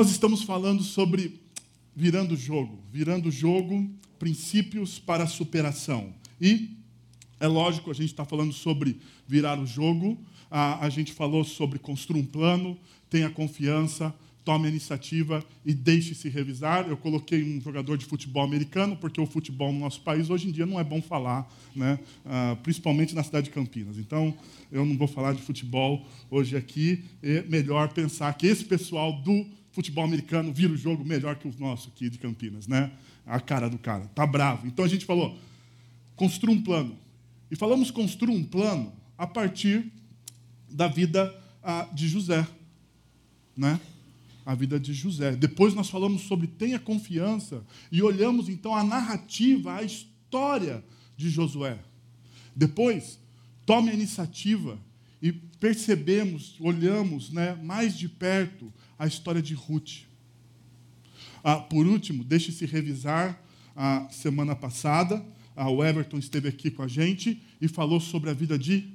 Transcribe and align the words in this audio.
Nós 0.00 0.10
estamos 0.10 0.42
falando 0.44 0.82
sobre 0.82 1.38
virando 1.94 2.32
o 2.32 2.36
jogo, 2.36 2.82
virando 2.90 3.28
o 3.28 3.30
jogo, 3.30 3.86
princípios 4.18 4.98
para 4.98 5.26
superação. 5.26 6.14
E 6.40 6.70
é 7.38 7.46
lógico, 7.46 7.90
a 7.90 7.92
gente 7.92 8.06
está 8.06 8.24
falando 8.24 8.54
sobre 8.54 8.98
virar 9.28 9.60
o 9.60 9.66
jogo, 9.66 10.18
a, 10.50 10.86
a 10.86 10.88
gente 10.88 11.12
falou 11.12 11.44
sobre 11.44 11.78
construir 11.78 12.22
um 12.22 12.24
plano, 12.24 12.78
tenha 13.10 13.28
confiança, 13.28 14.14
tome 14.42 14.68
a 14.68 14.70
iniciativa 14.70 15.44
e 15.66 15.74
deixe-se 15.74 16.30
revisar. 16.30 16.88
Eu 16.88 16.96
coloquei 16.96 17.44
um 17.44 17.60
jogador 17.60 17.98
de 17.98 18.06
futebol 18.06 18.42
americano, 18.42 18.96
porque 18.96 19.20
o 19.20 19.26
futebol 19.26 19.70
no 19.70 19.80
nosso 19.80 20.00
país 20.00 20.30
hoje 20.30 20.48
em 20.48 20.50
dia 20.50 20.64
não 20.64 20.80
é 20.80 20.82
bom 20.82 21.02
falar, 21.02 21.46
né? 21.76 21.98
Ah, 22.24 22.56
principalmente 22.62 23.14
na 23.14 23.22
cidade 23.22 23.48
de 23.48 23.50
Campinas. 23.50 23.98
Então, 23.98 24.34
eu 24.72 24.86
não 24.86 24.96
vou 24.96 25.06
falar 25.06 25.34
de 25.34 25.42
futebol 25.42 26.06
hoje 26.30 26.56
aqui. 26.56 27.04
É 27.22 27.42
melhor 27.42 27.92
pensar 27.92 28.32
que 28.32 28.46
esse 28.46 28.64
pessoal 28.64 29.20
do 29.20 29.59
futebol 29.72 30.04
americano 30.04 30.52
vira 30.52 30.72
o 30.72 30.76
jogo 30.76 31.04
melhor 31.04 31.36
que 31.36 31.46
o 31.48 31.54
nosso 31.58 31.88
aqui 31.88 32.10
de 32.10 32.18
Campinas, 32.18 32.66
né? 32.66 32.90
A 33.26 33.38
cara 33.38 33.68
do 33.68 33.78
cara, 33.78 34.06
tá 34.14 34.26
bravo. 34.26 34.66
Então 34.66 34.84
a 34.84 34.88
gente 34.88 35.04
falou, 35.04 35.38
construa 36.16 36.52
um 36.52 36.62
plano. 36.62 36.96
E 37.50 37.56
falamos 37.56 37.90
construir 37.90 38.34
um 38.34 38.44
plano 38.44 38.92
a 39.16 39.26
partir 39.26 39.92
da 40.68 40.88
vida 40.88 41.34
de 41.92 42.08
José, 42.08 42.46
né? 43.56 43.80
A 44.44 44.54
vida 44.54 44.80
de 44.80 44.92
José. 44.94 45.36
Depois 45.36 45.74
nós 45.74 45.90
falamos 45.90 46.22
sobre 46.22 46.46
tenha 46.46 46.78
confiança 46.78 47.62
e 47.92 48.02
olhamos 48.02 48.48
então 48.48 48.74
a 48.74 48.82
narrativa, 48.82 49.74
a 49.74 49.82
história 49.82 50.82
de 51.16 51.28
Josué. 51.28 51.78
Depois, 52.56 53.18
tome 53.64 53.90
a 53.90 53.94
iniciativa 53.94 54.78
e 55.22 55.32
percebemos, 55.32 56.56
olhamos 56.58 57.30
né, 57.30 57.54
mais 57.62 57.96
de 57.96 58.08
perto 58.08 58.72
a 59.00 59.06
história 59.06 59.40
de 59.40 59.54
Ruth. 59.54 60.02
Ah, 61.42 61.56
por 61.56 61.86
último, 61.86 62.22
deixe-se 62.22 62.66
revisar 62.66 63.42
a 63.74 64.06
semana 64.10 64.54
passada. 64.54 65.24
Ah, 65.56 65.70
o 65.70 65.82
Everton 65.82 66.18
esteve 66.18 66.50
aqui 66.50 66.70
com 66.70 66.82
a 66.82 66.86
gente 66.86 67.42
e 67.58 67.66
falou 67.66 67.98
sobre 67.98 68.28
a 68.28 68.34
vida 68.34 68.58
de 68.58 68.92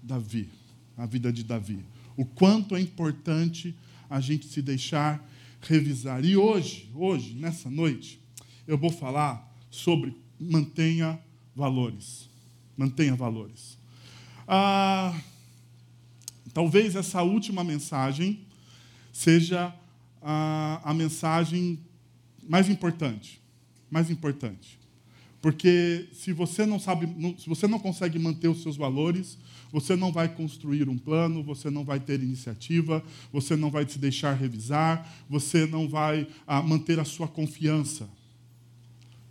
Davi. 0.00 0.48
A 0.96 1.04
vida 1.04 1.32
de 1.32 1.42
Davi. 1.42 1.84
O 2.16 2.24
quanto 2.24 2.76
é 2.76 2.80
importante 2.80 3.74
a 4.08 4.20
gente 4.20 4.46
se 4.46 4.62
deixar 4.62 5.28
revisar. 5.60 6.24
E 6.24 6.36
hoje, 6.36 6.88
hoje, 6.94 7.34
nessa 7.34 7.68
noite, 7.68 8.20
eu 8.68 8.78
vou 8.78 8.92
falar 8.92 9.52
sobre 9.68 10.16
mantenha 10.38 11.18
valores. 11.56 12.28
Mantenha 12.76 13.16
valores. 13.16 13.76
Ah, 14.46 15.20
talvez 16.54 16.94
essa 16.94 17.20
última 17.24 17.64
mensagem 17.64 18.46
seja 19.12 19.74
a, 20.20 20.80
a 20.84 20.94
mensagem 20.94 21.78
mais 22.48 22.68
importante. 22.68 23.40
Mais 23.90 24.10
importante. 24.10 24.78
Porque 25.40 26.08
se 26.12 26.32
você 26.32 26.66
não 26.66 26.78
sabe, 26.78 27.08
se 27.38 27.48
você 27.48 27.66
não 27.66 27.78
consegue 27.78 28.18
manter 28.18 28.48
os 28.48 28.62
seus 28.62 28.76
valores, 28.76 29.38
você 29.72 29.96
não 29.96 30.12
vai 30.12 30.28
construir 30.28 30.88
um 30.88 30.98
plano, 30.98 31.42
você 31.42 31.70
não 31.70 31.84
vai 31.84 31.98
ter 31.98 32.20
iniciativa, 32.22 33.02
você 33.32 33.56
não 33.56 33.70
vai 33.70 33.88
se 33.88 33.98
deixar 33.98 34.34
revisar, 34.34 35.08
você 35.28 35.64
não 35.64 35.88
vai 35.88 36.26
ah, 36.46 36.60
manter 36.60 37.00
a 37.00 37.04
sua 37.04 37.26
confiança. 37.26 38.08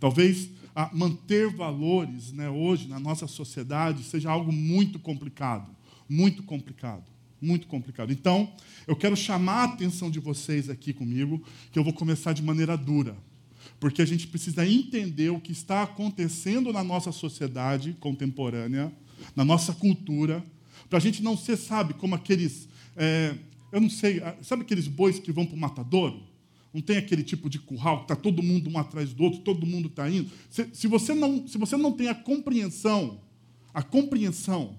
Talvez 0.00 0.50
ah, 0.74 0.90
manter 0.92 1.48
valores 1.48 2.32
né, 2.32 2.50
hoje 2.50 2.88
na 2.88 2.98
nossa 2.98 3.28
sociedade 3.28 4.02
seja 4.02 4.30
algo 4.30 4.50
muito 4.50 4.98
complicado, 4.98 5.70
muito 6.08 6.42
complicado 6.42 7.04
muito 7.40 7.66
complicado. 7.66 8.12
Então, 8.12 8.52
eu 8.86 8.96
quero 8.96 9.16
chamar 9.16 9.62
a 9.62 9.64
atenção 9.64 10.10
de 10.10 10.20
vocês 10.20 10.68
aqui 10.68 10.92
comigo, 10.92 11.42
que 11.72 11.78
eu 11.78 11.84
vou 11.84 11.92
começar 11.92 12.32
de 12.32 12.42
maneira 12.42 12.76
dura, 12.76 13.16
porque 13.78 14.02
a 14.02 14.04
gente 14.04 14.26
precisa 14.26 14.66
entender 14.66 15.30
o 15.30 15.40
que 15.40 15.52
está 15.52 15.82
acontecendo 15.82 16.72
na 16.72 16.84
nossa 16.84 17.12
sociedade 17.12 17.96
contemporânea, 18.00 18.92
na 19.34 19.44
nossa 19.44 19.72
cultura, 19.72 20.44
para 20.88 20.98
a 20.98 21.00
gente 21.00 21.22
não 21.22 21.36
ser, 21.36 21.56
sabe, 21.56 21.94
como 21.94 22.14
aqueles. 22.14 22.68
É, 22.96 23.34
eu 23.72 23.80
não 23.80 23.90
sei, 23.90 24.20
sabe 24.42 24.62
aqueles 24.62 24.88
bois 24.88 25.18
que 25.18 25.30
vão 25.30 25.46
para 25.46 25.56
o 25.56 25.58
matadouro? 25.58 26.22
Não 26.72 26.80
tem 26.80 26.96
aquele 26.96 27.22
tipo 27.22 27.50
de 27.50 27.58
curral 27.58 27.98
que 27.98 28.04
está 28.04 28.16
todo 28.16 28.42
mundo 28.42 28.70
um 28.70 28.78
atrás 28.78 29.12
do 29.12 29.24
outro, 29.24 29.40
todo 29.40 29.66
mundo 29.66 29.88
está 29.88 30.08
indo. 30.08 30.30
Se, 30.48 30.68
se, 30.72 30.86
você 30.86 31.14
não, 31.14 31.46
se 31.46 31.58
você 31.58 31.76
não 31.76 31.92
tem 31.92 32.08
a 32.08 32.14
compreensão, 32.14 33.20
a 33.74 33.82
compreensão 33.82 34.78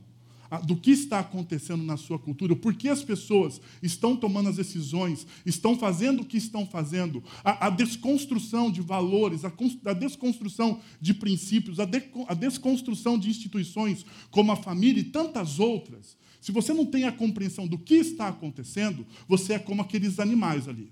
do 0.59 0.75
que 0.75 0.91
está 0.91 1.19
acontecendo 1.19 1.83
na 1.83 1.95
sua 1.95 2.19
cultura, 2.19 2.55
por 2.55 2.73
que 2.73 2.89
as 2.89 3.03
pessoas 3.03 3.61
estão 3.81 4.17
tomando 4.17 4.49
as 4.49 4.57
decisões, 4.57 5.25
estão 5.45 5.77
fazendo 5.77 6.21
o 6.21 6.25
que 6.25 6.37
estão 6.37 6.65
fazendo, 6.65 7.23
a, 7.43 7.67
a 7.67 7.69
desconstrução 7.69 8.69
de 8.69 8.81
valores, 8.81 9.45
a, 9.45 9.53
a, 9.85 9.93
desconstrução 9.93 10.81
de 10.99 11.13
princípios, 11.13 11.79
a, 11.79 11.85
de, 11.85 12.03
a 12.27 12.33
desconstrução 12.33 13.17
de 13.17 13.29
instituições 13.29 14.05
como 14.29 14.51
a 14.51 14.57
família 14.57 14.99
e 14.99 15.05
tantas 15.05 15.57
outras. 15.59 16.17
Se 16.41 16.51
você 16.51 16.73
não 16.73 16.85
tem 16.85 17.05
a 17.05 17.11
compreensão 17.11 17.65
do 17.65 17.77
que 17.77 17.95
está 17.95 18.27
acontecendo, 18.27 19.05
você 19.27 19.53
é 19.53 19.59
como 19.59 19.81
aqueles 19.81 20.19
animais 20.19 20.67
ali. 20.67 20.91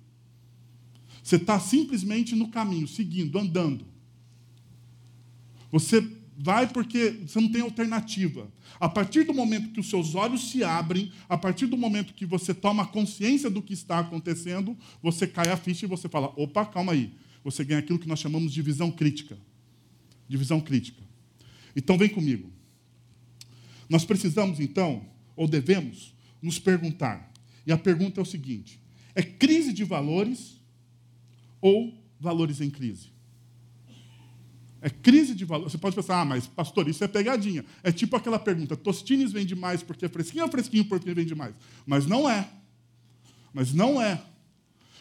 Você 1.22 1.36
está 1.36 1.60
simplesmente 1.60 2.34
no 2.34 2.48
caminho, 2.48 2.88
seguindo, 2.88 3.38
andando. 3.38 3.86
Você 5.72 6.19
vai 6.42 6.68
porque 6.68 7.20
você 7.28 7.42
não 7.42 7.52
tem 7.52 7.62
alternativa. 7.62 8.50
A 8.80 8.88
partir 8.88 9.24
do 9.24 9.34
momento 9.34 9.74
que 9.74 9.80
os 9.82 9.90
seus 9.90 10.16
olhos 10.16 10.50
se 10.50 10.64
abrem, 10.64 11.12
a 11.28 11.38
partir 11.38 11.66
do 11.66 11.76
momento 11.76 12.14
que 12.14 12.26
você 12.26 12.54
toma 12.54 12.88
consciência 12.88 13.50
do 13.50 13.62
que 13.62 13.74
está 13.74 14.00
acontecendo, 14.00 14.78
você 15.04 15.28
cai 15.28 15.50
a 15.50 15.58
ficha 15.58 15.86
e 15.86 15.90
você 15.90 16.08
fala: 16.08 16.32
opa, 16.38 16.66
calma 16.66 16.94
aí. 16.94 17.12
Você 17.44 17.64
ganha 17.66 17.80
aquilo 17.82 18.00
que 18.00 18.08
nós 18.08 18.20
chamamos 18.20 18.54
de 18.54 18.62
visão 18.62 18.90
crítica. 18.90 19.38
De 20.30 20.38
visão 20.38 20.62
crítica. 20.62 21.04
Então 21.76 21.98
vem 21.98 22.08
comigo. 22.08 22.50
Nós 23.90 24.06
precisamos, 24.06 24.62
então, 24.62 25.06
ou 25.36 25.48
devemos, 25.48 26.14
nos 26.42 26.58
perguntar. 26.58 27.34
E 27.68 27.72
a 27.72 27.78
pergunta 27.78 28.22
é 28.22 28.24
o 28.24 28.26
seguinte: 28.26 28.80
é 29.14 29.22
crise 29.22 29.74
de 29.74 29.84
valores 29.84 30.58
ou 31.60 31.94
valores 32.18 32.62
em 32.62 32.70
crise? 32.70 33.19
É 34.82 34.90
crise 34.90 35.36
de 35.36 35.44
valor. 35.44 35.70
Você 35.70 35.78
pode 35.78 35.96
pensar, 35.96 36.22
ah, 36.22 36.26
mas 36.26 36.48
pastor, 36.48 36.88
isso 36.88 37.04
é 37.04 37.08
pegadinha. 37.08 37.66
É 37.84 37.92
tipo 37.92 38.16
aquela 38.16 38.40
pergunta: 38.40 38.78
Tostines 38.78 39.32
vende 39.32 39.56
mais 39.56 39.84
porque 39.84 40.06
é 40.06 40.10
fresquinho 40.10 40.46
ou 40.46 40.52
fresquinho 40.52 40.86
porque 40.86 41.14
vende 41.14 41.36
mais? 41.36 41.54
Mas 41.86 42.06
não 42.06 42.30
é. 42.30 42.50
Mas 43.54 43.74
não 43.74 44.02
é. 44.02 44.22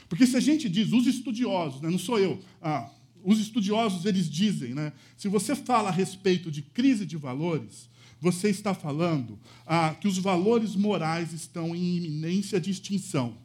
Porque 0.08 0.26
se 0.26 0.37
a 0.37 0.41
gente 0.41 0.69
diz, 0.69 0.93
os 0.93 1.06
estudiosos, 1.06 1.81
né, 1.81 1.91
não 1.91 1.99
sou 1.99 2.19
eu, 2.19 2.43
ah, 2.62 2.91
os 3.23 3.38
estudiosos 3.38 4.05
eles 4.06 4.29
dizem, 4.29 4.75
né, 4.75 4.93
se 5.17 5.29
você 5.29 5.55
fala 5.55 5.91
a 5.91 5.93
respeito 5.93 6.50
de 6.50 6.62
crise 6.62 7.05
de 7.05 7.17
valores, 7.17 7.88
você 8.20 8.49
está 8.49 8.75
falando 8.75 9.38
ah, 9.67 9.94
que 9.94 10.08
os 10.08 10.19
valores 10.19 10.75
morais 10.75 11.32
estão 11.32 11.75
em 11.75 11.97
iminência 11.99 12.61
de 12.61 12.70
extinção, 12.70 13.37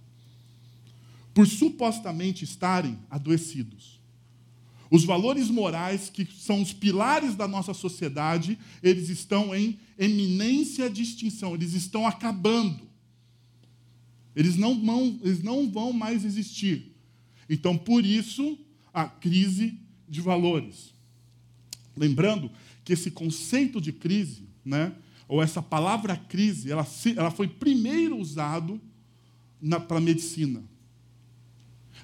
por 1.34 1.46
supostamente 1.48 2.44
estarem 2.44 2.98
adoecidos. 3.10 3.93
Os 4.94 5.06
valores 5.06 5.50
morais, 5.50 6.08
que 6.08 6.24
são 6.38 6.62
os 6.62 6.72
pilares 6.72 7.34
da 7.34 7.48
nossa 7.48 7.74
sociedade, 7.74 8.60
eles 8.84 9.10
estão 9.10 9.56
em 9.56 9.80
eminência 9.98 10.88
de 10.88 11.02
extinção, 11.02 11.56
eles 11.56 11.74
estão 11.74 12.06
acabando. 12.06 12.88
Eles 14.36 14.56
não 14.56 14.80
vão, 14.80 15.20
eles 15.24 15.42
não 15.42 15.68
vão 15.68 15.92
mais 15.92 16.24
existir. 16.24 16.96
Então, 17.50 17.76
por 17.76 18.06
isso, 18.06 18.56
a 18.94 19.06
crise 19.06 19.80
de 20.08 20.22
valores. 20.22 20.94
Lembrando 21.98 22.52
que 22.86 22.94
esse 22.94 23.10
conceito 23.10 23.82
de 23.82 23.92
crise, 23.92 24.44
né, 24.64 24.94
ou 25.28 25.42
essa 25.42 25.60
palavra 25.60 26.16
crise, 26.16 26.72
ela, 26.72 26.86
ela 27.18 27.32
foi 27.32 27.48
primeiro 27.48 28.16
usado 28.16 28.80
para 29.88 29.98
a 29.98 30.02
medicina. 30.02 30.64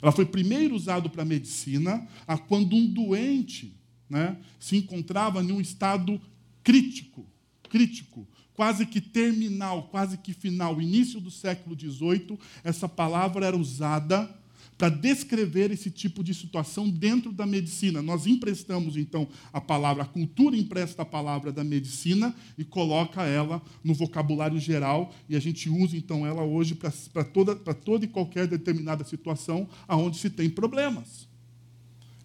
Ela 0.02 0.12
foi 0.12 0.26
primeiro 0.26 0.76
usada 0.76 1.10
para 1.10 1.24
a 1.24 1.26
medicina 1.26 2.08
a 2.28 2.38
quando 2.38 2.76
um 2.76 2.88
doente 2.88 3.76
né, 4.10 4.38
se 4.60 4.78
encontrava 4.78 5.44
em 5.44 5.52
um 5.52 5.62
estado 5.62 6.20
crítico, 6.64 7.26
crítico, 7.70 8.28
quase 8.54 8.86
que 8.86 9.00
terminal, 9.00 9.90
quase 9.90 10.18
que 10.18 10.34
final. 10.34 10.82
Início 10.82 11.20
do 11.20 11.32
século 11.32 11.78
XVIII, 11.80 12.38
essa 12.64 12.90
palavra 12.90 13.46
era 13.46 13.58
usada 13.58 14.39
para 14.80 14.88
descrever 14.88 15.72
esse 15.72 15.92
tipo 15.92 16.24
de 16.24 16.34
situação 16.34 16.90
dentro 16.90 17.34
da 17.34 17.46
medicina. 17.46 18.02
Nós 18.02 18.26
emprestamos, 18.26 18.96
então, 18.96 19.28
a 19.52 19.60
palavra, 19.60 20.04
a 20.04 20.06
cultura 20.06 20.56
empresta 20.56 21.02
a 21.02 21.06
palavra 21.06 21.52
da 21.52 21.66
medicina 21.66 22.34
e 22.58 22.64
coloca 22.64 23.24
ela 23.26 23.62
no 23.84 23.94
vocabulário 23.94 24.58
geral, 24.58 25.14
e 25.28 25.36
a 25.36 25.40
gente 25.40 25.70
usa, 25.70 25.98
então, 25.98 26.26
ela 26.26 26.44
hoje 26.44 26.76
para 26.76 27.26
toda, 27.26 27.58
toda 27.58 28.06
e 28.06 28.08
qualquer 28.08 28.48
determinada 28.48 29.04
situação 29.04 29.68
onde 29.90 30.18
se 30.18 30.30
tem 30.30 30.50
problemas. 30.50 31.28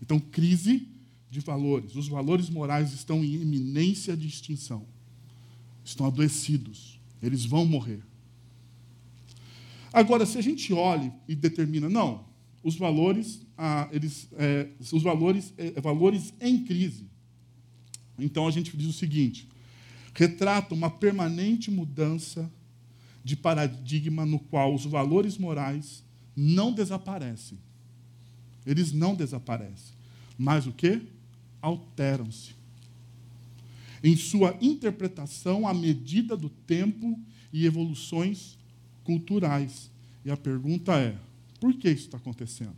Então, 0.01 0.21
crise 0.21 0.87
de 1.29 1.41
valores. 1.41 1.97
Os 1.97 2.06
valores 2.06 2.49
morais 2.49 2.93
estão 2.93 3.25
em 3.25 3.35
iminência 3.35 4.17
de 4.17 4.29
extinção. 4.29 4.87
Estão 5.85 6.06
adoecidos. 6.06 7.01
Eles 7.21 7.45
vão 7.45 7.67
morrer. 7.67 8.01
Agora, 9.93 10.25
se 10.25 10.39
a 10.39 10.41
gente 10.41 10.73
olha 10.73 11.12
e 11.27 11.35
determina, 11.35 11.89
não, 11.89 12.33
os 12.64 12.76
valores, 12.76 13.43
ah, 13.58 13.88
eles, 13.93 14.26
é, 14.38 14.69
os 14.90 15.02
valores, 15.02 15.52
é, 15.58 15.78
valores 15.81 16.32
em 16.40 16.64
crise. 16.64 17.06
Então 18.19 18.49
a 18.49 18.50
gente 18.50 18.75
diz 18.75 18.88
o 18.88 18.93
seguinte: 18.93 19.46
retrata 20.14 20.75
uma 20.75 20.90
permanente 20.90 21.70
mudança 21.70 22.50
de 23.22 23.37
paradigma 23.37 24.25
no 24.25 24.38
qual 24.38 24.75
os 24.75 24.87
valores 24.87 25.37
morais 25.37 26.02
não 26.34 26.72
desaparecem. 26.72 27.58
Eles 28.67 28.93
não 28.93 29.14
desaparecem. 29.14 29.94
Mas 30.38 30.67
o 30.67 30.72
que? 30.72 31.02
Alteram-se. 31.60 32.55
Em 34.02 34.17
sua 34.17 34.56
interpretação 34.60 35.69
à 35.69 35.75
medida 35.75 36.34
do 36.37 36.49
tempo 36.49 37.19
e 37.52 37.67
evoluções 37.67 38.58
culturais. 39.02 39.90
E 40.25 40.31
a 40.31 40.37
pergunta 40.37 40.94
é: 40.99 41.17
por 41.64 41.72
que 41.72 41.88
isso 41.88 42.05
está 42.05 42.19
acontecendo? 42.19 42.76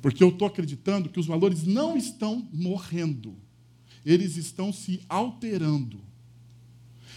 Porque 0.00 0.22
eu 0.22 0.28
estou 0.28 0.46
acreditando 0.46 1.08
que 1.08 1.18
os 1.18 1.26
valores 1.26 1.64
não 1.64 1.96
estão 1.96 2.48
morrendo, 2.52 3.34
eles 4.06 4.36
estão 4.36 4.72
se 4.72 5.00
alterando. 5.08 6.00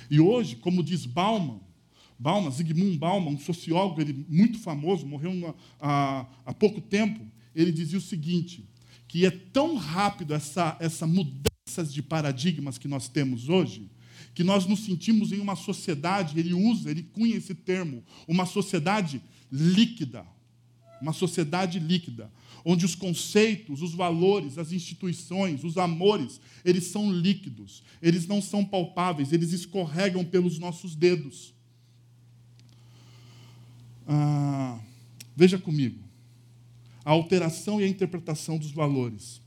E 0.10 0.20
hoje, 0.20 0.56
como 0.56 0.82
diz 0.82 1.06
Bauman, 1.06 1.60
Bauman, 2.18 2.50
Zygmunt 2.50 2.98
Bauman, 2.98 3.34
um 3.34 3.40
sociólogo 3.40 4.02
ele, 4.02 4.26
muito 4.28 4.58
famoso, 4.58 5.06
morreu 5.06 5.30
uma, 5.30 5.56
há, 5.80 6.56
pouco 6.58 6.82
tempo, 6.82 7.24
ele 7.54 7.72
dizia 7.72 8.00
o 8.00 8.02
seguinte, 8.02 8.68
que 9.08 9.28
é 9.28 9.30
tão 9.30 9.76
rápido 9.76 10.34
essa, 10.34 10.76
essa 10.80 11.06
mudanças 11.06 11.94
de 11.94 12.02
paradigmas 12.02 12.80
que 12.80 12.88
nós 12.88 13.08
temos 13.08 13.48
hoje, 13.48 13.92
que 14.34 14.44
nós 14.44 14.66
nos 14.66 14.80
sentimos 14.86 15.32
em 15.32 15.40
uma 15.40 15.56
sociedade, 15.56 16.40
ele 16.40 16.56
usa, 16.56 16.90
ele 16.90 17.04
cunha 17.04 17.36
esse 17.36 17.54
termo, 17.54 18.04
uma 18.28 18.48
sociedade 18.48 19.22
líquida. 19.52 20.26
Uma 21.02 21.14
sociedade 21.14 21.80
líquida, 21.80 22.32
onde 22.66 22.84
os 22.84 22.96
conceitos, 22.96 23.82
os 23.82 23.94
valores, 23.94 24.58
as 24.58 24.72
instituições, 24.72 25.64
os 25.64 25.78
amores, 25.78 26.42
eles 26.66 26.86
são 26.86 27.12
líquidos, 27.12 27.84
eles 28.02 28.26
não 28.28 28.42
são 28.42 28.66
palpáveis, 28.66 29.32
eles 29.32 29.54
escorregam 29.54 30.26
pelos 30.26 30.58
nossos 30.58 30.96
dedos. 30.96 31.54
Ah, 34.08 34.80
veja 35.36 35.58
comigo, 35.60 36.04
a 37.06 37.12
alteração 37.12 37.80
e 37.80 37.84
a 37.84 37.88
interpretação 37.88 38.58
dos 38.58 38.72
valores. 38.72 39.40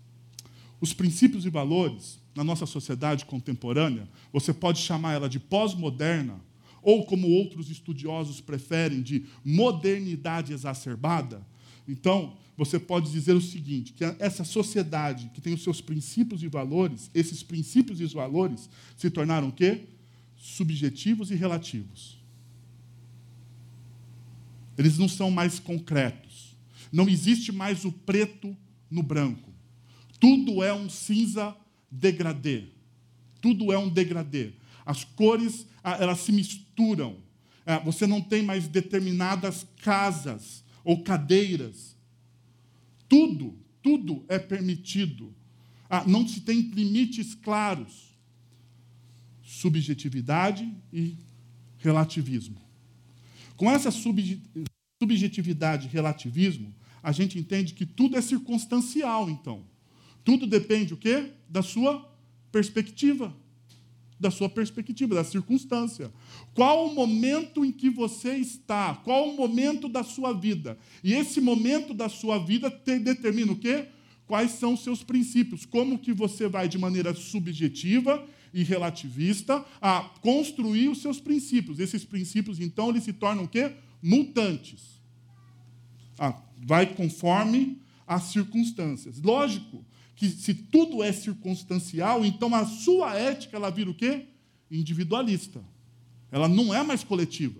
Os 0.81 0.95
princípios 0.95 1.45
e 1.45 1.51
valores, 1.51 2.19
na 2.35 2.45
nossa 2.45 2.65
sociedade 2.65 3.27
contemporânea, 3.27 4.09
você 4.33 4.55
pode 4.55 4.81
chamar 4.81 5.15
ela 5.15 5.29
de 5.29 5.39
pós-moderna 5.39 6.41
ou 6.83 7.05
como 7.05 7.29
outros 7.29 7.71
estudiosos 7.71 8.41
preferem, 8.41 9.03
de 9.03 9.27
modernidade 9.45 10.53
exacerbada, 10.53 11.47
então 11.87 12.37
você 12.57 12.79
pode 12.79 13.11
dizer 13.11 13.35
o 13.35 13.41
seguinte: 13.41 13.93
que 13.93 14.05
essa 14.19 14.45
sociedade 14.45 15.31
que 15.35 15.41
tem 15.41 15.55
os 15.55 15.63
seus 15.63 15.81
princípios 15.81 16.43
e 16.43 16.49
valores, 16.49 17.11
esses 17.15 17.43
princípios 17.43 18.01
e 18.01 18.07
valores 18.07 18.69
se 18.97 19.11
tornaram 19.11 19.49
o 19.49 19.53
quê? 19.53 19.87
Subjetivos 20.37 21.31
e 21.31 21.35
relativos. 21.35 22.19
Eles 24.77 24.99
não 24.99 25.09
são 25.09 25.31
mais 25.31 25.59
concretos. 25.59 26.57
Não 26.93 27.09
existe 27.09 27.53
mais 27.53 27.85
o 27.85 27.93
preto 27.93 28.57
no 28.91 29.03
branco. 29.03 29.51
Tudo 30.19 30.63
é 30.63 30.73
um 30.73 30.89
cinza 30.89 31.57
degradê. 31.91 32.65
Tudo 33.41 33.73
é 33.73 33.79
um 33.79 33.89
degradê. 33.89 34.53
As 34.85 35.05
cores 35.05 35.67
elas 35.83 36.21
se 36.21 36.33
misturam. 36.33 37.23
Ah, 37.65 37.79
você 37.79 38.07
não 38.07 38.21
tem 38.21 38.43
mais 38.43 38.67
determinadas 38.69 39.67
casas 39.83 40.65
ou 40.85 41.03
cadeiras. 41.03 41.97
Tudo, 43.09 43.59
tudo 43.83 44.25
é 44.29 44.39
permitido. 44.39 45.35
Ah, 45.89 46.05
não 46.07 46.27
se 46.27 46.41
tem 46.41 46.61
limites 46.61 47.35
claros. 47.35 48.19
Subjetividade 49.43 50.73
e 50.93 51.17
relativismo. 51.79 52.61
Com 53.57 53.71
essa 53.71 53.91
subjetividade 53.91 55.87
e 55.87 55.91
relativismo, 55.91 56.75
a 57.03 57.13
gente 57.13 57.39
entende 57.39 57.75
que 57.75 57.87
tudo 57.87 58.17
é 58.17 58.21
circunstancial, 58.21 59.29
então. 59.29 59.65
Tudo 60.25 60.47
depende 60.47 60.95
o 60.95 60.97
quê? 60.97 61.33
Da 61.49 61.63
sua 61.63 62.09
perspectiva 62.53 63.35
da 64.21 64.31
sua 64.31 64.51
perspectiva, 64.51 65.15
da 65.15 65.25
circunstância. 65.25 66.13
Qual 66.55 66.87
o 66.87 66.95
momento 66.95 67.65
em 67.65 67.73
que 67.73 67.89
você 67.89 68.35
está? 68.35 68.95
Qual 68.97 69.31
o 69.31 69.37
momento 69.37 69.89
da 69.89 70.05
sua 70.05 70.35
vida? 70.35 70.79
E 71.03 71.15
esse 71.15 71.41
momento 71.41 71.95
da 71.95 72.09
sua 72.09 72.39
vida 72.39 72.71
te 72.71 72.99
determina 72.99 73.51
o 73.51 73.57
quê? 73.57 73.89
Quais 74.27 74.53
são 74.53 74.75
os 74.75 74.85
seus 74.85 75.03
princípios? 75.03 75.65
Como 75.65 75.99
que 75.99 76.13
você 76.13 76.47
vai 76.47 76.69
de 76.69 76.77
maneira 76.77 77.15
subjetiva 77.15 78.25
e 78.53 78.63
relativista 78.63 79.65
a 79.81 80.03
construir 80.21 80.89
os 80.89 81.01
seus 81.01 81.19
princípios? 81.19 81.81
Esses 81.81 82.05
princípios, 82.05 82.61
então, 82.61 82.91
eles 82.91 83.05
se 83.05 83.15
tornam 83.15 83.45
o 83.45 83.49
quê? 83.49 83.73
Mutantes. 84.03 85.01
Ah, 86.19 86.39
vai 86.59 86.95
conforme 86.95 87.81
as 88.07 88.25
circunstâncias. 88.25 89.21
Lógico, 89.23 89.85
que 90.21 90.29
se 90.29 90.53
tudo 90.53 91.03
é 91.03 91.11
circunstancial, 91.13 92.27
então 92.27 92.55
a 92.55 92.67
sua 92.67 93.15
ética 93.15 93.57
ela 93.57 93.71
vira 93.71 93.89
o 93.89 93.95
quê? 93.95 94.27
Individualista. 94.71 95.65
Ela 96.31 96.47
não 96.47 96.75
é 96.75 96.83
mais 96.83 97.03
coletiva. 97.03 97.59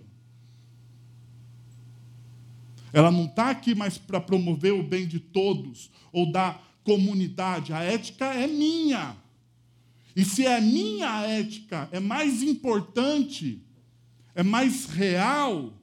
Ela 2.93 3.11
não 3.11 3.25
está 3.25 3.49
aqui 3.49 3.73
mais 3.73 3.97
para 3.97 4.21
promover 4.21 4.73
o 4.73 4.83
bem 4.83 5.07
de 5.07 5.19
todos 5.19 5.89
ou 6.11 6.31
da 6.31 6.61
comunidade. 6.83 7.73
A 7.73 7.81
ética 7.81 8.25
é 8.25 8.45
minha. 8.45 9.17
E 10.15 10.23
se 10.23 10.45
é 10.45 10.61
minha 10.61 11.23
ética, 11.23 11.89
é 11.91 11.99
mais 11.99 12.43
importante, 12.43 13.59
é 14.35 14.43
mais 14.43 14.85
real, 14.85 15.73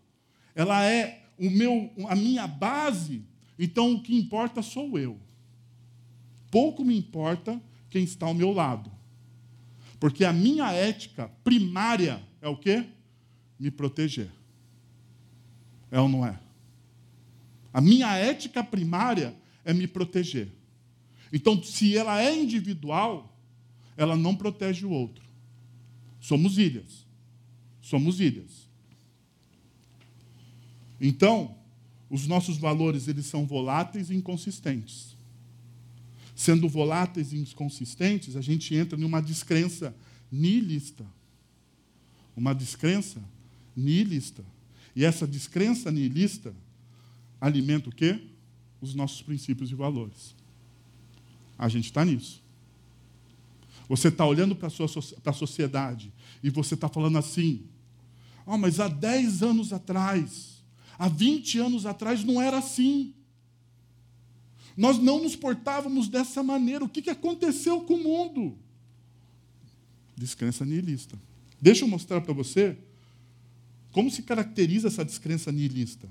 ela 0.54 0.84
é 0.84 1.24
o 1.36 1.50
meu, 1.50 1.90
a 2.08 2.14
minha 2.14 2.46
base, 2.46 3.24
então 3.58 3.94
o 3.94 4.00
que 4.00 4.16
importa 4.16 4.62
sou 4.62 4.96
eu. 4.96 5.18
Pouco 6.50 6.84
me 6.84 6.96
importa 6.96 7.60
quem 7.90 8.04
está 8.04 8.26
ao 8.26 8.34
meu 8.34 8.52
lado. 8.52 8.90
Porque 10.00 10.24
a 10.24 10.32
minha 10.32 10.72
ética 10.72 11.28
primária 11.42 12.22
é 12.40 12.48
o 12.48 12.56
quê? 12.56 12.86
Me 13.58 13.70
proteger. 13.70 14.30
É 15.90 16.00
ou 16.00 16.08
não 16.08 16.24
é? 16.24 16.38
A 17.72 17.80
minha 17.80 18.14
ética 18.16 18.62
primária 18.62 19.34
é 19.64 19.74
me 19.74 19.86
proteger. 19.86 20.48
Então, 21.32 21.62
se 21.62 21.96
ela 21.96 22.22
é 22.22 22.34
individual, 22.34 23.36
ela 23.96 24.16
não 24.16 24.34
protege 24.34 24.86
o 24.86 24.90
outro. 24.90 25.24
Somos 26.20 26.58
ilhas. 26.58 27.06
Somos 27.82 28.20
ilhas. 28.20 28.68
Então, 31.00 31.56
os 32.08 32.26
nossos 32.26 32.56
valores 32.56 33.08
eles 33.08 33.26
são 33.26 33.46
voláteis 33.46 34.10
e 34.10 34.14
inconsistentes 34.14 35.17
sendo 36.38 36.68
voláteis 36.68 37.32
e 37.32 37.36
inconsistentes, 37.36 38.36
a 38.36 38.40
gente 38.40 38.72
entra 38.72 38.96
numa 38.96 39.20
descrença 39.20 39.92
nihilista. 40.30 41.04
Uma 42.36 42.54
descrença 42.54 43.20
nihilista. 43.76 44.44
E 44.94 45.04
essa 45.04 45.26
descrença 45.26 45.90
nihilista 45.90 46.54
alimenta 47.40 47.88
o 47.88 47.92
quê? 47.92 48.20
Os 48.80 48.94
nossos 48.94 49.20
princípios 49.20 49.72
e 49.72 49.74
valores. 49.74 50.32
A 51.58 51.68
gente 51.68 51.86
está 51.86 52.04
nisso. 52.04 52.40
Você 53.88 54.06
está 54.06 54.24
olhando 54.24 54.54
para 54.54 54.68
a 54.68 55.32
sociedade 55.32 56.12
e 56.40 56.50
você 56.50 56.74
está 56.74 56.88
falando 56.88 57.18
assim: 57.18 57.64
oh, 58.46 58.56
mas 58.56 58.78
há 58.78 58.86
10 58.86 59.42
anos 59.42 59.72
atrás, 59.72 60.62
há 60.96 61.08
20 61.08 61.58
anos 61.58 61.84
atrás 61.84 62.22
não 62.22 62.40
era 62.40 62.58
assim. 62.58 63.12
Nós 64.78 64.96
não 64.96 65.20
nos 65.20 65.34
portávamos 65.34 66.08
dessa 66.08 66.40
maneira. 66.40 66.84
O 66.84 66.88
que, 66.88 67.02
que 67.02 67.10
aconteceu 67.10 67.80
com 67.80 67.94
o 67.94 68.04
mundo? 68.04 68.56
Descrença 70.16 70.64
nihilista. 70.64 71.18
Deixa 71.60 71.84
eu 71.84 71.88
mostrar 71.88 72.20
para 72.20 72.32
você 72.32 72.78
como 73.90 74.08
se 74.08 74.22
caracteriza 74.22 74.86
essa 74.86 75.04
descrença 75.04 75.50
nihilista. 75.50 76.08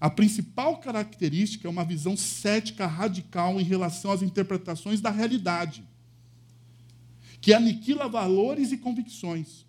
A 0.00 0.10
principal 0.10 0.78
característica 0.78 1.68
é 1.68 1.70
uma 1.70 1.84
visão 1.84 2.16
cética 2.16 2.84
radical 2.84 3.60
em 3.60 3.64
relação 3.64 4.10
às 4.10 4.22
interpretações 4.22 5.00
da 5.00 5.10
realidade, 5.10 5.84
que 7.40 7.54
aniquila 7.54 8.08
valores 8.08 8.72
e 8.72 8.76
convicções. 8.76 9.64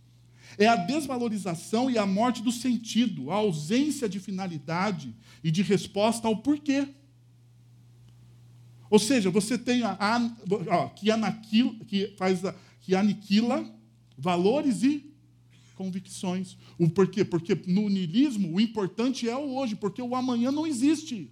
É 0.57 0.65
a 0.65 0.75
desvalorização 0.75 1.91
e 1.91 1.97
a 1.99 2.07
morte 2.07 2.41
do 2.41 2.51
sentido, 2.51 3.29
a 3.29 3.35
ausência 3.35 4.09
de 4.09 4.19
finalidade 4.19 5.13
e 5.43 5.51
de 5.51 5.61
resposta 5.61 6.27
ao 6.27 6.37
porquê. 6.37 6.87
Ou 8.95 8.99
seja, 8.99 9.29
você 9.29 9.57
tem 9.57 9.83
a, 9.83 9.97
a, 9.99 10.37
ó, 10.69 10.87
que, 10.87 11.11
anaquila, 11.11 11.75
que, 11.85 12.13
faz 12.15 12.45
a, 12.45 12.55
que 12.79 12.95
aniquila 12.95 13.69
valores 14.17 14.83
e 14.83 15.13
convicções. 15.75 16.55
O 16.79 16.89
porquê? 16.89 17.25
Porque 17.25 17.59
no 17.67 17.89
niilismo 17.89 18.55
o 18.55 18.61
importante 18.61 19.27
é 19.27 19.35
o 19.35 19.53
hoje, 19.53 19.75
porque 19.75 20.01
o 20.01 20.15
amanhã 20.15 20.49
não 20.49 20.65
existe. 20.65 21.29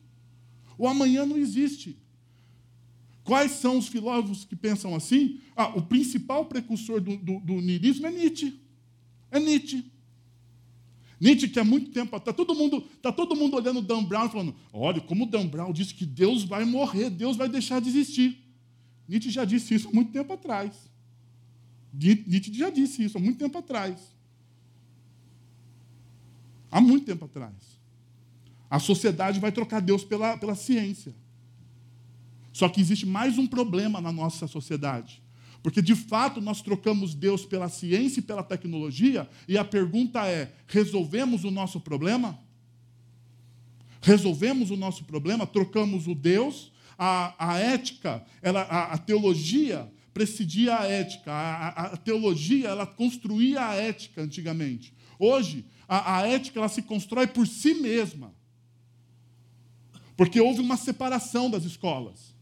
O 0.77 0.85
amanhã 0.85 1.25
não 1.25 1.37
existe. 1.37 1.97
Quais 3.23 3.51
são 3.53 3.77
os 3.77 3.87
filósofos 3.87 4.43
que 4.43 4.57
pensam 4.57 4.93
assim? 4.93 5.39
Ah, 5.55 5.69
o 5.69 5.83
principal 5.83 6.43
precursor 6.43 6.99
do, 6.99 7.15
do, 7.15 7.39
do 7.39 7.61
niilismo 7.61 8.07
é 8.07 8.11
Nietzsche. 8.11 8.59
É 9.31 9.39
Nietzsche. 9.39 9.89
Nietzsche, 11.23 11.47
que 11.47 11.57
há 11.57 11.63
muito 11.63 11.89
tempo 11.91 12.17
está 12.17 12.33
todo 12.33 12.53
mundo 12.53 12.81
tá 13.01 13.09
todo 13.09 13.33
mundo 13.33 13.55
olhando 13.55 13.81
Dan 13.81 14.03
Brown 14.03 14.29
falando: 14.29 14.53
olha, 14.73 14.99
como 14.99 15.25
Dan 15.25 15.47
Brown 15.47 15.71
disse 15.71 15.93
que 15.93 16.05
Deus 16.05 16.43
vai 16.43 16.65
morrer, 16.65 17.09
Deus 17.09 17.37
vai 17.37 17.47
deixar 17.47 17.79
de 17.79 17.87
existir. 17.87 18.43
Nietzsche 19.07 19.31
já 19.31 19.45
disse 19.45 19.73
isso 19.73 19.87
há 19.87 19.93
muito 19.93 20.11
tempo 20.11 20.33
atrás. 20.33 20.73
Nietzsche 21.93 22.53
já 22.53 22.69
disse 22.69 23.05
isso 23.05 23.17
há 23.17 23.21
muito 23.21 23.37
tempo 23.37 23.57
atrás. 23.57 23.97
Há 26.69 26.81
muito 26.81 27.05
tempo 27.05 27.23
atrás. 27.23 27.55
A 28.69 28.77
sociedade 28.77 29.39
vai 29.39 29.53
trocar 29.53 29.79
Deus 29.79 30.03
pela, 30.03 30.35
pela 30.35 30.55
ciência. 30.55 31.15
Só 32.51 32.67
que 32.67 32.81
existe 32.81 33.05
mais 33.05 33.37
um 33.37 33.47
problema 33.47 34.01
na 34.01 34.11
nossa 34.11 34.45
sociedade. 34.45 35.22
Porque, 35.63 35.81
de 35.81 35.95
fato, 35.95 36.41
nós 36.41 36.61
trocamos 36.61 37.15
Deus 37.15 37.45
pela 37.45 37.69
ciência 37.69 38.19
e 38.19 38.23
pela 38.23 38.43
tecnologia, 38.43 39.29
e 39.47 39.57
a 39.57 39.63
pergunta 39.63 40.27
é: 40.27 40.53
resolvemos 40.67 41.45
o 41.45 41.49
nosso 41.49 41.79
problema? 41.79 42.37
Resolvemos 44.01 44.69
o 44.69 44.75
nosso 44.75 45.05
problema? 45.05 45.47
Trocamos 45.47 46.05
o 46.05 46.13
Deus, 46.13 46.73
a, 46.99 47.33
a 47.39 47.57
ética, 47.57 48.23
ela, 48.41 48.61
a, 48.63 48.93
a 48.93 48.97
teologia 48.97 49.89
precedia 50.13 50.79
a 50.79 50.85
ética, 50.85 51.31
a, 51.31 51.67
a, 51.69 51.85
a, 51.93 51.97
teologia 51.97 52.69
ela 52.69 52.85
construía 52.85 53.67
a 53.67 53.73
ética 53.73 54.21
antigamente. 54.21 54.93
Hoje, 55.17 55.65
a, 55.87 56.17
a 56.17 56.27
ética 56.27 56.59
ela 56.59 56.69
se 56.69 56.83
constrói 56.83 57.25
por 57.25 57.47
si 57.47 57.73
mesma. 57.73 58.33
Porque 60.15 60.39
houve 60.39 60.61
uma 60.61 60.77
separação 60.77 61.49
das 61.49 61.63
escolas. 61.63 62.32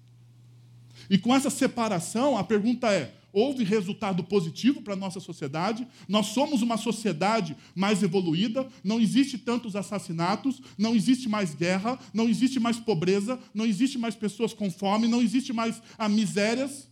E 1.11 1.17
com 1.17 1.35
essa 1.35 1.49
separação, 1.49 2.37
a 2.37 2.43
pergunta 2.43 2.89
é: 2.89 3.13
houve 3.33 3.65
resultado 3.65 4.23
positivo 4.23 4.81
para 4.81 4.93
a 4.93 4.95
nossa 4.95 5.19
sociedade? 5.19 5.85
Nós 6.07 6.27
somos 6.27 6.61
uma 6.61 6.77
sociedade 6.77 7.53
mais 7.75 8.01
evoluída, 8.01 8.65
não 8.81 8.97
existe 8.97 9.37
tantos 9.37 9.75
assassinatos, 9.75 10.61
não 10.77 10.95
existe 10.95 11.27
mais 11.27 11.53
guerra, 11.53 11.99
não 12.13 12.29
existe 12.29 12.61
mais 12.61 12.79
pobreza, 12.79 13.37
não 13.53 13.65
existe 13.65 13.97
mais 13.97 14.15
pessoas 14.15 14.53
com 14.53 14.71
fome, 14.71 15.05
não 15.05 15.21
existe 15.21 15.51
mais 15.51 15.81
a 15.97 16.07
misérias? 16.07 16.87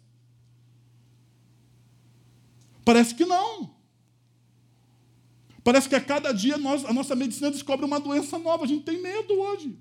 Parece 2.84 3.16
que 3.16 3.26
não. 3.26 3.74
Parece 5.64 5.88
que 5.88 5.96
a 5.96 6.02
cada 6.02 6.34
dia 6.34 6.58
nós, 6.58 6.84
a 6.84 6.92
nossa 6.92 7.16
medicina 7.16 7.50
descobre 7.50 7.86
uma 7.86 8.02
doença 8.02 8.38
nova. 8.38 8.66
A 8.66 8.68
gente 8.68 8.84
tem 8.84 9.02
medo 9.02 9.34
hoje. 9.34 9.78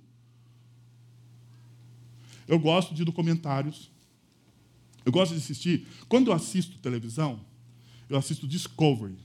Eu 2.47 2.61
gosto 2.61 2.95
de 2.95 3.05
documentários 3.05 3.98
eu 5.09 5.13
gosto 5.13 5.33
de 5.33 5.39
assistir. 5.39 5.87
Quando 6.07 6.27
eu 6.31 6.35
assisto 6.35 6.77
televisão, 6.79 7.41
eu 8.11 8.19
assisto 8.19 8.47
Discovery. 8.47 9.17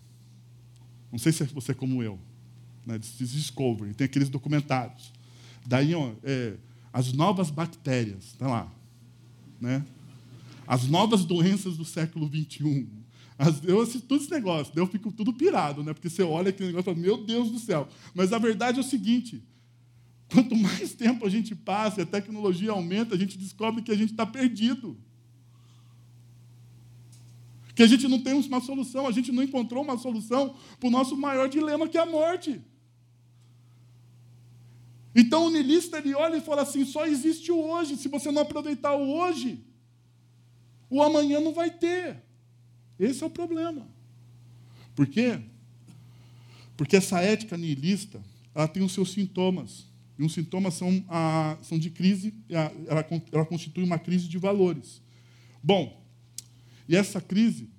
Não 1.11 1.19
sei 1.19 1.33
se 1.33 1.43
você 1.43 1.73
é 1.73 1.75
como 1.75 2.01
eu. 2.01 2.17
Né? 2.85 2.97
Discovery, 2.97 3.93
tem 3.93 4.05
aqueles 4.05 4.29
documentários. 4.29 5.11
Daí, 5.67 5.93
ó, 5.93 6.13
é, 6.23 6.55
as 6.93 7.11
novas 7.11 7.49
bactérias, 7.49 8.33
tá 8.39 8.47
lá. 8.47 8.73
Né? 9.59 9.85
As 10.65 10.87
novas 10.87 11.25
doenças 11.25 11.75
do 11.75 11.83
século 11.83 12.29
XXI. 12.29 12.87
As, 13.37 13.61
eu 13.65 13.81
assisto 13.81 14.07
todo 14.07 14.21
esse 14.21 14.31
negócio, 14.31 14.73
daí 14.73 14.81
eu 14.81 14.87
fico 14.87 15.11
tudo 15.11 15.33
pirado, 15.33 15.83
né? 15.83 15.93
porque 15.93 16.09
você 16.09 16.23
olha 16.23 16.47
aquele 16.47 16.67
negócio 16.67 16.91
e 16.91 16.93
fala, 16.93 17.05
meu 17.05 17.25
Deus 17.25 17.51
do 17.51 17.59
céu. 17.59 17.89
Mas 18.15 18.31
a 18.31 18.37
verdade 18.37 18.77
é 18.77 18.81
o 18.81 18.85
seguinte: 18.85 19.43
quanto 20.31 20.55
mais 20.55 20.93
tempo 20.93 21.25
a 21.25 21.29
gente 21.29 21.53
passa 21.53 21.99
e 21.99 22.03
a 22.03 22.05
tecnologia 22.05 22.71
aumenta, 22.71 23.15
a 23.15 23.17
gente 23.17 23.37
descobre 23.37 23.81
que 23.81 23.91
a 23.91 23.97
gente 23.97 24.11
está 24.11 24.25
perdido 24.25 24.97
que 27.75 27.83
a 27.83 27.87
gente 27.87 28.07
não 28.07 28.19
tem 28.19 28.33
uma 28.33 28.61
solução, 28.61 29.07
a 29.07 29.11
gente 29.11 29.31
não 29.31 29.41
encontrou 29.41 29.83
uma 29.83 29.97
solução 29.97 30.55
para 30.79 30.87
o 30.87 30.91
nosso 30.91 31.17
maior 31.17 31.49
dilema, 31.49 31.87
que 31.87 31.97
é 31.97 32.01
a 32.01 32.05
morte. 32.05 32.61
Então 35.15 35.45
o 35.45 35.49
niilista 35.49 35.97
ele 35.97 36.13
olha 36.13 36.37
e 36.37 36.41
fala 36.41 36.63
assim: 36.63 36.85
só 36.85 37.05
existe 37.05 37.51
o 37.51 37.57
hoje. 37.57 37.97
Se 37.97 38.07
você 38.07 38.31
não 38.31 38.41
aproveitar 38.41 38.95
o 38.95 39.11
hoje, 39.11 39.63
o 40.89 41.01
amanhã 41.01 41.39
não 41.39 41.53
vai 41.53 41.69
ter. 41.69 42.23
Esse 42.99 43.23
é 43.23 43.25
o 43.25 43.29
problema. 43.29 43.87
Por 44.95 45.07
quê? 45.07 45.39
Porque 46.77 46.95
essa 46.95 47.19
ética 47.21 47.57
niilista 47.57 48.21
ela 48.53 48.67
tem 48.67 48.83
os 48.83 48.91
seus 48.91 49.11
sintomas. 49.11 49.91
E 50.17 50.23
os 50.23 50.33
sintomas 50.33 50.75
são, 50.75 51.03
a, 51.09 51.57
são 51.63 51.79
de 51.79 51.89
crise, 51.89 52.35
ela, 52.47 53.05
ela 53.31 53.45
constitui 53.45 53.83
uma 53.83 53.97
crise 53.97 54.27
de 54.27 54.37
valores. 54.37 55.01
Bom, 55.61 56.02
e 56.87 56.95
essa 56.95 57.21
crise, 57.21 57.69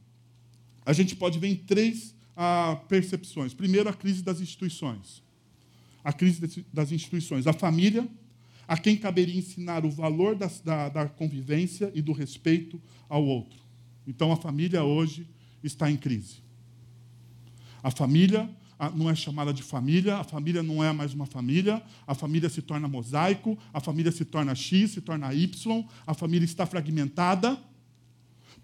a 0.85 0.93
gente 0.93 1.17
pode 1.17 1.39
ver 1.39 1.49
em 1.49 1.57
três 1.57 2.15
ah, 2.37 2.81
percepções. 2.89 3.55
Primeiro, 3.55 3.89
a 3.89 3.93
crise 3.93 4.23
das 4.23 4.41
instituições. 4.41 5.23
A 6.03 6.13
crise 6.13 6.67
das 6.73 6.93
instituições. 6.93 7.47
A 7.47 7.53
família, 7.53 8.07
a 8.67 8.77
quem 8.77 8.97
caberia 8.97 9.39
ensinar 9.39 9.85
o 9.85 9.91
valor 9.91 10.35
da, 10.35 10.51
da, 10.65 10.89
da 10.89 11.09
convivência 11.09 11.91
e 11.95 12.03
do 12.03 12.13
respeito 12.13 12.81
ao 13.09 13.25
outro. 13.25 13.59
Então, 14.07 14.33
a 14.33 14.37
família 14.37 14.85
hoje 14.85 15.27
está 15.63 15.91
em 15.91 15.97
crise. 15.97 16.43
A 17.83 17.91
família 17.91 18.49
ah, 18.79 18.91
não 18.91 19.09
é 19.09 19.15
chamada 19.15 19.53
de 19.53 19.63
família, 19.63 20.17
a 20.17 20.25
família 20.25 20.63
não 20.63 20.83
é 20.83 20.93
mais 20.93 21.15
uma 21.15 21.27
família, 21.27 21.83
a 22.07 22.15
família 22.15 22.49
se 22.49 22.61
torna 22.61 22.89
mosaico, 22.89 23.59
a 23.73 23.81
família 23.81 24.11
se 24.11 24.25
torna 24.25 24.55
X, 24.55 24.93
se 24.93 25.01
torna 25.01 25.33
Y, 25.33 25.85
a 26.07 26.15
família 26.15 26.45
está 26.45 26.67
fragmentada. 26.67 27.59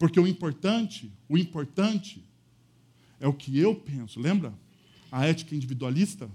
Porque 0.00 0.18
o 0.18 0.26
importante, 0.26 1.12
o 1.28 1.36
importante 1.36 2.24
é 3.20 3.28
o 3.28 3.34
que 3.34 3.58
eu 3.58 3.74
penso. 3.74 4.18
Lembra? 4.18 4.54
A 5.12 5.26
ética 5.26 5.54
individualista? 5.54 6.26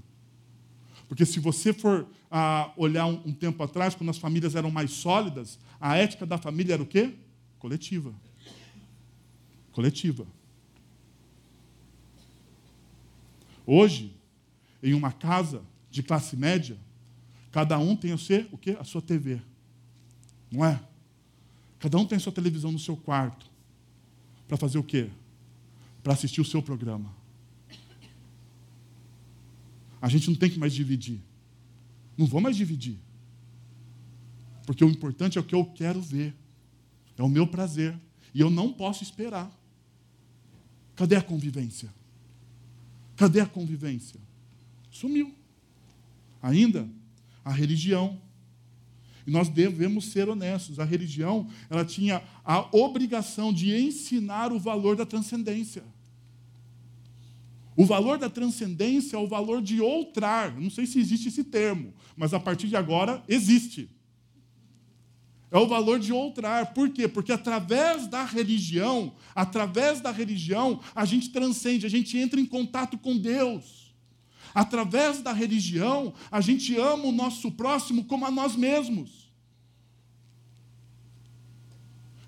Porque 1.10 1.26
se 1.26 1.40
você 1.40 1.74
for 1.74 2.08
ah, 2.30 2.72
olhar 2.78 3.08
um, 3.08 3.20
um, 3.26 3.34
tempo 3.34 3.64
atrás, 3.64 3.96
quando 3.96 4.12
as 4.12 4.20
famílias 4.20 4.54
eram 4.54 4.70
mais 4.70 4.92
sólidas, 4.92 5.58
a 5.82 5.98
ética 5.98 6.28
da 6.28 6.38
família 6.38 6.76
era 6.76 6.84
o 6.84 6.86
quê? 6.86 7.16
Coletiva. 7.58 8.14
Coletiva. 9.72 10.28
Hoje, 13.66 14.16
em 14.84 14.94
uma 14.94 15.12
casa 15.12 15.64
de 15.90 16.04
classe 16.04 16.38
média, 16.38 16.78
cada 17.52 17.80
um 17.80 17.96
tem 17.96 18.14
o, 18.14 18.18
seu, 18.20 18.46
o 18.52 18.60
quê? 18.60 18.78
a 18.80 18.84
sua 18.84 19.02
TV. 19.02 19.42
Não 20.52 20.64
é? 20.64 20.80
Cada 21.80 21.98
um 21.98 22.06
tem 22.06 22.18
a 22.18 22.20
sua 22.20 22.32
televisão 22.32 22.72
no 22.72 22.78
seu 22.78 22.96
quarto. 22.96 23.55
Para 24.48 24.58
fazer 24.58 24.78
o 24.78 24.84
quê? 24.84 25.10
Para 26.04 26.14
assistir 26.14 26.42
o 26.42 26.46
seu 26.46 26.62
programa. 26.62 27.14
A 30.02 30.08
gente 30.08 30.30
não 30.30 30.36
tem 30.36 30.50
que 30.50 30.60
mais 30.60 30.74
dividir. 30.74 31.20
Não 32.18 32.28
vou 32.28 32.40
mais 32.40 32.56
dividir. 32.56 32.98
Porque 34.66 34.84
o 34.84 34.90
importante 34.90 35.38
é 35.38 35.42
o 35.42 35.44
que 35.44 35.56
eu 35.56 35.66
quero 35.66 36.02
ver. 36.02 36.34
É 37.18 37.24
o 37.24 37.30
meu 37.30 37.48
prazer. 37.48 38.00
E 38.34 38.40
eu 38.40 38.50
não 38.50 38.72
posso 38.72 39.04
esperar. 39.04 39.52
Cadê 40.96 41.16
a 41.16 41.22
convivência? 41.22 41.94
Cadê 43.16 43.40
a 43.40 43.46
convivência? 43.46 44.20
Sumiu. 44.92 45.34
Ainda 46.42 46.88
a 47.44 47.52
religião. 47.52 48.22
E 49.26 49.32
nós 49.32 49.50
devemos 49.50 50.06
ser 50.06 50.30
honestos. 50.30 50.80
A 50.80 50.84
religião, 50.84 51.48
ela 51.70 51.84
tinha 51.84 52.22
a 52.44 52.68
obrigação 52.76 53.52
de 53.52 53.76
ensinar 53.76 54.52
o 54.52 54.60
valor 54.60 54.96
da 54.96 55.06
transcendência. 55.06 55.84
O 57.76 57.86
valor 57.86 58.18
da 58.18 58.30
transcendência 58.30 59.18
é 59.18 59.20
o 59.20 59.28
valor 59.28 59.62
de 59.62 59.82
outrar. 59.82 60.56
Não 60.60 60.70
sei 60.70 60.86
se 60.86 61.00
existe 61.00 61.28
esse 61.28 61.44
termo, 61.44 61.94
mas 62.16 62.34
a 62.34 62.40
partir 62.40 62.68
de 62.68 62.76
agora 62.76 63.24
existe. 63.28 63.90
É 65.52 65.58
o 65.58 65.68
valor 65.68 66.00
de 66.00 66.14
outrar. 66.14 66.74
Por 66.74 66.90
quê? 66.90 67.08
Porque 67.08 67.32
através 67.32 68.08
da 68.08 68.24
religião, 68.24 69.14
através 69.34 70.00
da 70.00 70.12
religião, 70.12 70.80
a 70.94 71.06
gente 71.06 71.30
transcende, 71.30 71.86
a 71.86 71.90
gente 71.90 72.18
entra 72.18 72.40
em 72.40 72.46
contato 72.46 72.98
com 72.98 73.18
Deus. 73.18 73.85
Através 74.56 75.22
da 75.22 75.34
religião, 75.34 76.14
a 76.32 76.40
gente 76.40 76.74
ama 76.78 77.04
o 77.04 77.12
nosso 77.12 77.52
próximo 77.52 78.06
como 78.06 78.26
a 78.26 78.32
nós 78.32 78.56
mesmos. 78.56 79.30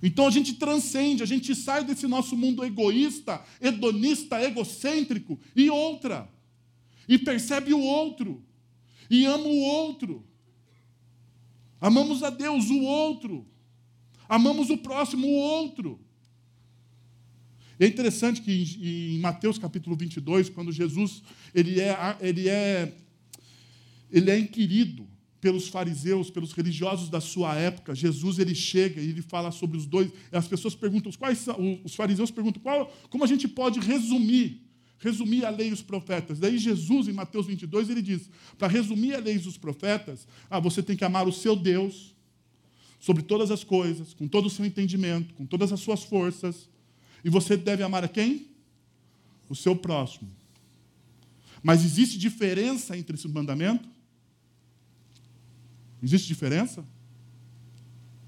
Então 0.04 0.28
a 0.28 0.30
gente 0.30 0.56
transcende, 0.56 1.24
a 1.24 1.26
gente 1.26 1.56
sai 1.56 1.86
desse 1.86 2.06
nosso 2.06 2.36
mundo 2.36 2.66
egoísta, 2.66 3.42
hedonista, 3.62 4.42
egocêntrico 4.44 5.40
e 5.56 5.70
outra. 5.70 6.30
E 7.08 7.18
percebe 7.18 7.74
o 7.74 7.80
outro. 7.80 8.44
E 9.10 9.26
ama 9.26 9.46
o 9.46 9.62
outro. 9.62 10.28
Amamos 11.80 12.24
a 12.24 12.30
Deus, 12.30 12.70
o 12.70 12.82
outro. 12.82 13.48
Amamos 14.28 14.70
o 14.70 14.78
próximo, 14.78 15.26
o 15.26 15.32
outro. 15.32 15.98
É 17.80 17.86
interessante 17.86 18.42
que 18.42 19.14
em 19.14 19.20
Mateus 19.20 19.58
capítulo 19.58 19.96
22, 19.96 20.50
quando 20.50 20.72
Jesus 20.72 21.22
ele 21.54 21.80
é, 21.80 21.96
ele 22.22 22.50
é, 22.50 22.94
ele 24.12 24.32
é 24.32 24.40
inquirido 24.40 25.08
pelos 25.40 25.68
fariseus, 25.68 26.32
pelos 26.32 26.52
religiosos 26.54 27.10
da 27.10 27.22
sua 27.22 27.56
época, 27.56 27.94
Jesus 27.94 28.40
ele 28.40 28.56
chega 28.56 29.00
e 29.00 29.10
ele 29.10 29.22
fala 29.22 29.52
sobre 29.52 29.78
os 29.78 29.86
dois. 29.86 30.12
As 30.32 30.48
pessoas 30.48 30.76
perguntam, 30.76 31.12
quais 31.12 31.38
são, 31.38 31.80
os 31.84 31.94
fariseus 31.94 32.32
perguntam, 32.32 32.62
qual, 32.62 32.92
como 33.10 33.24
a 33.24 33.28
gente 33.28 33.48
pode 33.48 33.80
resumir, 33.80 34.64
resumir 34.98 35.46
a 35.46 35.50
lei 35.52 35.70
e 35.70 35.74
os 35.74 35.84
profetas? 35.84 36.40
Daí 36.40 36.58
Jesus, 36.58 37.08
em 37.08 37.14
Mateus 37.14 37.46
22, 37.46 37.92
ele 37.92 38.02
diz, 38.02 38.28
para 38.58 38.68
resumir 38.68 39.14
a 39.14 39.20
lei 39.20 39.36
e 39.36 39.48
os 39.48 39.58
profetas, 39.58 40.28
ah, 40.50 40.60
você 40.60 40.82
tem 40.82 40.98
que 40.98 41.06
amar 41.06 41.28
o 41.28 41.32
seu 41.32 41.56
Deus 41.56 42.16
sobre 43.00 43.22
todas 43.22 43.52
as 43.52 43.64
coisas, 43.64 44.16
com 44.16 44.28
todo 44.28 44.48
o 44.48 44.50
seu 44.50 44.66
entendimento, 44.66 45.36
com 45.36 45.46
todas 45.46 45.72
as 45.72 45.80
suas 45.80 46.04
forças, 46.04 46.68
e 47.24 47.30
você 47.30 47.58
deve 47.58 47.84
amar 47.84 48.04
a 48.04 48.08
quem? 48.08 48.48
O 49.50 49.56
seu 49.56 49.76
próximo. 49.76 50.30
Mas 51.64 51.84
existe 51.84 52.18
diferença 52.18 52.98
entre 52.98 53.16
esse 53.16 53.28
mandamento? 53.28 53.90
Existe 56.02 56.28
diferença? 56.28 56.86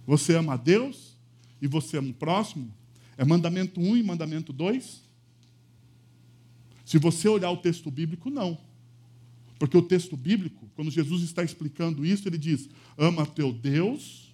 Você 0.06 0.36
ama 0.36 0.54
a 0.54 0.58
Deus 0.58 1.16
e 1.62 1.68
você 1.68 1.98
ama 1.98 2.10
o 2.10 2.14
próximo? 2.14 2.74
É 3.18 3.24
mandamento 3.24 3.80
1 3.80 3.98
e 3.98 4.04
mandamento 4.04 4.52
2? 4.52 5.04
Se 6.86 6.98
você 6.98 7.28
olhar 7.28 7.52
o 7.52 7.58
texto 7.58 7.92
bíblico, 7.92 8.30
não. 8.30 8.58
Porque 9.60 9.78
o 9.78 9.82
texto 9.82 10.18
bíblico, 10.18 10.68
quando 10.76 10.90
Jesus 10.90 11.22
está 11.22 11.44
explicando 11.44 12.06
isso, 12.06 12.28
ele 12.28 12.38
diz: 12.38 12.70
ama 12.98 13.26
teu 13.26 13.54
Deus, 13.54 14.34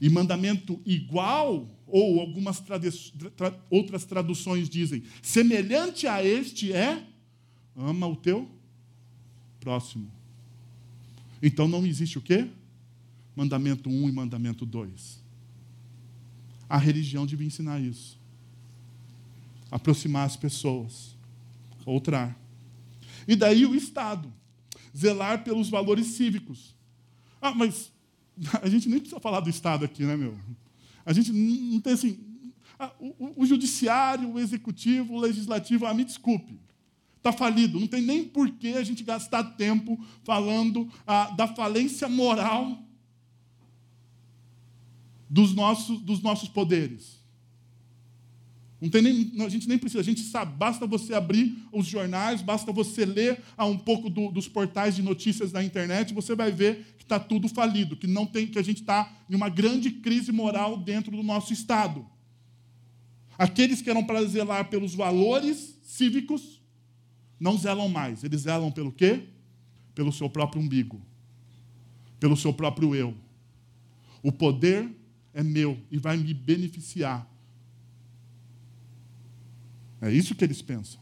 e 0.00 0.08
mandamento 0.10 0.80
igual, 0.84 1.75
ou 1.86 2.20
algumas 2.20 2.60
tradu 2.60 2.90
tra 3.36 3.54
outras 3.70 4.04
traduções 4.04 4.68
dizem, 4.68 5.04
semelhante 5.22 6.06
a 6.06 6.24
este 6.24 6.72
é: 6.72 7.04
ama 7.76 8.06
o 8.06 8.16
teu 8.16 8.50
próximo. 9.60 10.10
Então 11.42 11.68
não 11.68 11.86
existe 11.86 12.18
o 12.18 12.22
quê? 12.22 12.48
Mandamento 13.34 13.88
1 13.88 14.08
e 14.08 14.12
mandamento 14.12 14.64
2. 14.64 15.22
A 16.68 16.78
religião 16.78 17.26
devia 17.26 17.46
ensinar 17.46 17.80
isso. 17.80 18.18
Aproximar 19.70 20.26
as 20.26 20.36
pessoas. 20.36 21.14
Outrar. 21.84 22.36
E 23.28 23.36
daí 23.36 23.66
o 23.66 23.74
Estado. 23.74 24.32
Zelar 24.96 25.44
pelos 25.44 25.68
valores 25.68 26.06
cívicos. 26.08 26.74
Ah, 27.40 27.54
mas 27.54 27.92
a 28.62 28.68
gente 28.68 28.88
nem 28.88 28.98
precisa 28.98 29.20
falar 29.20 29.40
do 29.40 29.50
Estado 29.50 29.84
aqui, 29.84 30.04
né, 30.04 30.16
meu? 30.16 30.36
A 31.06 31.12
gente 31.14 31.32
não 31.32 31.80
tem 31.80 31.94
assim. 31.94 32.18
O, 32.98 33.42
o, 33.42 33.46
judiciário, 33.46 34.32
o 34.32 34.38
executivo, 34.38 35.14
o 35.14 35.20
legislativo, 35.20 35.86
ah, 35.86 35.94
me 35.94 36.04
desculpe 36.04 36.60
está 37.28 37.32
falido. 37.32 37.80
Não 37.80 37.86
tem 37.88 38.02
nem 38.02 38.24
por 38.24 38.50
que 38.50 38.74
a 38.74 38.84
gente 38.84 39.02
gastar 39.02 39.42
tempo 39.56 39.98
falando 40.22 40.88
ah, 41.06 41.30
da 41.30 41.48
falência 41.48 42.08
moral 42.08 42.78
dos 45.28 45.54
nossos, 45.54 46.00
dos 46.00 46.22
nossos 46.22 46.48
poderes. 46.48 47.20
Não 48.80 48.90
tem 48.90 49.00
nem, 49.00 49.32
a 49.40 49.48
gente 49.48 49.66
nem 49.68 49.78
precisa, 49.78 50.00
a 50.00 50.04
gente 50.04 50.20
sabe, 50.20 50.54
basta 50.54 50.86
você 50.86 51.14
abrir 51.14 51.56
os 51.72 51.86
jornais, 51.86 52.42
basta 52.42 52.70
você 52.72 53.06
ler 53.06 53.42
um 53.58 53.78
pouco 53.78 54.10
do, 54.10 54.30
dos 54.30 54.48
portais 54.48 54.94
de 54.94 55.02
notícias 55.02 55.50
da 55.50 55.64
internet, 55.64 56.12
você 56.12 56.34
vai 56.34 56.52
ver 56.52 56.94
que 56.98 57.04
está 57.04 57.18
tudo 57.18 57.48
falido, 57.48 57.96
que 57.96 58.06
não 58.06 58.26
tem, 58.26 58.46
que 58.46 58.58
a 58.58 58.62
gente 58.62 58.82
está 58.82 59.10
em 59.30 59.34
uma 59.34 59.48
grande 59.48 59.90
crise 59.90 60.30
moral 60.30 60.76
dentro 60.76 61.10
do 61.10 61.22
nosso 61.22 61.54
Estado. 61.54 62.06
Aqueles 63.38 63.80
que 63.80 63.88
eram 63.88 64.04
para 64.04 64.22
zelar 64.24 64.68
pelos 64.68 64.94
valores 64.94 65.78
cívicos 65.82 66.60
não 67.40 67.56
zelam 67.56 67.88
mais, 67.88 68.24
eles 68.24 68.42
zelam 68.42 68.70
pelo 68.70 68.92
quê? 68.92 69.24
Pelo 69.94 70.12
seu 70.12 70.28
próprio 70.28 70.60
umbigo, 70.60 71.00
pelo 72.20 72.36
seu 72.36 72.52
próprio 72.52 72.94
eu. 72.94 73.14
O 74.22 74.30
poder 74.30 74.90
é 75.32 75.42
meu 75.42 75.78
e 75.90 75.96
vai 75.96 76.16
me 76.18 76.34
beneficiar. 76.34 77.26
É 80.00 80.12
isso 80.12 80.34
que 80.34 80.44
eles 80.44 80.62
pensam. 80.62 81.00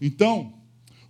Então, 0.00 0.54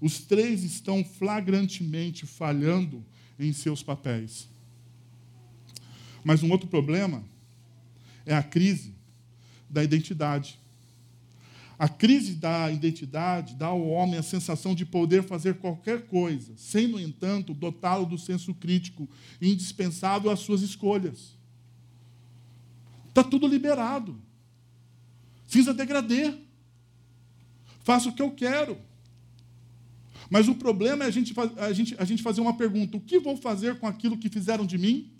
os 0.00 0.18
três 0.18 0.62
estão 0.62 1.04
flagrantemente 1.04 2.26
falhando 2.26 3.04
em 3.38 3.52
seus 3.52 3.82
papéis. 3.82 4.48
Mas 6.22 6.42
um 6.42 6.50
outro 6.50 6.68
problema 6.68 7.24
é 8.26 8.34
a 8.34 8.42
crise 8.42 8.94
da 9.68 9.82
identidade. 9.82 10.58
A 11.78 11.88
crise 11.88 12.34
da 12.34 12.70
identidade 12.70 13.54
dá 13.54 13.66
ao 13.66 13.86
homem 13.86 14.16
a 14.18 14.22
sensação 14.22 14.74
de 14.74 14.86
poder 14.86 15.24
fazer 15.24 15.56
qualquer 15.56 16.06
coisa, 16.06 16.52
sem, 16.56 16.86
no 16.86 17.00
entanto, 17.00 17.52
dotá-lo 17.52 18.06
do 18.06 18.16
senso 18.16 18.54
crítico 18.54 19.08
indispensável 19.42 20.30
às 20.30 20.40
suas 20.40 20.62
escolhas. 20.62 21.34
Está 23.08 23.24
tudo 23.24 23.46
liberado. 23.46 24.20
Cinza 25.46 25.74
degradê. 25.74 26.43
Faço 27.84 28.08
o 28.08 28.12
que 28.12 28.22
eu 28.22 28.30
quero. 28.30 28.76
Mas 30.28 30.48
o 30.48 30.54
problema 30.54 31.04
é 31.04 31.06
a 31.06 31.10
gente, 31.10 31.34
a, 31.58 31.72
gente, 31.72 31.94
a 31.98 32.04
gente 32.04 32.22
fazer 32.22 32.40
uma 32.40 32.56
pergunta: 32.56 32.96
o 32.96 33.00
que 33.00 33.18
vou 33.18 33.36
fazer 33.36 33.78
com 33.78 33.86
aquilo 33.86 34.18
que 34.18 34.28
fizeram 34.28 34.66
de 34.66 34.78
mim? 34.78 35.12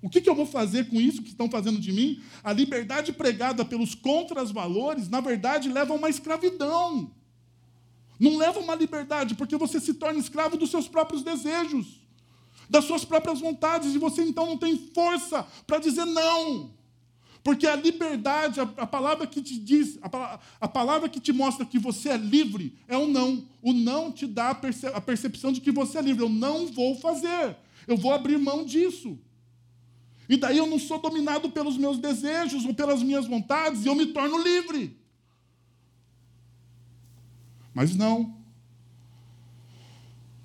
O 0.00 0.08
que, 0.08 0.20
que 0.20 0.30
eu 0.30 0.34
vou 0.34 0.46
fazer 0.46 0.88
com 0.88 0.98
isso 0.98 1.22
que 1.22 1.28
estão 1.28 1.50
fazendo 1.50 1.78
de 1.78 1.92
mim? 1.92 2.22
A 2.42 2.52
liberdade 2.54 3.12
pregada 3.12 3.64
pelos 3.64 3.94
contras-valores, 3.94 5.10
na 5.10 5.20
verdade, 5.20 5.68
leva 5.68 5.92
a 5.92 5.96
uma 5.96 6.08
escravidão. 6.08 7.10
Não 8.18 8.36
leva 8.36 8.60
a 8.60 8.62
uma 8.62 8.74
liberdade, 8.74 9.34
porque 9.34 9.56
você 9.56 9.78
se 9.80 9.94
torna 9.94 10.18
escravo 10.18 10.56
dos 10.56 10.70
seus 10.70 10.88
próprios 10.88 11.22
desejos, 11.22 12.00
das 12.68 12.84
suas 12.84 13.04
próprias 13.04 13.40
vontades, 13.40 13.94
e 13.94 13.98
você 13.98 14.22
então 14.22 14.46
não 14.46 14.56
tem 14.56 14.76
força 14.94 15.46
para 15.66 15.78
dizer 15.78 16.06
não. 16.06 16.70
Porque 17.42 17.66
a 17.66 17.74
liberdade, 17.74 18.60
a, 18.60 18.64
a 18.64 18.86
palavra 18.86 19.26
que 19.26 19.40
te 19.40 19.58
diz, 19.58 19.98
a, 20.02 20.38
a, 20.60 20.68
palavra 20.68 21.08
que 21.08 21.18
te 21.18 21.32
mostra 21.32 21.64
que 21.64 21.78
você 21.78 22.10
é 22.10 22.16
livre 22.16 22.76
é 22.86 22.96
o 22.96 23.06
não. 23.06 23.46
O 23.62 23.72
não 23.72 24.12
te 24.12 24.26
dá 24.26 24.50
a, 24.50 24.54
perce, 24.54 24.86
a 24.86 25.00
percepção 25.00 25.50
de 25.52 25.60
que 25.60 25.72
você 25.72 25.98
é 25.98 26.02
livre. 26.02 26.22
Eu 26.22 26.28
não 26.28 26.66
vou 26.66 26.96
fazer. 26.96 27.56
Eu 27.86 27.96
vou 27.96 28.12
abrir 28.12 28.38
mão 28.38 28.64
disso. 28.64 29.18
E 30.28 30.36
daí 30.36 30.58
eu 30.58 30.66
não 30.66 30.78
sou 30.78 31.00
dominado 31.00 31.50
pelos 31.50 31.76
meus 31.76 31.98
desejos 31.98 32.64
ou 32.64 32.74
pelas 32.74 33.02
minhas 33.02 33.26
vontades 33.26 33.84
e 33.84 33.88
eu 33.88 33.94
me 33.94 34.06
torno 34.06 34.40
livre. 34.42 34.96
Mas 37.74 37.96
não. 37.96 38.38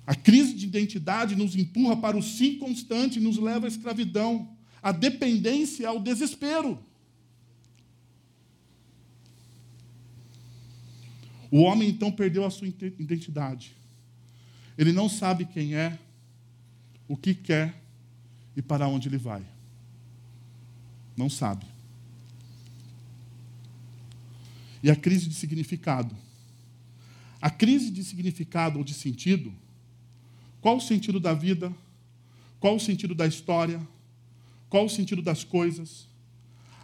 A 0.06 0.14
crise 0.14 0.54
de 0.54 0.66
identidade 0.66 1.36
nos 1.36 1.54
empurra 1.54 1.96
para 1.96 2.16
o 2.16 2.22
sim 2.22 2.58
constante 2.58 3.18
e 3.18 3.22
nos 3.22 3.36
leva 3.36 3.66
à 3.66 3.68
escravidão, 3.68 4.48
à 4.82 4.92
dependência, 4.92 5.88
ao 5.88 6.00
desespero. 6.00 6.78
O 11.56 11.60
homem 11.60 11.88
então 11.88 12.12
perdeu 12.12 12.44
a 12.44 12.50
sua 12.50 12.68
identidade. 12.68 13.74
Ele 14.76 14.92
não 14.92 15.08
sabe 15.08 15.46
quem 15.46 15.74
é, 15.74 15.98
o 17.08 17.16
que 17.16 17.34
quer 17.34 17.82
e 18.54 18.60
para 18.60 18.86
onde 18.86 19.08
ele 19.08 19.16
vai. 19.16 19.42
Não 21.16 21.30
sabe. 21.30 21.64
E 24.82 24.90
a 24.90 24.94
crise 24.94 25.30
de 25.30 25.34
significado. 25.34 26.14
A 27.40 27.48
crise 27.48 27.90
de 27.90 28.04
significado 28.04 28.76
ou 28.76 28.84
de 28.84 28.92
sentido. 28.92 29.50
Qual 30.60 30.76
o 30.76 30.80
sentido 30.82 31.18
da 31.18 31.32
vida? 31.32 31.72
Qual 32.60 32.76
o 32.76 32.80
sentido 32.80 33.14
da 33.14 33.26
história? 33.26 33.80
Qual 34.68 34.84
o 34.84 34.90
sentido 34.90 35.22
das 35.22 35.42
coisas? 35.42 36.06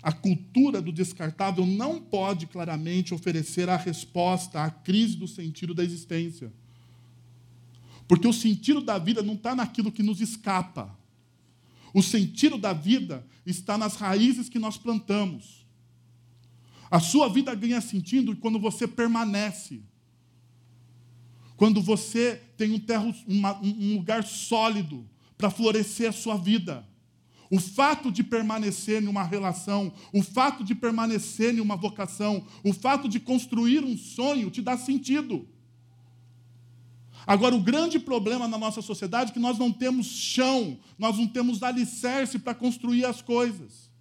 A 0.02 0.10
cultura 0.10 0.82
do 0.82 0.90
descartável 0.90 1.64
não 1.64 2.00
pode 2.00 2.46
claramente 2.46 3.14
oferecer 3.14 3.68
a 3.68 3.76
resposta 3.76 4.62
à 4.62 4.70
crise 4.70 5.16
do 5.16 5.28
sentido 5.28 5.74
da 5.74 5.84
existência. 5.84 6.52
Porque 8.08 8.26
o 8.26 8.32
sentido 8.32 8.80
da 8.80 8.98
vida 8.98 9.22
não 9.22 9.34
está 9.34 9.54
naquilo 9.54 9.92
que 9.92 10.02
nos 10.02 10.20
escapa. 10.20 10.98
O 11.94 12.02
sentido 12.02 12.58
da 12.58 12.72
vida 12.72 13.24
está 13.46 13.78
nas 13.78 13.96
raízes 13.96 14.48
que 14.48 14.58
nós 14.58 14.76
plantamos. 14.76 15.64
A 16.90 16.98
sua 16.98 17.28
vida 17.28 17.54
ganha 17.54 17.80
sentido 17.80 18.36
quando 18.36 18.58
você 18.58 18.88
permanece. 18.88 19.82
Quando 21.56 21.80
você 21.80 22.42
tem 22.56 22.72
um, 22.72 22.78
terro, 22.78 23.14
uma, 23.26 23.56
um 23.60 23.94
lugar 23.94 24.24
sólido 24.24 25.08
para 25.38 25.48
florescer 25.48 26.08
a 26.08 26.12
sua 26.12 26.36
vida. 26.36 26.86
O 27.52 27.60
fato 27.60 28.10
de 28.10 28.24
permanecer 28.24 29.02
em 29.02 29.06
uma 29.08 29.22
relação, 29.22 29.92
o 30.10 30.22
fato 30.22 30.64
de 30.64 30.74
permanecer 30.74 31.54
em 31.54 31.60
uma 31.60 31.76
vocação, 31.76 32.46
o 32.64 32.72
fato 32.72 33.06
de 33.06 33.20
construir 33.20 33.84
um 33.84 33.94
sonho 33.94 34.50
te 34.50 34.62
dá 34.62 34.78
sentido. 34.78 35.46
Agora, 37.26 37.54
o 37.54 37.60
grande 37.60 37.98
problema 37.98 38.48
na 38.48 38.56
nossa 38.56 38.80
sociedade 38.80 39.32
é 39.32 39.34
que 39.34 39.38
nós 39.38 39.58
não 39.58 39.70
temos 39.70 40.06
chão, 40.06 40.78
nós 40.98 41.18
não 41.18 41.26
temos 41.26 41.62
alicerce 41.62 42.38
para 42.38 42.54
construir 42.54 43.04
as 43.04 43.20
coisas. 43.20 43.92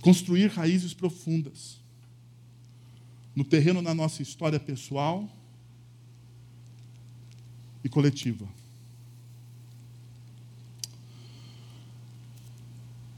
construir 0.00 0.46
raízes 0.46 0.94
profundas 0.94 1.78
no 3.38 3.44
terreno 3.44 3.80
da 3.80 3.94
nossa 3.94 4.20
história 4.20 4.58
pessoal 4.58 5.32
e 7.84 7.88
coletiva. 7.88 8.48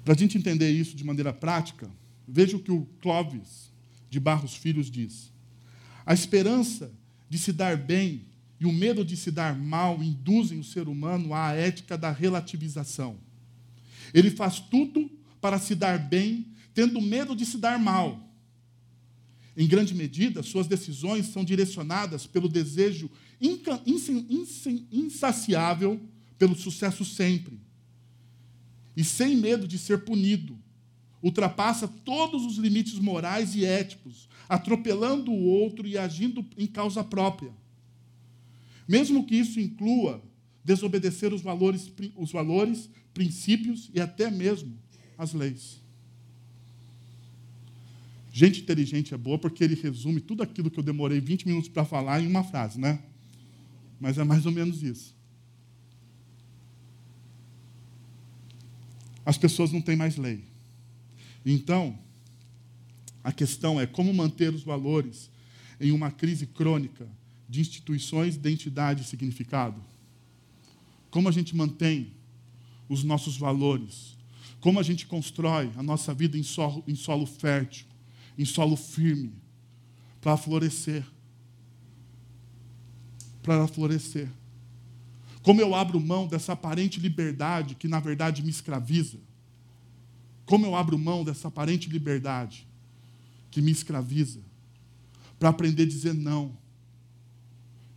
Para 0.04 0.12
a 0.12 0.16
gente 0.18 0.36
entender 0.36 0.70
isso 0.70 0.94
de 0.94 1.04
maneira 1.04 1.32
prática, 1.32 1.90
veja 2.28 2.54
o 2.54 2.60
que 2.60 2.70
o 2.70 2.86
Clóvis 3.00 3.70
de 4.10 4.20
Barros 4.20 4.54
Filhos 4.54 4.90
diz. 4.90 5.32
A 6.04 6.12
esperança 6.12 6.92
de 7.30 7.38
se 7.38 7.50
dar 7.50 7.78
bem 7.78 8.26
e 8.60 8.66
o 8.66 8.72
medo 8.72 9.02
de 9.02 9.16
se 9.16 9.30
dar 9.30 9.56
mal 9.56 10.02
induzem 10.02 10.60
o 10.60 10.64
ser 10.64 10.86
humano 10.86 11.32
à 11.32 11.54
ética 11.54 11.96
da 11.96 12.12
relativização. 12.12 13.16
Ele 14.12 14.30
faz 14.30 14.60
tudo 14.60 15.10
para 15.40 15.58
se 15.58 15.74
dar 15.74 15.98
bem, 15.98 16.46
tendo 16.74 17.00
medo 17.00 17.34
de 17.34 17.46
se 17.46 17.56
dar 17.56 17.78
mal. 17.78 18.29
Em 19.60 19.66
grande 19.66 19.94
medida, 19.94 20.42
suas 20.42 20.66
decisões 20.66 21.26
são 21.26 21.44
direcionadas 21.44 22.26
pelo 22.26 22.48
desejo 22.48 23.10
insaciável 24.90 26.00
pelo 26.38 26.56
sucesso 26.56 27.04
sempre. 27.04 27.60
E 28.96 29.04
sem 29.04 29.36
medo 29.36 29.68
de 29.68 29.76
ser 29.76 30.02
punido, 30.06 30.58
ultrapassa 31.22 31.86
todos 31.86 32.46
os 32.46 32.56
limites 32.56 32.98
morais 32.98 33.54
e 33.54 33.66
éticos, 33.66 34.30
atropelando 34.48 35.30
o 35.30 35.44
outro 35.44 35.86
e 35.86 35.98
agindo 35.98 36.42
em 36.56 36.66
causa 36.66 37.04
própria. 37.04 37.52
Mesmo 38.88 39.26
que 39.26 39.36
isso 39.36 39.60
inclua 39.60 40.22
desobedecer 40.64 41.34
os 41.34 41.42
valores, 41.42 41.92
os 42.16 42.32
valores, 42.32 42.88
princípios 43.12 43.90
e 43.92 44.00
até 44.00 44.30
mesmo 44.30 44.74
as 45.18 45.34
leis. 45.34 45.82
Gente 48.40 48.62
inteligente 48.62 49.12
é 49.12 49.18
boa 49.18 49.38
porque 49.38 49.62
ele 49.62 49.74
resume 49.74 50.18
tudo 50.18 50.42
aquilo 50.42 50.70
que 50.70 50.80
eu 50.80 50.82
demorei 50.82 51.20
20 51.20 51.46
minutos 51.46 51.68
para 51.68 51.84
falar 51.84 52.22
em 52.22 52.26
uma 52.26 52.42
frase, 52.42 52.80
né? 52.80 52.98
Mas 54.00 54.16
é 54.16 54.24
mais 54.24 54.46
ou 54.46 54.52
menos 54.52 54.82
isso. 54.82 55.14
As 59.26 59.36
pessoas 59.36 59.72
não 59.72 59.82
têm 59.82 59.94
mais 59.94 60.16
lei. 60.16 60.42
Então, 61.44 61.98
a 63.22 63.30
questão 63.30 63.78
é 63.78 63.86
como 63.86 64.14
manter 64.14 64.54
os 64.54 64.62
valores 64.62 65.30
em 65.78 65.92
uma 65.92 66.10
crise 66.10 66.46
crônica 66.46 67.06
de 67.46 67.60
instituições, 67.60 68.36
identidade 68.36 69.02
e 69.02 69.04
significado. 69.04 69.84
Como 71.10 71.28
a 71.28 71.32
gente 71.32 71.54
mantém 71.54 72.10
os 72.88 73.04
nossos 73.04 73.36
valores? 73.36 74.16
Como 74.60 74.80
a 74.80 74.82
gente 74.82 75.04
constrói 75.04 75.70
a 75.76 75.82
nossa 75.82 76.14
vida 76.14 76.38
em 76.38 76.42
solo, 76.42 76.82
em 76.88 76.94
solo 76.94 77.26
fértil, 77.26 77.89
em 78.40 78.44
solo 78.46 78.74
firme, 78.74 79.34
para 80.18 80.34
florescer? 80.34 81.04
Para 83.42 83.68
florescer. 83.68 84.30
Como 85.42 85.60
eu 85.60 85.74
abro 85.74 86.00
mão 86.00 86.26
dessa 86.26 86.54
aparente 86.54 86.98
liberdade 86.98 87.74
que, 87.74 87.86
na 87.86 88.00
verdade, 88.00 88.42
me 88.42 88.48
escraviza? 88.48 89.18
Como 90.46 90.64
eu 90.64 90.74
abro 90.74 90.98
mão 90.98 91.22
dessa 91.22 91.48
aparente 91.48 91.90
liberdade 91.90 92.66
que 93.50 93.60
me 93.60 93.70
escraviza? 93.70 94.40
Para 95.38 95.50
aprender 95.50 95.82
a 95.82 95.88
dizer 95.88 96.14
não 96.14 96.56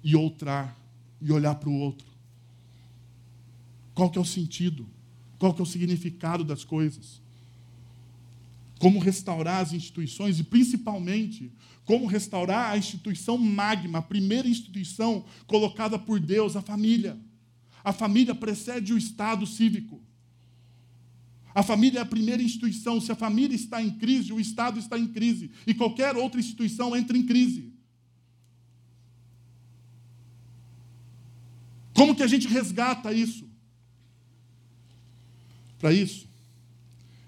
e 0.03 0.13
outrar 0.13 0.77
e 1.21 1.31
olhar 1.31 1.55
para 1.55 1.69
o 1.69 1.79
outro. 1.79 2.07
Qual 3.95 4.09
que 4.09 4.17
é 4.17 4.21
o 4.21 4.25
sentido? 4.25 4.85
Qual 5.39 5.53
que 5.53 5.61
é 5.61 5.63
o 5.63 5.65
significado 5.65 6.43
das 6.43 6.65
coisas? 6.65 7.22
Como 8.83 8.99
restaurar 8.99 9.61
as 9.61 9.71
instituições 9.71 10.41
e 10.41 10.43
principalmente 10.43 11.53
como 11.85 12.05
restaurar 12.05 12.71
a 12.71 12.77
instituição 12.77 13.37
magma, 13.37 13.99
a 13.99 14.01
primeira 14.01 14.45
instituição 14.45 15.23
colocada 15.47 15.97
por 15.97 16.19
Deus, 16.19 16.57
a 16.57 16.61
família. 16.61 17.17
A 17.81 17.93
família 17.93 18.35
precede 18.35 18.91
o 18.91 18.97
Estado 18.97 19.47
cívico. 19.47 20.03
A 21.55 21.63
família 21.63 21.99
é 21.99 22.01
a 22.01 22.05
primeira 22.05 22.43
instituição. 22.43 22.99
Se 22.99 23.09
a 23.09 23.15
família 23.15 23.55
está 23.55 23.81
em 23.81 23.91
crise, 23.91 24.33
o 24.33 24.39
Estado 24.39 24.77
está 24.77 24.99
em 24.99 25.07
crise. 25.07 25.49
E 25.65 25.73
qualquer 25.73 26.17
outra 26.17 26.41
instituição 26.41 26.93
entra 26.93 27.17
em 27.17 27.25
crise. 27.25 27.71
Como 31.93 32.13
que 32.13 32.23
a 32.23 32.27
gente 32.27 32.49
resgata 32.49 33.13
isso? 33.13 33.49
Para 35.79 35.93
isso, 35.93 36.27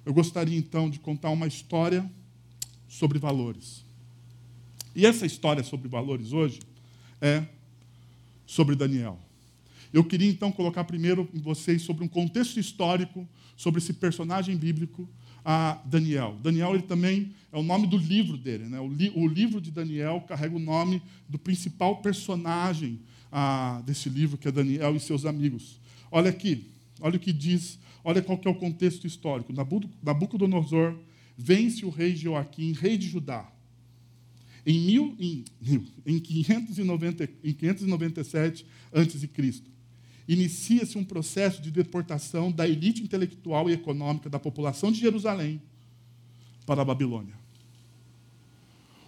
eu 0.06 0.14
gostaria 0.14 0.58
então 0.58 0.90
de 0.90 1.00
contar 1.00 1.30
uma 1.32 1.48
história 1.48 2.10
sobre 2.88 3.18
valores. 3.18 3.84
E 4.96 5.06
essa 5.06 5.26
história 5.26 5.64
sobre 5.64 5.88
valores 5.88 6.32
hoje 6.32 6.60
é 7.20 7.46
sobre 8.46 8.76
Daniel. 8.76 9.20
Eu 9.92 10.04
queria 10.04 10.30
então 10.30 10.52
colocar 10.52 10.84
primeiro 10.84 11.28
em 11.34 11.40
vocês 11.40 11.82
sobre 11.82 12.04
um 12.04 12.08
contexto 12.08 12.60
histórico 12.60 13.28
sobre 13.56 13.80
esse 13.80 13.94
personagem 13.94 14.56
bíblico, 14.58 15.08
a 15.44 15.80
Daniel. 15.86 16.38
Daniel 16.42 16.74
ele 16.74 16.84
também 16.84 17.32
é 17.52 17.58
o 17.58 17.64
nome 17.64 17.88
do 17.88 17.98
livro 17.98 18.36
dele. 18.36 18.66
Né? 18.66 18.80
O, 18.80 18.88
li, 18.88 19.12
o 19.16 19.28
livro 19.28 19.62
de 19.62 19.72
Daniel 19.72 20.22
carrega 20.28 20.56
o 20.56 20.60
nome 20.60 21.02
do 21.30 21.38
principal 21.38 21.98
personagem 21.98 23.00
ah, 23.32 23.82
desse 23.86 24.10
livro, 24.10 24.38
que 24.38 24.48
é 24.48 24.52
Daniel 24.52 24.96
e 24.96 25.00
seus 25.00 25.26
amigos. 25.26 25.80
Olha 26.12 26.30
aqui, 26.30 26.68
olha 27.00 27.18
o 27.18 27.20
que 27.20 27.32
diz, 27.32 27.78
olha 28.06 28.22
qual 28.22 28.38
que 28.38 28.48
é 28.48 28.52
o 28.52 28.56
contexto 28.56 29.06
histórico. 29.06 29.52
Nabucodonosor 30.02 30.98
vence 31.38 31.84
o 31.86 31.90
rei 31.90 32.16
Joaquim, 32.16 32.72
rei 32.72 32.98
de 32.98 33.10
Judá. 33.10 33.52
Em, 34.66 34.80
mil, 34.80 35.16
em, 35.20 35.44
em, 36.06 36.20
590, 36.20 37.30
em 37.44 37.54
597 37.54 38.66
a.C 38.94 39.28
inicia-se 40.28 40.98
um 40.98 41.04
processo 41.04 41.62
de 41.62 41.72
deportação 41.72 42.52
da 42.52 42.68
elite 42.68 43.04
intelectual 43.04 43.70
e 43.70 43.74
econômica 43.74 44.30
da 44.30 44.40
população 44.40 44.92
de 44.92 45.00
Jerusalém 45.00 45.62
para 46.66 46.82
a 46.82 46.86
Babilônia. 46.86 47.36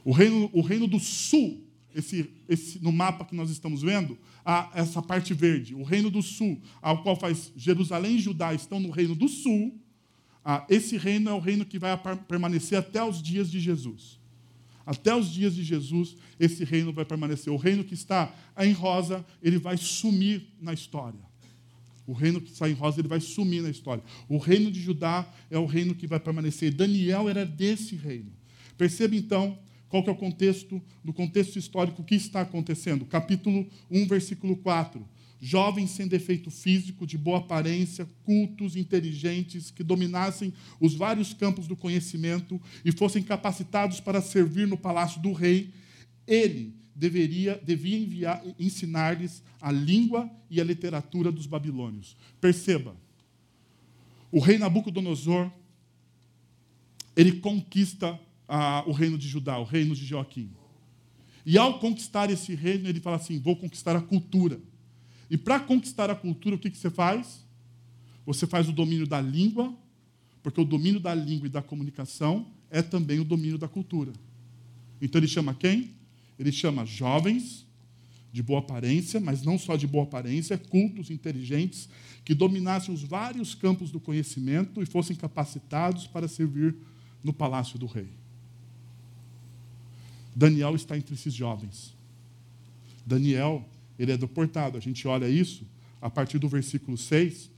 O 0.05 0.11
reino, 0.11 0.49
o 0.53 0.61
reino 0.61 0.87
do 0.87 0.99
sul, 0.99 1.63
esse, 1.97 2.29
esse, 2.47 2.79
no 2.79 2.91
mapa 2.91 3.25
que 3.25 3.35
nós 3.35 3.49
estamos 3.49 3.81
vendo, 3.81 4.17
há 4.45 4.69
essa 4.75 5.01
parte 5.01 5.33
verde, 5.33 5.73
o 5.73 5.81
reino 5.81 6.11
do 6.11 6.21
sul, 6.21 6.61
ao 6.79 7.01
qual 7.01 7.15
faz 7.15 7.51
Jerusalém 7.57 8.17
e 8.17 8.19
Judá 8.19 8.53
estão 8.53 8.79
no 8.79 8.91
reino 8.91 9.15
do 9.15 9.27
sul, 9.27 9.75
ah, 10.45 10.63
esse 10.69 10.95
reino 10.95 11.29
é 11.29 11.33
o 11.33 11.39
reino 11.39 11.65
que 11.65 11.79
vai 11.79 11.97
permanecer 12.27 12.77
até 12.77 13.03
os 13.03 13.21
dias 13.21 13.49
de 13.49 13.59
Jesus. 13.59 14.19
Até 14.85 15.13
os 15.13 15.29
dias 15.29 15.55
de 15.55 15.63
Jesus, 15.63 16.15
esse 16.39 16.63
reino 16.63 16.93
vai 16.93 17.03
permanecer. 17.03 17.51
O 17.51 17.57
reino 17.57 17.83
que 17.83 17.93
está 17.93 18.33
em 18.57 18.71
rosa, 18.71 19.25
ele 19.43 19.57
vai 19.57 19.75
sumir 19.75 20.47
na 20.61 20.71
história. 20.71 21.19
O 22.05 22.13
reino 22.13 22.39
que 22.39 22.49
está 22.49 22.69
em 22.69 22.73
rosa, 22.73 23.01
ele 23.01 23.09
vai 23.09 23.19
sumir 23.19 23.61
na 23.61 23.69
história. 23.69 24.01
O 24.29 24.37
reino 24.37 24.71
de 24.71 24.79
Judá 24.79 25.27
é 25.51 25.57
o 25.57 25.65
reino 25.65 25.93
que 25.93 26.07
vai 26.07 26.21
permanecer. 26.21 26.73
Daniel 26.73 27.27
era 27.27 27.45
desse 27.45 27.95
reino. 27.95 28.31
Perceba 28.77 29.13
então 29.13 29.59
qual 29.89 30.03
que 30.03 30.09
é 30.09 30.13
o 30.13 30.17
contexto, 30.17 30.81
no 31.03 31.13
contexto 31.13 31.57
histórico, 31.57 32.03
que 32.03 32.15
está 32.15 32.41
acontecendo. 32.41 33.05
Capítulo 33.05 33.67
1, 33.89 34.07
versículo 34.07 34.55
4 34.57 35.05
jovens 35.39 35.91
sem 35.91 36.07
defeito 36.07 36.49
físico, 36.49 37.05
de 37.05 37.17
boa 37.17 37.39
aparência, 37.39 38.07
cultos, 38.23 38.75
inteligentes, 38.75 39.71
que 39.71 39.83
dominassem 39.83 40.53
os 40.79 40.95
vários 40.95 41.33
campos 41.33 41.67
do 41.67 41.75
conhecimento 41.75 42.59
e 42.83 42.91
fossem 42.91 43.21
capacitados 43.21 43.99
para 43.99 44.21
servir 44.21 44.67
no 44.67 44.77
palácio 44.77 45.21
do 45.21 45.31
rei, 45.31 45.71
ele 46.25 46.73
deveria, 46.95 47.61
devia 47.63 48.41
ensinar-lhes 48.59 49.43
a 49.61 49.71
língua 49.71 50.29
e 50.49 50.59
a 50.59 50.63
literatura 50.63 51.31
dos 51.31 51.45
babilônios. 51.45 52.17
Perceba, 52.41 52.95
o 54.31 54.39
rei 54.39 54.57
Nabucodonosor, 54.57 55.51
ele 57.15 57.33
conquista 57.33 58.19
ah, 58.47 58.83
o 58.87 58.91
reino 58.91 59.17
de 59.17 59.27
Judá, 59.27 59.57
o 59.57 59.63
reino 59.63 59.95
de 59.95 60.05
Joaquim. 60.05 60.51
E 61.45 61.57
ao 61.57 61.79
conquistar 61.79 62.29
esse 62.29 62.53
reino, 62.55 62.87
ele 62.87 62.99
fala 62.99 63.17
assim: 63.17 63.39
vou 63.39 63.55
conquistar 63.55 63.95
a 63.95 64.01
cultura. 64.01 64.59
E 65.29 65.37
para 65.37 65.59
conquistar 65.59 66.09
a 66.09 66.15
cultura, 66.15 66.55
o 66.55 66.59
que, 66.59 66.69
que 66.69 66.77
você 66.77 66.89
faz? 66.89 67.45
Você 68.25 68.45
faz 68.45 68.67
o 68.67 68.73
domínio 68.73 69.07
da 69.07 69.21
língua, 69.21 69.73
porque 70.43 70.59
o 70.59 70.65
domínio 70.65 70.99
da 70.99 71.13
língua 71.13 71.47
e 71.47 71.49
da 71.49 71.61
comunicação 71.61 72.47
é 72.69 72.81
também 72.81 73.19
o 73.19 73.25
domínio 73.25 73.57
da 73.57 73.67
cultura. 73.67 74.11
Então 75.01 75.19
ele 75.19 75.27
chama 75.27 75.53
quem? 75.53 75.95
Ele 76.37 76.51
chama 76.51 76.85
jovens 76.85 77.65
de 78.31 78.43
boa 78.43 78.59
aparência, 78.59 79.19
mas 79.19 79.43
não 79.43 79.57
só 79.57 79.75
de 79.75 79.87
boa 79.87 80.03
aparência, 80.03 80.57
cultos 80.57 81.09
inteligentes, 81.09 81.89
que 82.23 82.35
dominassem 82.35 82.93
os 82.93 83.03
vários 83.03 83.55
campos 83.55 83.89
do 83.89 83.99
conhecimento 83.99 84.81
e 84.81 84.85
fossem 84.85 85.15
capacitados 85.15 86.05
para 86.07 86.27
servir 86.27 86.75
no 87.23 87.31
palácio 87.33 87.79
do 87.79 87.85
rei. 87.85 88.09
Daniel 90.37 90.75
está 90.75 90.95
entre 90.95 91.15
esses 91.15 91.33
jovens. 91.33 91.95
Daniel 93.03 93.67
ele 93.97 94.11
é 94.11 94.17
deportado. 94.17 94.77
A 94.77 94.79
gente 94.79 95.07
olha 95.07 95.27
isso 95.27 95.65
a 95.99 96.11
partir 96.11 96.37
do 96.37 96.47
versículo 96.47 96.95
6, 96.95 97.49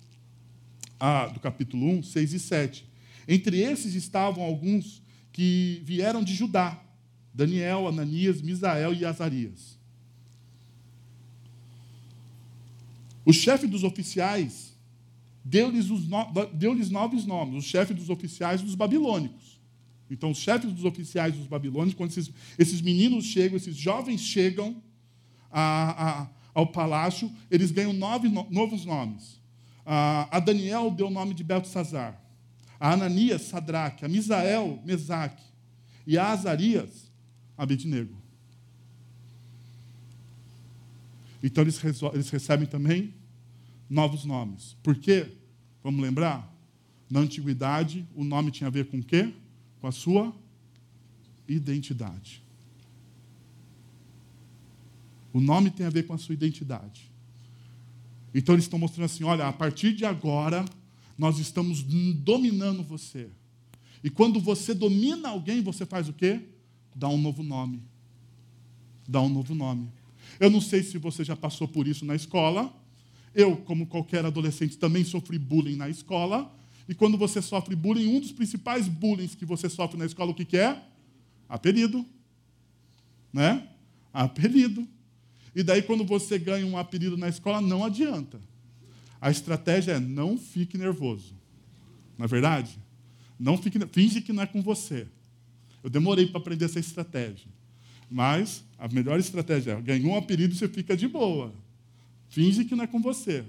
ah, 0.97 1.27
do 1.27 1.41
capítulo 1.41 1.85
1, 1.85 2.03
6 2.03 2.33
e 2.33 2.39
7. 2.39 2.85
Entre 3.27 3.59
esses 3.59 3.95
estavam 3.95 4.41
alguns 4.41 5.01
que 5.33 5.81
vieram 5.83 6.23
de 6.23 6.33
Judá: 6.33 6.81
Daniel, 7.33 7.85
Ananias, 7.85 8.41
Misael 8.41 8.93
e 8.93 9.03
Azarias. 9.03 9.77
O 13.25 13.33
chefe 13.33 13.67
dos 13.67 13.83
oficiais 13.83 14.73
deu-lhes 15.43 15.89
no... 15.89 16.31
deu 16.53 16.73
novos 16.89 17.25
nomes, 17.25 17.55
o 17.55 17.67
chefe 17.67 17.93
dos 17.93 18.09
oficiais 18.09 18.61
dos 18.61 18.73
babilônicos. 18.73 19.58
Então, 20.09 20.31
os 20.31 20.37
chefes 20.37 20.73
dos 20.73 20.85
oficiais 20.85 21.35
dos 21.35 21.47
babilônicos, 21.47 21.93
quando 21.93 22.09
esses, 22.11 22.31
esses 22.57 22.81
meninos 22.81 23.25
chegam, 23.25 23.55
esses 23.55 23.75
jovens 23.75 24.21
chegam 24.21 24.81
a, 25.51 26.21
a, 26.21 26.27
ao 26.53 26.67
palácio, 26.67 27.31
eles 27.49 27.71
ganham 27.71 27.93
nove 27.93 28.27
no, 28.27 28.47
novos 28.49 28.85
nomes. 28.85 29.39
A, 29.85 30.37
a 30.37 30.39
Daniel 30.39 30.91
deu 30.91 31.07
o 31.07 31.11
nome 31.11 31.33
de 31.33 31.43
Beltesazar. 31.43 32.19
A 32.79 32.93
Ananias, 32.93 33.43
Sadraque. 33.43 34.05
A 34.05 34.07
Misael, 34.07 34.81
Mesaque. 34.85 35.43
E 36.07 36.17
a 36.17 36.31
Azarias, 36.31 37.11
Abednego. 37.57 38.15
Então 41.41 41.63
eles, 41.63 41.81
eles 42.13 42.29
recebem 42.29 42.67
também 42.67 43.13
novos 43.89 44.25
nomes. 44.25 44.75
Por 44.83 44.95
quê? 44.95 45.31
Vamos 45.83 46.01
lembrar? 46.01 46.53
Na 47.09 47.19
antiguidade, 47.21 48.07
o 48.15 48.23
nome 48.23 48.51
tinha 48.51 48.67
a 48.67 48.71
ver 48.71 48.87
com 48.87 48.97
o 48.97 49.03
quê? 49.03 49.33
Com 49.79 49.87
a 49.87 49.91
sua 49.91 50.33
identidade. 51.47 52.43
O 55.31 55.39
nome 55.39 55.69
tem 55.69 55.85
a 55.85 55.89
ver 55.89 56.05
com 56.07 56.13
a 56.13 56.17
sua 56.17 56.33
identidade. 56.33 57.09
Então 58.33 58.55
eles 58.55 58.65
estão 58.65 58.79
mostrando 58.79 59.05
assim: 59.05 59.23
olha, 59.23 59.47
a 59.47 59.53
partir 59.53 59.93
de 59.93 60.05
agora, 60.05 60.65
nós 61.17 61.39
estamos 61.39 61.83
dominando 61.83 62.83
você. 62.83 63.29
E 64.03 64.09
quando 64.09 64.39
você 64.39 64.73
domina 64.73 65.29
alguém, 65.29 65.61
você 65.61 65.85
faz 65.85 66.07
o 66.07 66.13
quê? 66.13 66.41
Dá 66.95 67.09
um 67.09 67.17
novo 67.17 67.43
nome. 67.43 67.81
Dá 69.07 69.21
um 69.21 69.29
novo 69.29 69.53
nome. 69.53 69.89
Eu 70.39 70.49
não 70.49 70.61
sei 70.61 70.83
se 70.83 70.97
você 70.97 71.23
já 71.23 71.35
passou 71.35 71.67
por 71.67 71.87
isso 71.87 72.05
na 72.05 72.15
escola. 72.15 72.73
Eu, 73.33 73.57
como 73.57 73.85
qualquer 73.85 74.25
adolescente, 74.25 74.77
também 74.77 75.03
sofri 75.03 75.37
bullying 75.37 75.75
na 75.75 75.89
escola. 75.89 76.51
E 76.89 76.95
quando 76.95 77.19
você 77.19 77.39
sofre 77.39 77.75
bullying, 77.75 78.07
um 78.07 78.19
dos 78.19 78.31
principais 78.31 78.87
bullying 78.87 79.27
que 79.27 79.45
você 79.45 79.69
sofre 79.69 79.95
na 79.95 80.07
escola, 80.07 80.31
o 80.31 80.33
que, 80.33 80.43
que 80.43 80.57
é? 80.57 80.81
Apelido. 81.47 82.03
Né? 83.31 83.69
Apelido. 84.11 84.87
E 85.53 85.61
daí, 85.61 85.83
quando 85.83 86.03
você 86.03 86.39
ganha 86.39 86.65
um 86.65 86.79
apelido 86.79 87.15
na 87.15 87.29
escola, 87.29 87.61
não 87.61 87.85
adianta. 87.85 88.41
A 89.21 89.29
estratégia 89.29 89.93
é 89.93 89.99
não 89.99 90.35
fique 90.35 90.79
nervoso. 90.79 91.35
Não 92.17 92.25
é 92.25 92.27
verdade? 92.27 92.79
Não 93.39 93.55
fique, 93.55 93.77
finge 93.91 94.19
que 94.19 94.33
não 94.33 94.41
é 94.41 94.47
com 94.47 94.63
você. 94.63 95.05
Eu 95.83 95.91
demorei 95.91 96.25
para 96.25 96.41
aprender 96.41 96.65
essa 96.65 96.79
estratégia. 96.79 97.51
Mas 98.09 98.63
a 98.79 98.87
melhor 98.87 99.19
estratégia 99.19 99.73
é 99.73 99.81
ganhou 99.81 100.13
um 100.13 100.17
apelido, 100.17 100.55
você 100.55 100.67
fica 100.67 100.97
de 100.97 101.07
boa. 101.07 101.53
Finge 102.29 102.65
que 102.65 102.75
não 102.75 102.85
é 102.85 102.87
com 102.87 102.99
você. 102.99 103.45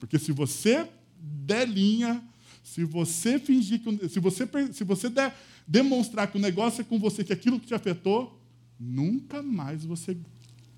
Porque 0.00 0.18
se 0.18 0.32
você 0.32 0.88
der 1.20 1.68
linha, 1.68 2.22
se 2.62 2.84
você 2.84 3.38
fingir 3.38 3.80
que. 3.80 4.08
Se 4.08 4.20
você, 4.20 4.48
se 4.72 4.84
você 4.84 5.08
der, 5.08 5.36
demonstrar 5.66 6.30
que 6.30 6.38
o 6.38 6.40
negócio 6.40 6.80
é 6.80 6.84
com 6.84 6.98
você, 6.98 7.24
que 7.24 7.32
aquilo 7.32 7.58
que 7.58 7.66
te 7.66 7.74
afetou, 7.74 8.40
nunca 8.78 9.42
mais 9.42 9.84
você 9.84 10.16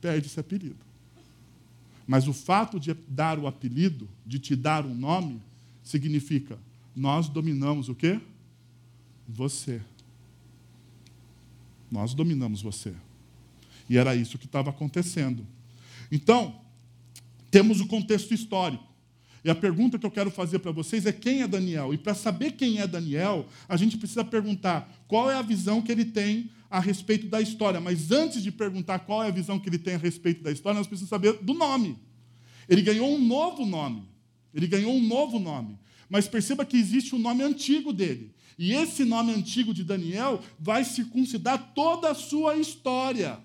perde 0.01 0.27
esse 0.27 0.41
apelido. 0.41 0.77
Mas 2.07 2.29
o 2.29 2.33
fato 2.33 2.79
de 2.79 2.95
dar 3.09 3.39
o 3.39 3.47
apelido, 3.47 4.09
de 4.27 4.39
te 4.39 4.55
dar 4.55 4.85
um 4.85 4.95
nome, 4.95 5.41
significa 5.83 6.59
nós 6.95 7.29
dominamos 7.29 7.89
o 7.89 7.95
quê? 7.95 8.21
Você. 9.29 9.83
Nós 11.91 12.15
dominamos 12.15 12.63
você. 12.63 12.95
E 13.89 13.99
era 13.99 14.15
isso 14.15 14.39
que 14.39 14.47
estava 14.47 14.71
acontecendo. 14.71 15.45
Então, 16.11 16.61
temos 17.51 17.81
o 17.81 17.87
contexto 17.87 18.33
histórico. 18.33 18.85
E 19.45 19.51
a 19.51 19.55
pergunta 19.55 19.99
que 19.99 20.07
eu 20.07 20.11
quero 20.11 20.31
fazer 20.31 20.59
para 20.61 20.73
vocês 20.73 21.05
é 21.05 21.13
quem 21.13 21.43
é 21.43 21.47
Daniel? 21.47 21.93
E 21.93 21.99
para 21.99 22.15
saber 22.15 22.53
quem 22.53 22.81
é 22.81 22.87
Daniel, 22.87 23.47
a 23.69 23.77
gente 23.77 23.99
precisa 23.99 24.25
perguntar 24.25 24.91
qual 25.07 25.31
é 25.31 25.35
a 25.35 25.43
visão 25.43 25.83
que 25.83 25.93
ele 25.93 26.07
tem 26.07 26.51
a 26.71 26.81
respeito 26.81 27.29
da 27.29 27.43
história. 27.43 27.79
Mas 27.79 28.11
antes 28.11 28.43
de 28.43 28.51
perguntar 28.51 29.01
qual 29.01 29.23
é 29.23 29.29
a 29.29 29.31
visão 29.31 29.61
que 29.61 29.69
ele 29.69 29.79
tem 29.79 29.97
a 29.97 29.99
respeito 29.99 30.43
da 30.43 30.51
história, 30.51 30.79
nós 30.79 30.87
precisamos 30.87 31.11
saber 31.11 31.45
do 31.45 31.53
nome. 31.53 31.99
Ele 32.67 32.81
ganhou 32.81 33.15
um 33.15 33.23
novo 33.23 33.67
nome. 33.67 34.09
Ele 34.55 34.67
ganhou 34.67 34.95
um 34.95 35.07
novo 35.07 35.39
nome. 35.39 35.79
Mas 36.09 36.27
perceba 36.27 36.65
que 36.65 36.79
existe 36.79 37.15
um 37.15 37.19
nome 37.19 37.43
antigo 37.43 37.93
dele. 37.93 38.33
E 38.59 38.73
esse 38.73 39.05
nome 39.05 39.35
antigo 39.35 39.75
de 39.75 39.85
Daniel 39.85 40.41
vai 40.59 40.85
circuncidar 40.85 41.73
toda 41.75 42.11
a 42.11 42.15
sua 42.15 42.57
história. 42.57 43.39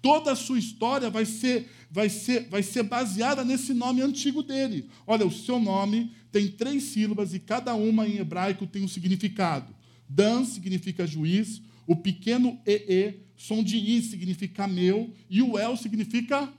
Toda 0.00 0.32
a 0.32 0.36
sua 0.36 0.58
história 0.58 1.10
vai 1.10 1.24
ser, 1.24 1.68
vai 1.90 2.08
ser, 2.08 2.48
vai 2.48 2.62
ser 2.62 2.84
baseada 2.84 3.44
nesse 3.44 3.74
nome 3.74 4.00
antigo 4.00 4.42
dele. 4.42 4.88
Olha, 5.06 5.26
o 5.26 5.32
seu 5.32 5.58
nome 5.58 6.12
tem 6.30 6.48
três 6.48 6.84
sílabas 6.84 7.34
e 7.34 7.40
cada 7.40 7.74
uma 7.74 8.06
em 8.06 8.18
hebraico 8.18 8.66
tem 8.66 8.84
um 8.84 8.88
significado. 8.88 9.74
Dan 10.08 10.44
significa 10.44 11.06
juiz, 11.06 11.60
o 11.86 11.96
pequeno 11.96 12.58
EE, 12.66 13.20
som 13.36 13.62
de 13.62 13.76
I 13.76 14.02
significa 14.02 14.68
meu, 14.68 15.12
e 15.28 15.42
o 15.42 15.58
El 15.58 15.76
significa 15.76 16.52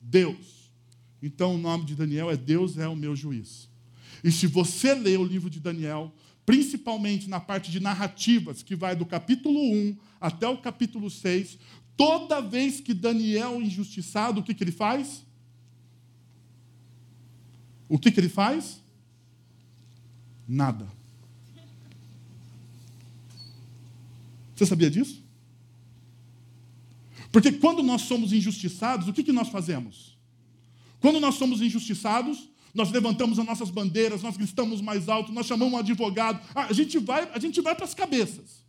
Deus. 0.00 0.72
Então 1.22 1.54
o 1.54 1.58
nome 1.58 1.84
de 1.84 1.94
Daniel 1.94 2.30
é 2.30 2.36
Deus 2.36 2.76
é 2.78 2.88
o 2.88 2.96
meu 2.96 3.14
juiz. 3.14 3.68
E 4.24 4.30
se 4.30 4.46
você 4.46 4.94
ler 4.94 5.18
o 5.18 5.24
livro 5.24 5.48
de 5.48 5.60
Daniel, 5.60 6.12
principalmente 6.44 7.28
na 7.28 7.38
parte 7.38 7.70
de 7.70 7.80
narrativas, 7.80 8.62
que 8.62 8.74
vai 8.74 8.96
do 8.96 9.06
capítulo 9.06 9.60
1 9.60 9.96
até 10.20 10.48
o 10.48 10.58
capítulo 10.58 11.10
6, 11.10 11.58
toda 11.96 12.40
vez 12.40 12.80
que 12.80 12.94
Daniel 12.94 13.54
é 13.54 13.64
injustiçado, 13.64 14.40
o 14.40 14.42
que, 14.42 14.54
que 14.54 14.64
ele 14.64 14.72
faz? 14.72 15.24
O 17.88 17.98
que, 17.98 18.10
que 18.10 18.20
ele 18.20 18.28
faz? 18.28 18.80
Nada. 20.48 20.88
Você 24.54 24.66
sabia 24.66 24.90
disso? 24.90 25.22
Porque 27.30 27.50
quando 27.50 27.82
nós 27.82 28.02
somos 28.02 28.32
injustiçados, 28.32 29.08
o 29.08 29.12
que, 29.12 29.22
que 29.22 29.32
nós 29.32 29.48
fazemos? 29.48 30.16
Quando 31.00 31.18
nós 31.18 31.34
somos 31.34 31.60
injustiçados, 31.62 32.48
nós 32.74 32.90
levantamos 32.90 33.38
as 33.38 33.46
nossas 33.46 33.70
bandeiras, 33.70 34.22
nós 34.22 34.36
gritamos 34.36 34.80
mais 34.80 35.08
alto, 35.08 35.32
nós 35.32 35.46
chamamos 35.46 35.74
um 35.74 35.78
advogado, 35.78 36.40
ah, 36.54 36.66
a 36.66 36.72
gente 36.72 36.98
vai, 36.98 37.30
a 37.32 37.38
gente 37.38 37.60
vai 37.60 37.74
para 37.74 37.84
as 37.84 37.94
cabeças. 37.94 38.64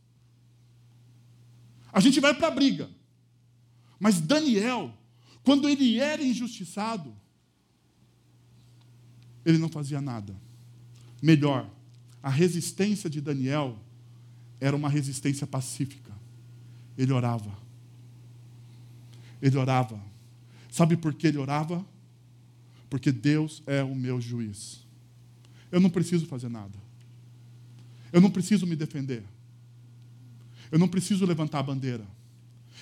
A 1.92 2.00
gente 2.00 2.20
vai 2.20 2.34
para 2.34 2.48
a 2.48 2.52
briga. 2.52 2.90
Mas 4.04 4.20
Daniel, 4.20 4.94
quando 5.46 5.70
ele 5.70 5.98
era 5.98 6.22
injustiçado, 6.22 7.16
ele 9.46 9.58
não 9.58 9.70
fazia 9.70 10.02
nada. 10.02 10.36
Melhor, 11.22 11.70
a 12.22 12.30
resistência 12.30 13.10
de 13.10 13.22
Daniel 13.22 13.80
era 14.60 14.76
uma 14.76 14.90
resistência 14.90 15.48
pacífica. 15.48 16.12
Ele 16.98 17.14
orava. 17.14 17.58
Ele 19.42 19.58
orava. 19.58 19.98
Sabe 20.70 20.98
por 20.98 21.14
que 21.14 21.28
ele 21.28 21.38
orava? 21.38 21.86
Porque 22.90 23.10
Deus 23.10 23.64
é 23.66 23.82
o 23.82 23.96
meu 23.96 24.20
juiz. 24.20 24.86
Eu 25.72 25.80
não 25.80 25.90
preciso 25.90 26.26
fazer 26.26 26.50
nada. 26.50 26.78
Eu 28.12 28.20
não 28.20 28.30
preciso 28.30 28.68
me 28.68 28.76
defender. 28.76 29.24
Eu 30.70 30.78
não 30.78 30.90
preciso 30.90 31.26
levantar 31.26 31.60
a 31.60 31.64
bandeira. 31.64 32.06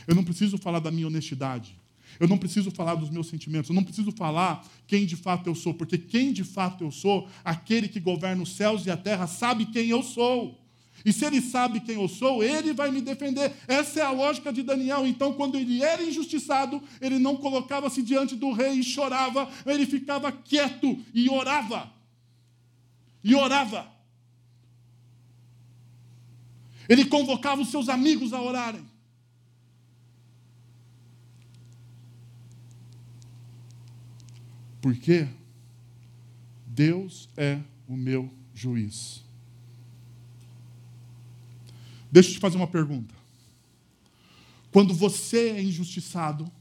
Eu 0.07 0.15
não 0.15 0.23
preciso 0.23 0.57
falar 0.57 0.79
da 0.79 0.91
minha 0.91 1.07
honestidade. 1.07 1.79
Eu 2.19 2.27
não 2.27 2.37
preciso 2.37 2.71
falar 2.71 2.95
dos 2.95 3.09
meus 3.09 3.27
sentimentos. 3.27 3.69
Eu 3.69 3.75
não 3.75 3.83
preciso 3.83 4.11
falar 4.11 4.65
quem 4.85 5.05
de 5.05 5.15
fato 5.15 5.47
eu 5.47 5.55
sou. 5.55 5.73
Porque 5.73 5.97
quem 5.97 6.33
de 6.33 6.43
fato 6.43 6.83
eu 6.83 6.91
sou, 6.91 7.27
aquele 7.43 7.87
que 7.87 7.99
governa 7.99 8.43
os 8.43 8.55
céus 8.55 8.85
e 8.85 8.91
a 8.91 8.97
terra, 8.97 9.27
sabe 9.27 9.65
quem 9.65 9.87
eu 9.89 10.03
sou. 10.03 10.59
E 11.03 11.11
se 11.11 11.25
ele 11.25 11.41
sabe 11.41 11.79
quem 11.79 11.95
eu 11.95 12.07
sou, 12.07 12.43
ele 12.43 12.73
vai 12.73 12.91
me 12.91 13.01
defender. 13.01 13.51
Essa 13.67 14.01
é 14.01 14.03
a 14.03 14.11
lógica 14.11 14.53
de 14.53 14.61
Daniel. 14.61 15.07
Então, 15.07 15.33
quando 15.33 15.57
ele 15.57 15.81
era 15.81 16.03
injustiçado, 16.03 16.81
ele 16.99 17.17
não 17.17 17.37
colocava-se 17.37 18.01
diante 18.01 18.35
do 18.35 18.51
rei 18.51 18.73
e 18.73 18.83
chorava, 18.83 19.49
ele 19.65 19.85
ficava 19.85 20.31
quieto 20.31 20.99
e 21.13 21.27
orava. 21.29 21.91
E 23.23 23.33
orava. 23.33 23.91
Ele 26.87 27.05
convocava 27.05 27.61
os 27.61 27.69
seus 27.69 27.89
amigos 27.89 28.33
a 28.33 28.41
orarem. 28.41 28.90
Porque 34.81 35.27
Deus 36.65 37.29
é 37.37 37.61
o 37.87 37.95
meu 37.95 38.33
juiz. 38.53 39.23
Deixa 42.11 42.29
eu 42.29 42.33
te 42.33 42.39
fazer 42.39 42.57
uma 42.57 42.67
pergunta. 42.67 43.13
Quando 44.71 44.93
você 44.93 45.51
é 45.51 45.63
injustiçado, 45.63 46.51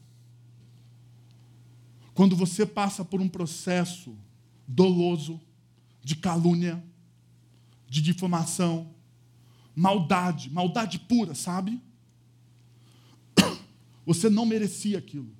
quando 2.14 2.36
você 2.36 2.66
passa 2.66 3.04
por 3.04 3.20
um 3.20 3.28
processo 3.28 4.16
doloso, 4.66 5.40
de 6.02 6.16
calúnia, 6.16 6.82
de 7.88 8.00
difamação, 8.00 8.94
maldade, 9.74 10.50
maldade 10.50 10.98
pura, 10.98 11.34
sabe? 11.34 11.80
Você 14.06 14.30
não 14.30 14.46
merecia 14.46 14.98
aquilo. 14.98 15.30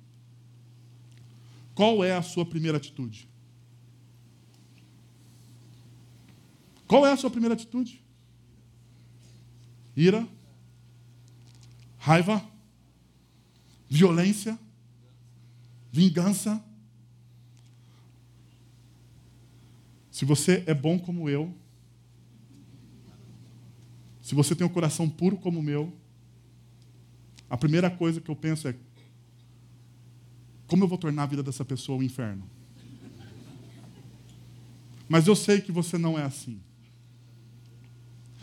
Qual 1.81 2.03
é 2.03 2.15
a 2.15 2.21
sua 2.21 2.45
primeira 2.45 2.77
atitude? 2.77 3.27
Qual 6.85 7.07
é 7.07 7.11
a 7.11 7.17
sua 7.17 7.31
primeira 7.31 7.55
atitude? 7.55 8.05
Ira? 9.97 10.27
Raiva? 11.97 12.47
Violência? 13.89 14.59
Vingança? 15.91 16.63
Se 20.11 20.23
você 20.23 20.63
é 20.67 20.75
bom 20.75 20.99
como 20.99 21.27
eu, 21.27 21.51
se 24.21 24.35
você 24.35 24.55
tem 24.55 24.67
um 24.67 24.71
coração 24.71 25.09
puro 25.09 25.35
como 25.35 25.59
o 25.59 25.63
meu, 25.63 25.91
a 27.49 27.57
primeira 27.57 27.89
coisa 27.89 28.21
que 28.21 28.29
eu 28.29 28.35
penso 28.35 28.67
é: 28.67 28.75
como 30.71 30.85
eu 30.85 30.87
vou 30.87 30.97
tornar 30.97 31.23
a 31.23 31.25
vida 31.25 31.43
dessa 31.43 31.65
pessoa 31.65 31.97
um 31.97 32.01
inferno? 32.01 32.49
Mas 35.09 35.27
eu 35.27 35.35
sei 35.35 35.59
que 35.59 35.69
você 35.69 35.97
não 35.97 36.17
é 36.17 36.23
assim. 36.23 36.61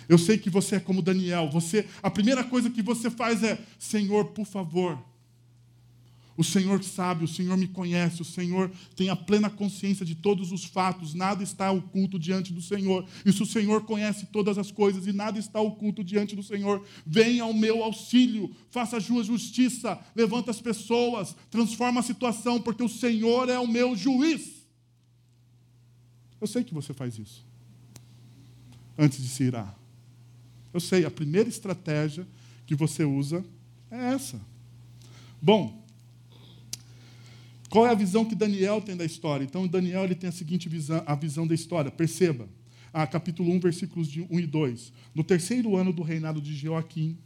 Eu 0.06 0.18
sei 0.18 0.36
que 0.36 0.50
você 0.50 0.76
é 0.76 0.80
como 0.80 1.00
Daniel. 1.00 1.48
Você, 1.48 1.88
a 2.02 2.10
primeira 2.10 2.44
coisa 2.44 2.68
que 2.68 2.82
você 2.82 3.08
faz 3.08 3.42
é: 3.42 3.58
Senhor, 3.78 4.26
por 4.26 4.44
favor, 4.44 5.02
o 6.38 6.44
Senhor 6.44 6.84
sabe, 6.84 7.24
o 7.24 7.28
Senhor 7.28 7.56
me 7.56 7.66
conhece, 7.66 8.22
o 8.22 8.24
Senhor 8.24 8.70
tem 8.94 9.08
a 9.08 9.16
plena 9.16 9.50
consciência 9.50 10.06
de 10.06 10.14
todos 10.14 10.52
os 10.52 10.64
fatos, 10.64 11.12
nada 11.12 11.42
está 11.42 11.68
oculto 11.72 12.16
diante 12.16 12.52
do 12.52 12.62
Senhor. 12.62 13.04
Se 13.26 13.42
o 13.42 13.46
Senhor 13.46 13.84
conhece 13.84 14.26
todas 14.26 14.56
as 14.56 14.70
coisas 14.70 15.08
e 15.08 15.12
nada 15.12 15.36
está 15.36 15.60
oculto 15.60 16.04
diante 16.04 16.36
do 16.36 16.42
Senhor, 16.44 16.86
venha 17.04 17.42
ao 17.42 17.52
meu 17.52 17.82
auxílio, 17.82 18.54
faça 18.70 18.98
a 18.98 19.00
sua 19.00 19.24
justiça, 19.24 19.98
levanta 20.14 20.52
as 20.52 20.60
pessoas, 20.60 21.34
transforma 21.50 21.98
a 21.98 22.04
situação, 22.04 22.60
porque 22.60 22.84
o 22.84 22.88
Senhor 22.88 23.48
é 23.48 23.58
o 23.58 23.66
meu 23.66 23.96
juiz. 23.96 24.64
Eu 26.40 26.46
sei 26.46 26.62
que 26.62 26.72
você 26.72 26.94
faz 26.94 27.18
isso. 27.18 27.44
Antes 28.96 29.20
de 29.20 29.28
se 29.28 29.42
irar. 29.42 29.76
Eu 30.72 30.78
sei, 30.78 31.04
a 31.04 31.10
primeira 31.10 31.48
estratégia 31.48 32.24
que 32.64 32.76
você 32.76 33.02
usa 33.02 33.44
é 33.90 34.12
essa. 34.12 34.40
Bom, 35.42 35.87
qual 37.68 37.86
é 37.86 37.90
a 37.90 37.94
visão 37.94 38.24
que 38.24 38.34
Daniel 38.34 38.80
tem 38.80 38.96
da 38.96 39.04
história? 39.04 39.44
Então, 39.44 39.66
Daniel 39.66 40.04
ele 40.04 40.14
tem 40.14 40.28
a 40.28 40.32
seguinte 40.32 40.68
visão, 40.68 41.02
a 41.06 41.14
visão 41.14 41.46
da 41.46 41.54
história. 41.54 41.90
Perceba, 41.90 42.48
a 42.92 43.06
capítulo 43.06 43.52
1, 43.52 43.60
versículos 43.60 44.08
de 44.08 44.22
1 44.30 44.40
e 44.40 44.46
2. 44.46 44.92
No 45.14 45.22
terceiro 45.22 45.76
ano 45.76 45.92
do 45.92 46.02
reinado 46.02 46.40
de 46.40 46.54
Joaquim, 46.54 47.18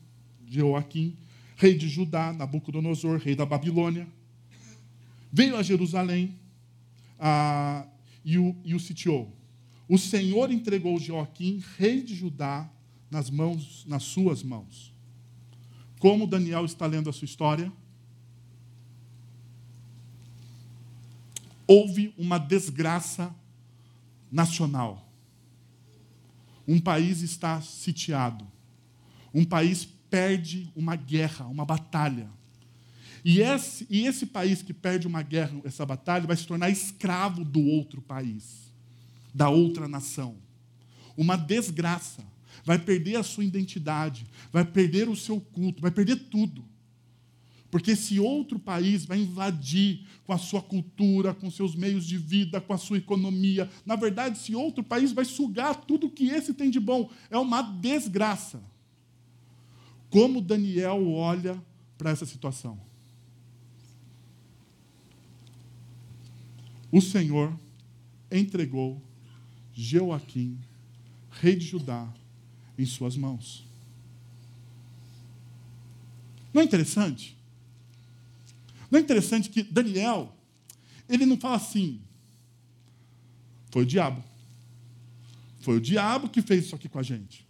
Joaquim, 0.46 1.16
rei 1.56 1.74
de 1.74 1.88
Judá, 1.88 2.32
Nabucodonosor, 2.32 3.18
rei 3.18 3.36
da 3.36 3.46
Babilônia, 3.46 4.08
veio 5.32 5.56
a 5.56 5.62
Jerusalém 5.62 6.36
a, 7.18 7.86
e, 8.24 8.36
o, 8.36 8.56
e 8.64 8.74
o 8.74 8.80
sitiou. 8.80 9.32
O 9.88 9.96
Senhor 9.96 10.50
entregou 10.50 10.98
Joaquim, 10.98 11.62
rei 11.78 12.02
de 12.02 12.14
Judá, 12.14 12.68
nas 13.10 13.30
mãos, 13.30 13.84
nas 13.86 14.02
suas 14.02 14.42
mãos. 14.42 14.92
Como 16.00 16.26
Daniel 16.26 16.64
está 16.64 16.86
lendo 16.86 17.08
a 17.08 17.12
sua 17.12 17.26
história? 17.26 17.72
Houve 21.66 22.14
uma 22.16 22.38
desgraça 22.38 23.34
nacional. 24.30 25.12
Um 26.66 26.80
país 26.80 27.22
está 27.22 27.60
sitiado. 27.60 28.46
Um 29.34 29.44
país 29.44 29.88
perde 30.10 30.70
uma 30.76 30.94
guerra, 30.94 31.46
uma 31.46 31.64
batalha. 31.64 32.28
E 33.24 33.40
esse, 33.40 33.86
e 33.88 34.06
esse 34.06 34.26
país 34.26 34.62
que 34.62 34.74
perde 34.74 35.06
uma 35.06 35.22
guerra, 35.22 35.60
essa 35.64 35.86
batalha, 35.86 36.26
vai 36.26 36.36
se 36.36 36.46
tornar 36.46 36.70
escravo 36.70 37.44
do 37.44 37.60
outro 37.60 38.02
país, 38.02 38.72
da 39.32 39.48
outra 39.48 39.86
nação. 39.86 40.36
Uma 41.16 41.36
desgraça. 41.36 42.22
Vai 42.64 42.78
perder 42.78 43.16
a 43.16 43.22
sua 43.22 43.44
identidade, 43.44 44.26
vai 44.52 44.64
perder 44.64 45.08
o 45.08 45.16
seu 45.16 45.40
culto, 45.40 45.80
vai 45.80 45.90
perder 45.90 46.16
tudo. 46.16 46.64
Porque 47.72 47.92
esse 47.92 48.20
outro 48.20 48.58
país 48.58 49.06
vai 49.06 49.18
invadir 49.18 50.06
com 50.26 50.32
a 50.34 50.36
sua 50.36 50.60
cultura, 50.60 51.32
com 51.32 51.50
seus 51.50 51.74
meios 51.74 52.04
de 52.04 52.18
vida, 52.18 52.60
com 52.60 52.74
a 52.74 52.76
sua 52.76 52.98
economia. 52.98 53.66
Na 53.86 53.96
verdade, 53.96 54.36
esse 54.36 54.54
outro 54.54 54.84
país 54.84 55.10
vai 55.10 55.24
sugar 55.24 55.74
tudo 55.74 56.10
que 56.10 56.28
esse 56.28 56.52
tem 56.52 56.68
de 56.68 56.78
bom. 56.78 57.10
É 57.30 57.38
uma 57.38 57.62
desgraça. 57.62 58.62
Como 60.10 60.42
Daniel 60.42 61.08
olha 61.12 61.58
para 61.96 62.10
essa 62.10 62.26
situação? 62.26 62.78
O 66.90 67.00
Senhor 67.00 67.58
entregou 68.30 69.00
Joaquim, 69.72 70.58
rei 71.30 71.56
de 71.56 71.64
Judá, 71.64 72.06
em 72.78 72.84
suas 72.84 73.16
mãos. 73.16 73.64
Não 76.52 76.60
é 76.60 76.64
interessante? 76.66 77.40
Não 78.92 78.98
é 78.98 79.02
interessante 79.02 79.48
que 79.48 79.62
Daniel, 79.62 80.36
ele 81.08 81.24
não 81.24 81.38
fala 81.38 81.56
assim, 81.56 82.02
foi 83.70 83.84
o 83.84 83.86
diabo. 83.86 84.22
Foi 85.60 85.78
o 85.78 85.80
diabo 85.80 86.28
que 86.28 86.42
fez 86.42 86.66
isso 86.66 86.74
aqui 86.74 86.90
com 86.90 86.98
a 86.98 87.02
gente. 87.02 87.46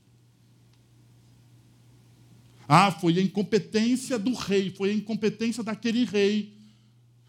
Ah, 2.69 2.93
foi 2.93 3.19
a 3.19 3.21
incompetência 3.21 4.21
do 4.21 4.33
rei, 4.35 4.71
foi 4.71 4.91
a 4.91 4.95
incompetência 4.95 5.65
daquele 5.65 6.05
rei. 6.05 6.57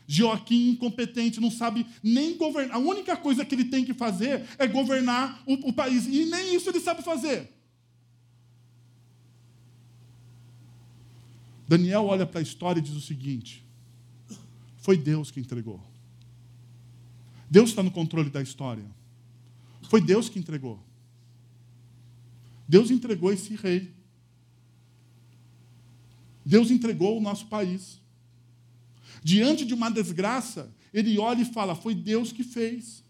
Joaquim 0.06 0.70
incompetente, 0.70 1.40
não 1.40 1.50
sabe 1.50 1.84
nem 2.04 2.38
governar. 2.38 2.76
A 2.76 2.80
única 2.80 3.18
coisa 3.18 3.44
que 3.44 3.56
ele 3.56 3.66
tem 3.66 3.84
que 3.84 3.96
fazer 3.96 4.46
é 4.60 4.68
governar 4.68 5.42
o, 5.48 5.70
o 5.70 5.74
país. 5.74 6.06
E 6.06 6.26
nem 6.26 6.54
isso 6.54 6.70
ele 6.70 6.80
sabe 6.80 7.02
fazer. 7.02 7.50
Daniel 11.68 12.06
olha 12.06 12.28
para 12.28 12.42
a 12.42 12.44
história 12.44 12.80
e 12.80 12.84
diz 12.84 12.94
o 12.94 13.02
seguinte: 13.02 13.64
foi 14.84 14.98
Deus 14.98 15.32
que 15.32 15.40
entregou. 15.40 15.82
Deus 17.50 17.70
está 17.70 17.82
no 17.82 17.90
controle 17.90 18.30
da 18.30 18.42
história. 18.42 18.84
Foi 19.90 20.02
Deus 20.02 20.28
que 20.28 20.38
entregou. 20.38 20.78
Deus 22.68 22.92
entregou 22.92 23.32
esse 23.32 23.56
rei. 23.56 23.94
Deus 26.46 26.70
entregou 26.70 27.18
o 27.18 27.22
nosso 27.22 27.48
país. 27.48 28.02
Diante 29.24 29.66
de 29.66 29.74
uma 29.74 29.90
desgraça, 29.90 30.70
ele 30.94 31.18
olha 31.18 31.44
e 31.44 31.46
fala: 31.46 31.76
Foi 31.76 31.96
Deus 31.96 32.34
que 32.34 32.44
fez. 32.44 33.03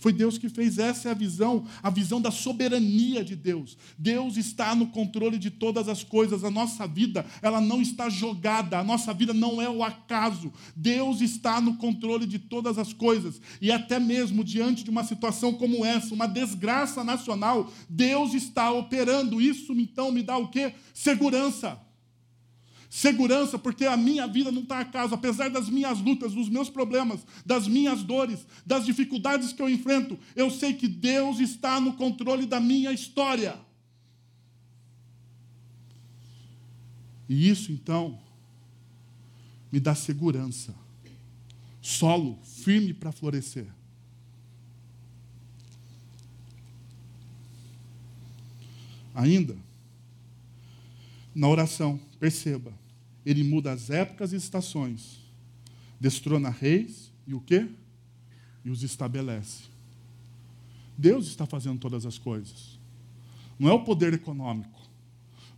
Foi 0.00 0.14
Deus 0.14 0.38
que 0.38 0.48
fez. 0.48 0.78
Essa 0.78 1.10
é 1.10 1.12
a 1.12 1.14
visão, 1.14 1.66
a 1.82 1.90
visão 1.90 2.20
da 2.22 2.30
soberania 2.30 3.22
de 3.22 3.36
Deus. 3.36 3.76
Deus 3.98 4.38
está 4.38 4.74
no 4.74 4.86
controle 4.86 5.38
de 5.38 5.50
todas 5.50 5.88
as 5.88 6.02
coisas. 6.02 6.42
A 6.42 6.50
nossa 6.50 6.86
vida, 6.86 7.24
ela 7.42 7.60
não 7.60 7.82
está 7.82 8.08
jogada. 8.08 8.78
A 8.78 8.84
nossa 8.84 9.12
vida 9.12 9.34
não 9.34 9.60
é 9.60 9.68
o 9.68 9.84
acaso. 9.84 10.50
Deus 10.74 11.20
está 11.20 11.60
no 11.60 11.76
controle 11.76 12.26
de 12.26 12.38
todas 12.38 12.78
as 12.78 12.94
coisas. 12.94 13.40
E 13.60 13.70
até 13.70 14.00
mesmo 14.00 14.42
diante 14.42 14.82
de 14.82 14.90
uma 14.90 15.04
situação 15.04 15.52
como 15.52 15.84
essa, 15.84 16.14
uma 16.14 16.26
desgraça 16.26 17.04
nacional, 17.04 17.70
Deus 17.88 18.32
está 18.32 18.70
operando. 18.70 19.38
Isso 19.38 19.74
então 19.74 20.10
me 20.10 20.22
dá 20.22 20.38
o 20.38 20.48
quê? 20.48 20.72
Segurança. 20.94 21.78
Segurança, 22.90 23.56
porque 23.56 23.86
a 23.86 23.96
minha 23.96 24.26
vida 24.26 24.50
não 24.50 24.62
está 24.62 24.80
acaso, 24.80 25.14
apesar 25.14 25.48
das 25.48 25.68
minhas 25.68 26.00
lutas, 26.00 26.34
dos 26.34 26.48
meus 26.48 26.68
problemas, 26.68 27.24
das 27.46 27.68
minhas 27.68 28.02
dores, 28.02 28.44
das 28.66 28.84
dificuldades 28.84 29.52
que 29.52 29.62
eu 29.62 29.70
enfrento, 29.70 30.18
eu 30.34 30.50
sei 30.50 30.74
que 30.74 30.88
Deus 30.88 31.38
está 31.38 31.80
no 31.80 31.92
controle 31.92 32.46
da 32.46 32.58
minha 32.58 32.90
história. 32.90 33.56
E 37.28 37.48
isso, 37.48 37.70
então, 37.70 38.18
me 39.70 39.78
dá 39.78 39.94
segurança, 39.94 40.74
solo 41.80 42.40
firme 42.42 42.92
para 42.92 43.12
florescer. 43.12 43.68
Ainda, 49.14 49.56
na 51.32 51.46
oração, 51.46 52.00
perceba, 52.18 52.79
ele 53.24 53.44
muda 53.44 53.72
as 53.72 53.90
épocas 53.90 54.32
e 54.32 54.36
estações, 54.36 55.20
destrona 56.00 56.48
reis 56.50 57.12
e 57.26 57.34
o 57.34 57.40
quê? 57.40 57.68
E 58.64 58.70
os 58.70 58.82
estabelece. 58.82 59.64
Deus 60.96 61.26
está 61.26 61.46
fazendo 61.46 61.78
todas 61.78 62.04
as 62.04 62.18
coisas. 62.18 62.78
Não 63.58 63.68
é 63.68 63.72
o 63.72 63.84
poder 63.84 64.12
econômico, 64.14 64.80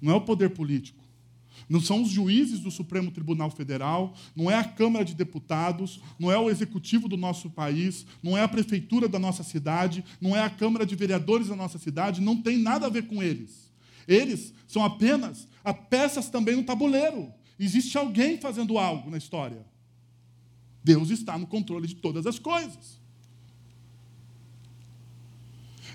não 0.01 0.13
é 0.13 0.17
o 0.17 0.21
poder 0.21 0.51
político, 0.51 1.03
Não 1.69 1.81
são 1.81 2.03
os 2.03 2.09
juízes 2.09 2.61
do 2.61 2.71
Supremo 2.71 3.11
Tribunal 3.11 3.51
Federal, 3.51 4.15
não 4.35 4.51
é 4.51 4.57
a 4.57 4.65
Câmara 4.65 5.05
de 5.05 5.15
Deputados, 5.15 6.01
não 6.19 6.31
é 6.31 6.39
o 6.39 6.51
executivo 6.51 7.09
do 7.09 7.17
nosso 7.17 7.51
país, 7.51 8.07
não 8.23 8.37
é 8.37 8.43
a 8.43 8.49
prefeitura 8.49 9.09
da 9.09 9.19
nossa 9.19 9.43
cidade, 9.43 10.05
não 10.21 10.37
é 10.37 10.43
a 10.43 10.51
Câmara 10.51 10.85
de 10.85 10.97
Vereadores 10.97 11.49
da 11.49 11.57
nossa 11.57 11.79
cidade, 11.79 12.21
não 12.21 12.41
tem 12.41 12.59
nada 12.59 12.87
a 12.87 12.91
ver 12.91 13.07
com 13.07 13.23
eles. 13.23 13.71
Eles 14.07 14.53
são 14.67 14.85
apenas 14.85 15.49
peças 15.89 16.29
também 16.29 16.57
no 16.57 16.65
tabuleiro. 16.65 17.33
Existe 17.59 17.97
alguém 17.97 18.39
fazendo 18.39 18.79
algo 18.79 19.11
na 19.11 19.19
história. 19.19 19.65
Deus 20.83 21.11
está 21.11 21.39
no 21.39 21.47
controle 21.47 21.87
de 21.87 21.95
todas 21.97 22.27
as 22.27 22.39
coisas. 22.39 23.01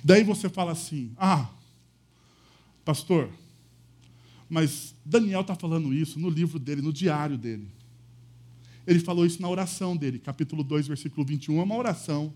Daí 0.03 0.23
você 0.23 0.47
fala 0.47 0.71
assim: 0.71 1.11
ah, 1.17 1.49
pastor, 2.85 3.29
mas 4.49 4.95
Daniel 5.03 5.41
está 5.41 5.55
falando 5.55 5.93
isso 5.93 6.19
no 6.19 6.29
livro 6.29 6.57
dele, 6.57 6.81
no 6.81 6.93
diário 6.93 7.37
dele. 7.37 7.67
Ele 8.85 8.99
falou 8.99 9.25
isso 9.25 9.41
na 9.41 9.49
oração 9.49 9.97
dele, 9.97 10.17
capítulo 10.17 10.63
2, 10.63 10.87
versículo 10.87 11.25
21, 11.25 11.59
é 11.59 11.63
uma 11.63 11.75
oração. 11.75 12.33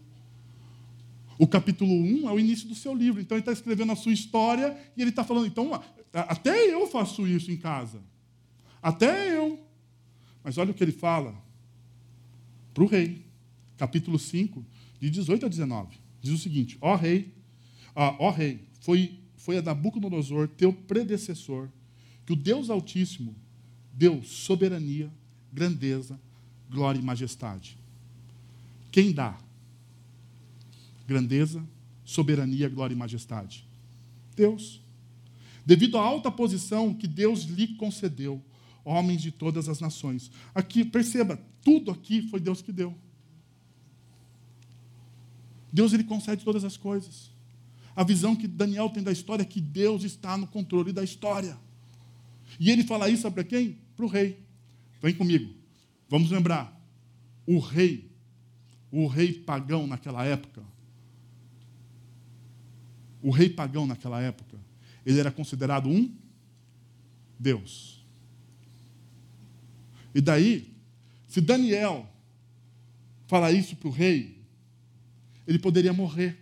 O 1.40 1.48
capítulo 1.48 1.92
1 1.92 2.30
é 2.30 2.34
o 2.34 2.40
início 2.40 2.68
do 2.68 2.76
seu 2.76 2.94
livro, 2.94 3.22
então 3.22 3.38
ele 3.38 3.42
está 3.42 3.54
escrevendo 3.54 3.94
a 3.94 3.96
sua 3.96 4.12
história 4.12 4.78
e 4.96 5.02
ele 5.02 5.10
está 5.12 5.24
falando, 5.24 5.48
então, 5.48 5.82
até 6.12 6.72
eu 6.72 6.86
faço 6.88 7.26
isso 7.26 7.50
em 7.50 7.58
casa. 7.58 8.02
Até 8.82 9.38
eu. 9.38 9.60
Mas 10.44 10.58
olha 10.58 10.72
o 10.72 10.74
que 10.74 10.84
ele 10.84 10.92
fala 10.92 11.36
para 12.74 12.84
o 12.84 12.88
rei, 12.88 13.26
capítulo 13.78 14.18
5, 14.18 14.66
de 15.00 15.10
18 15.10 15.46
a 15.46 15.50
19. 15.50 15.98
Diz 16.22 16.34
o 16.34 16.38
seguinte: 16.38 16.78
Ó 16.82 16.96
rei, 16.96 17.34
ó 17.96 18.30
rei, 18.32 18.66
foi, 18.80 19.20
foi 19.36 19.58
a 19.58 19.62
Nabucodonosor, 19.62 20.48
teu 20.48 20.74
predecessor, 20.74 21.70
que 22.26 22.34
o 22.34 22.36
Deus 22.36 22.70
Altíssimo 22.70 23.36
deu 23.94 24.24
soberania, 24.24 25.12
grandeza, 25.52 26.20
glória 26.70 27.00
e 27.00 27.04
majestade. 27.04 27.78
Quem 28.92 29.12
dá 29.12 29.38
grandeza, 31.08 31.64
soberania, 32.04 32.70
glória 32.70 32.94
e 32.94 32.98
majestade? 32.98 33.68
Deus. 34.36 34.82
Devido 35.66 35.98
à 35.98 36.02
alta 36.02 36.32
posição 36.32 36.94
que 36.94 37.08
Deus 37.08 37.44
lhe 37.44 37.76
concedeu, 37.76 38.42
homens 38.84 39.22
de 39.22 39.32
todas 39.32 39.70
as 39.70 39.80
nações. 39.80 40.32
Aqui, 40.54 40.84
perceba, 40.84 41.40
tudo 41.64 41.92
aqui 41.92 42.22
foi 42.30 42.40
Deus 42.40 42.62
que 42.62 42.72
deu. 42.72 42.96
Deus 45.72 45.94
ele 45.94 46.04
concede 46.04 46.44
todas 46.44 46.64
as 46.64 46.76
coisas. 46.76 47.32
A 47.96 48.04
visão 48.04 48.36
que 48.36 48.48
Daniel 48.48 48.90
tem 48.90 49.04
da 49.04 49.12
história 49.12 49.44
é 49.44 49.46
que 49.46 49.62
Deus 49.62 50.04
está 50.04 50.38
no 50.38 50.48
controle 50.48 50.92
da 50.92 51.04
história. 51.04 51.58
E 52.60 52.70
ele 52.70 52.84
fala 52.84 53.10
isso 53.10 53.30
para 53.32 53.44
quem? 53.44 53.78
Para 53.96 54.06
o 54.06 54.10
rei. 54.10 54.44
Vem 55.02 55.14
comigo. 55.14 55.54
Vamos 56.10 56.30
lembrar. 56.32 56.78
O 57.46 57.60
rei, 57.60 58.12
o 58.92 59.08
rei 59.08 59.34
pagão 59.34 59.88
naquela 59.88 60.24
época, 60.26 60.64
o 63.22 63.30
rei 63.30 63.50
pagão 63.50 63.86
naquela 63.86 64.22
época, 64.22 64.58
ele 65.06 65.20
era 65.20 65.32
considerado 65.32 65.90
um 65.90 66.14
Deus. 67.40 68.01
E 70.14 70.22
daí, 70.22 70.76
se 71.28 71.40
Daniel 71.40 72.08
falar 73.28 73.52
isso 73.52 73.76
para 73.76 73.88
o 73.88 73.92
rei, 73.92 74.42
ele 75.48 75.60
poderia 75.60 75.94
morrer. 75.94 76.38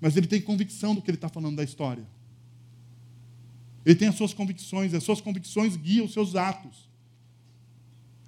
Mas 0.00 0.16
ele 0.16 0.26
tem 0.26 0.40
convicção 0.40 0.94
do 0.94 1.02
que 1.02 1.10
ele 1.10 1.16
está 1.16 1.28
falando 1.28 1.56
da 1.56 1.62
história. 1.62 2.06
Ele 3.84 3.94
tem 3.94 4.08
as 4.08 4.14
suas 4.14 4.32
convicções, 4.32 4.94
as 4.94 5.02
suas 5.02 5.20
convicções 5.20 5.76
guiam 5.76 6.06
os 6.06 6.12
seus 6.12 6.34
atos. 6.34 6.88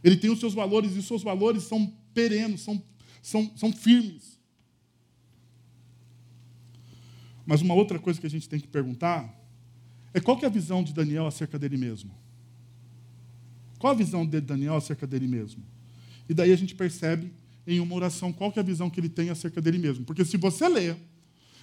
Ele 0.02 0.16
tem 0.16 0.30
os 0.30 0.38
seus 0.38 0.52
valores, 0.52 0.94
e 0.94 0.98
os 0.98 1.06
seus 1.06 1.22
valores 1.22 1.62
são 1.64 1.92
perenos, 2.12 2.60
são, 2.60 2.82
são, 3.22 3.50
são 3.56 3.72
firmes. 3.72 4.38
Mas 7.46 7.62
uma 7.62 7.74
outra 7.74 7.98
coisa 7.98 8.20
que 8.20 8.26
a 8.26 8.30
gente 8.30 8.48
tem 8.48 8.60
que 8.60 8.68
perguntar 8.68 9.34
é 10.12 10.20
qual 10.20 10.36
que 10.36 10.44
é 10.44 10.48
a 10.48 10.50
visão 10.50 10.82
de 10.82 10.92
Daniel 10.92 11.26
acerca 11.26 11.58
dele 11.58 11.76
mesmo? 11.76 12.14
Qual 13.84 13.92
a 13.92 13.94
visão 13.94 14.24
de 14.24 14.40
Daniel 14.40 14.76
acerca 14.76 15.06
dele 15.06 15.28
mesmo? 15.28 15.62
E 16.26 16.32
daí 16.32 16.50
a 16.50 16.56
gente 16.56 16.74
percebe 16.74 17.30
em 17.66 17.80
uma 17.80 17.94
oração 17.94 18.32
qual 18.32 18.50
é 18.56 18.60
a 18.60 18.62
visão 18.62 18.88
que 18.88 18.98
ele 18.98 19.10
tem 19.10 19.28
acerca 19.28 19.60
dele 19.60 19.76
mesmo. 19.76 20.06
Porque 20.06 20.24
se 20.24 20.38
você 20.38 20.66
ler, 20.70 20.96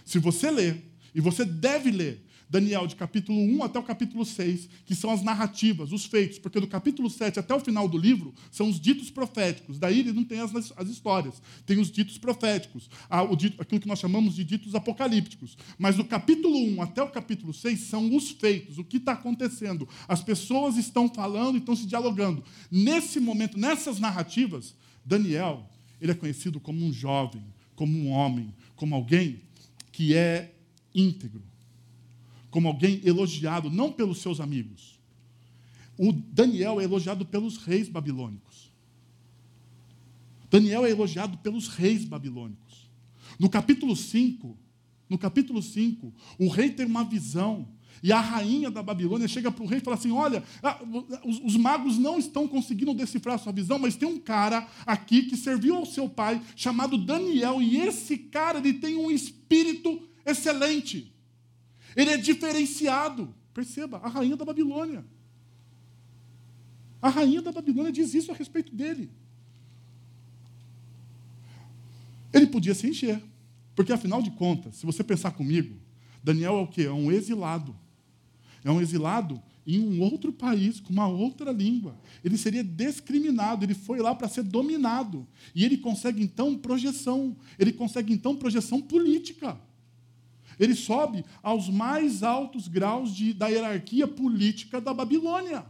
se 0.05 0.19
você 0.19 0.51
ler, 0.51 0.83
e 1.15 1.19
você 1.19 1.43
deve 1.43 1.89
ler 1.89 2.23
Daniel, 2.51 2.85
de 2.85 2.97
capítulo 2.97 3.39
1 3.39 3.63
até 3.63 3.79
o 3.79 3.83
capítulo 3.83 4.25
6, 4.25 4.67
que 4.85 4.93
são 4.93 5.09
as 5.09 5.23
narrativas, 5.23 5.93
os 5.93 6.03
feitos, 6.03 6.37
porque 6.37 6.59
do 6.59 6.67
capítulo 6.67 7.09
7 7.09 7.39
até 7.39 7.55
o 7.55 7.61
final 7.61 7.87
do 7.87 7.97
livro 7.97 8.33
são 8.51 8.67
os 8.67 8.77
ditos 8.77 9.09
proféticos. 9.09 9.79
Daí 9.79 10.01
ele 10.01 10.11
não 10.11 10.25
tem 10.25 10.41
as, 10.41 10.53
as 10.75 10.89
histórias, 10.89 11.41
tem 11.65 11.79
os 11.79 11.89
ditos 11.89 12.17
proféticos, 12.17 12.89
aquilo 13.57 13.79
que 13.79 13.87
nós 13.87 13.99
chamamos 13.99 14.35
de 14.35 14.43
ditos 14.43 14.75
apocalípticos. 14.75 15.57
Mas 15.77 15.95
do 15.95 16.03
capítulo 16.03 16.57
1 16.57 16.81
até 16.81 17.01
o 17.01 17.09
capítulo 17.09 17.53
6 17.53 17.79
são 17.79 18.13
os 18.13 18.31
feitos, 18.31 18.77
o 18.77 18.83
que 18.83 18.97
está 18.97 19.13
acontecendo. 19.13 19.87
As 20.05 20.21
pessoas 20.21 20.75
estão 20.75 21.07
falando, 21.07 21.57
estão 21.57 21.73
se 21.73 21.87
dialogando. 21.87 22.43
Nesse 22.69 23.21
momento, 23.21 23.57
nessas 23.57 23.97
narrativas, 23.97 24.75
Daniel, 25.05 25.69
ele 26.01 26.11
é 26.11 26.15
conhecido 26.15 26.59
como 26.59 26.85
um 26.85 26.91
jovem, 26.91 27.45
como 27.77 27.97
um 27.97 28.09
homem, 28.09 28.53
como 28.75 28.93
alguém 28.93 29.39
que 29.89 30.13
é 30.13 30.53
íntegro 30.93 31.49
como 32.51 32.67
alguém 32.67 33.01
elogiado 33.03 33.71
não 33.71 33.91
pelos 33.91 34.19
seus 34.19 34.39
amigos. 34.39 34.99
O 35.97 36.11
Daniel 36.11 36.79
é 36.79 36.83
elogiado 36.83 37.25
pelos 37.25 37.57
reis 37.57 37.89
babilônicos. 37.89 38.71
Daniel 40.49 40.85
é 40.85 40.91
elogiado 40.91 41.37
pelos 41.37 41.69
reis 41.69 42.03
babilônicos. 42.03 42.89
No 43.39 43.49
capítulo 43.49 43.95
5, 43.95 44.57
no 45.09 45.17
capítulo 45.17 45.61
5, 45.61 46.13
o 46.37 46.49
rei 46.49 46.69
tem 46.69 46.85
uma 46.85 47.03
visão 47.03 47.67
e 48.03 48.11
a 48.11 48.19
rainha 48.19 48.71
da 48.71 48.81
Babilônia 48.81 49.27
chega 49.27 49.51
para 49.51 49.63
o 49.63 49.67
rei 49.67 49.77
e 49.77 49.81
fala 49.81 49.95
assim: 49.95 50.11
Olha, 50.11 50.43
os, 51.23 51.55
magos 51.55 51.97
não 51.97 52.17
estão 52.17 52.47
conseguindo 52.47 52.93
decifrar 52.93 53.35
a 53.35 53.37
sua 53.37 53.51
visão, 53.51 53.77
mas 53.77 53.95
tem 53.95 54.07
um 54.07 54.19
cara 54.19 54.67
aqui 54.85 55.23
que 55.23 55.37
serviu 55.37 55.75
ao 55.75 55.85
seu 55.85 56.09
pai, 56.09 56.41
chamado 56.55 56.97
Daniel, 56.97 57.61
e 57.61 57.77
esse 57.77 58.17
cara 58.17 58.57
ele 58.57 58.73
tem 58.73 58.95
um 58.95 59.11
espírito 59.11 60.01
excelente. 60.25 61.10
Ele 61.95 62.11
é 62.11 62.17
diferenciado. 62.17 63.33
Perceba, 63.53 63.97
a 63.97 64.07
rainha 64.07 64.37
da 64.37 64.45
Babilônia. 64.45 65.05
A 67.01 67.09
rainha 67.09 67.41
da 67.41 67.51
Babilônia 67.51 67.91
diz 67.91 68.13
isso 68.13 68.31
a 68.31 68.35
respeito 68.35 68.73
dele. 68.73 69.09
Ele 72.31 72.47
podia 72.47 72.73
se 72.73 72.87
encher. 72.87 73.21
Porque, 73.75 73.91
afinal 73.91 74.21
de 74.21 74.31
contas, 74.31 74.75
se 74.75 74.85
você 74.85 75.03
pensar 75.03 75.31
comigo, 75.31 75.75
Daniel 76.23 76.57
é 76.57 76.61
o 76.61 76.67
quê? 76.67 76.83
É 76.83 76.91
um 76.91 77.11
exilado. 77.11 77.75
É 78.63 78.71
um 78.71 78.79
exilado 78.79 79.41
em 79.65 79.79
um 79.79 80.01
outro 80.01 80.31
país, 80.31 80.79
com 80.79 80.91
uma 80.91 81.07
outra 81.07 81.51
língua. 81.51 81.95
Ele 82.23 82.37
seria 82.37 82.63
discriminado, 82.63 83.63
ele 83.63 83.73
foi 83.73 83.99
lá 83.99 84.13
para 84.13 84.27
ser 84.27 84.43
dominado. 84.43 85.27
E 85.55 85.63
ele 85.65 85.77
consegue, 85.77 86.21
então, 86.21 86.57
projeção. 86.57 87.35
Ele 87.57 87.71
consegue, 87.71 88.13
então, 88.13 88.35
projeção 88.35 88.81
política. 88.81 89.59
Ele 90.61 90.75
sobe 90.75 91.25
aos 91.41 91.67
mais 91.67 92.21
altos 92.21 92.67
graus 92.67 93.15
de, 93.15 93.33
da 93.33 93.47
hierarquia 93.47 94.07
política 94.07 94.79
da 94.79 94.93
Babilônia. 94.93 95.65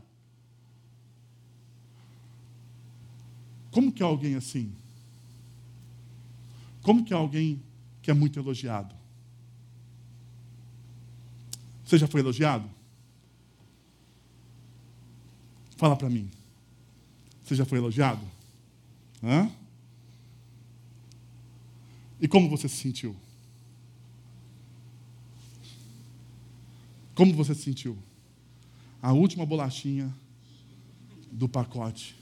Como 3.72 3.90
que 3.90 4.04
é 4.04 4.06
alguém 4.06 4.36
assim? 4.36 4.76
Como 6.82 7.06
que 7.06 7.14
é 7.14 7.16
alguém 7.16 7.64
que 8.02 8.12
é 8.12 8.14
muito 8.14 8.38
elogiado? 8.38 8.94
Você 11.86 11.98
já 11.98 12.06
foi 12.06 12.20
elogiado? 12.20 12.70
Fala 15.78 15.96
para 15.96 16.10
mim. 16.10 16.30
Você 17.46 17.56
já 17.56 17.64
foi 17.64 17.78
elogiado? 17.78 18.22
Hã? 19.24 19.50
E 22.20 22.28
como 22.28 22.50
você 22.50 22.68
se 22.68 22.76
sentiu? 22.76 23.16
Como 27.16 27.34
você 27.34 27.54
se 27.54 27.64
sentiu? 27.64 27.98
A 29.02 29.14
última 29.14 29.46
bolachinha 29.46 30.14
do 31.32 31.48
pacote. 31.48 32.16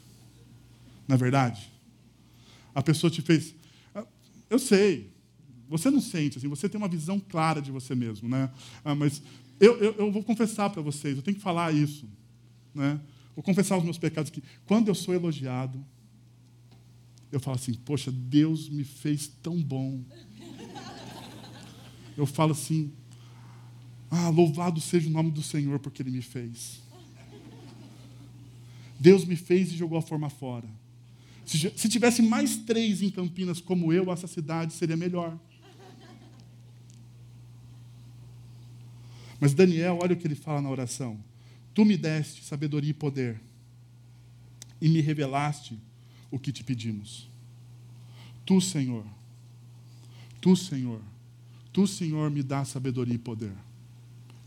Não 1.07 1.15
é 1.15 1.17
verdade? 1.17 1.69
A 2.73 2.81
pessoa 2.81 3.09
te 3.09 3.21
fez. 3.21 3.55
Ah, 3.93 4.05
eu 4.49 4.59
sei, 4.59 5.11
você 5.67 5.89
não 5.91 6.01
sente, 6.01 6.37
assim, 6.37 6.47
você 6.47 6.69
tem 6.69 6.77
uma 6.77 6.87
visão 6.87 7.19
clara 7.19 7.61
de 7.61 7.71
você 7.71 7.93
mesmo, 7.93 8.29
né? 8.29 8.49
Ah, 8.83 8.95
mas 8.95 9.21
eu, 9.59 9.77
eu, 9.77 9.95
eu 9.97 10.11
vou 10.11 10.23
confessar 10.23 10.69
para 10.69 10.81
vocês, 10.81 11.17
eu 11.17 11.23
tenho 11.23 11.37
que 11.37 11.43
falar 11.43 11.73
isso. 11.73 12.07
Né? 12.73 12.99
Vou 13.35 13.43
confessar 13.43 13.77
os 13.77 13.83
meus 13.83 13.97
pecados 13.97 14.31
que 14.31 14.43
quando 14.65 14.87
eu 14.87 14.95
sou 14.95 15.13
elogiado, 15.13 15.83
eu 17.31 17.39
falo 17.39 17.55
assim, 17.55 17.73
poxa, 17.73 18.11
Deus 18.11 18.69
me 18.69 18.83
fez 18.83 19.27
tão 19.27 19.61
bom. 19.61 20.03
Eu 22.17 22.25
falo 22.25 22.53
assim, 22.53 22.91
ah, 24.12 24.30
louvado 24.30 24.82
seja 24.82 25.07
o 25.07 25.12
nome 25.12 25.32
do 25.32 25.43
Senhor 25.43 25.80
porque 25.80 26.01
Ele 26.01 26.12
me 26.12 26.22
fez. 26.22 26.82
Deus 28.99 29.24
me 29.24 29.36
fez 29.36 29.72
e 29.72 29.78
jogou 29.78 29.97
a 29.97 30.01
forma 30.01 30.30
fora. 30.30 30.68
Se, 31.45 31.57
se 31.76 31.89
tivesse 31.89 32.22
mais 32.22 32.57
três 32.57 33.01
em 33.01 33.10
Campinas 33.10 33.62
como 33.62 33.93
eu, 33.93 34.12
essa 34.12 34.28
cidade 34.28 34.74
seria 34.74 34.97
melhor. 34.97 35.38
Mas 39.39 39.53
Daniel, 39.53 39.99
olha 40.01 40.14
o 40.14 40.18
que 40.18 40.28
ele 40.28 40.36
fala 40.36 40.62
na 40.62 40.70
oração. 40.70 41.18
Tu 41.74 41.86
me 41.86 41.95
deste 41.95 42.43
sabedoria 42.43 42.91
e 42.91 42.93
poder, 42.93 43.39
e 44.82 44.89
me 44.89 44.99
revelaste 44.99 45.80
o 46.30 46.38
que 46.38 46.51
te 46.51 46.64
pedimos. 46.64 47.30
Tu, 48.45 48.60
Senhor, 48.60 49.05
tu, 50.41 50.55
Senhor, 50.55 51.01
tu, 51.72 51.88
Senhor, 51.88 52.30
me 52.30 52.43
dá 52.43 52.66
sabedoria 52.66 53.16
e 53.16 53.20
poder. 53.20 53.53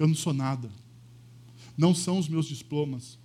Eu 0.02 0.08
não 0.08 0.16
sou 0.16 0.32
nada. 0.32 0.68
Não 1.78 1.94
são 1.94 2.18
os 2.18 2.28
meus 2.28 2.46
diplomas. 2.46 3.20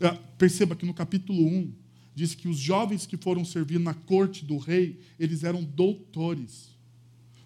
É, 0.00 0.10
perceba 0.38 0.74
que 0.74 0.86
no 0.86 0.94
capítulo 0.94 1.46
1 1.46 1.74
diz 2.14 2.34
que 2.34 2.48
os 2.48 2.56
jovens 2.58 3.04
que 3.04 3.18
foram 3.18 3.44
servir 3.44 3.78
na 3.78 3.92
corte 3.92 4.42
do 4.42 4.56
rei, 4.56 4.98
eles 5.18 5.44
eram 5.44 5.62
doutores, 5.62 6.70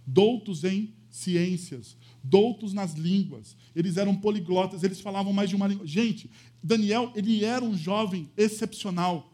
doutos 0.06 0.62
em 0.62 0.94
ciências, 1.10 1.96
doutos 2.22 2.72
nas 2.72 2.94
línguas, 2.94 3.56
eles 3.74 3.96
eram 3.96 4.14
poliglotas, 4.14 4.84
eles 4.84 5.00
falavam 5.00 5.32
mais 5.32 5.50
de 5.50 5.56
uma 5.56 5.66
língua. 5.66 5.84
Gente, 5.84 6.30
Daniel, 6.62 7.12
ele 7.16 7.44
era 7.44 7.64
um 7.64 7.76
jovem 7.76 8.30
excepcional. 8.36 9.33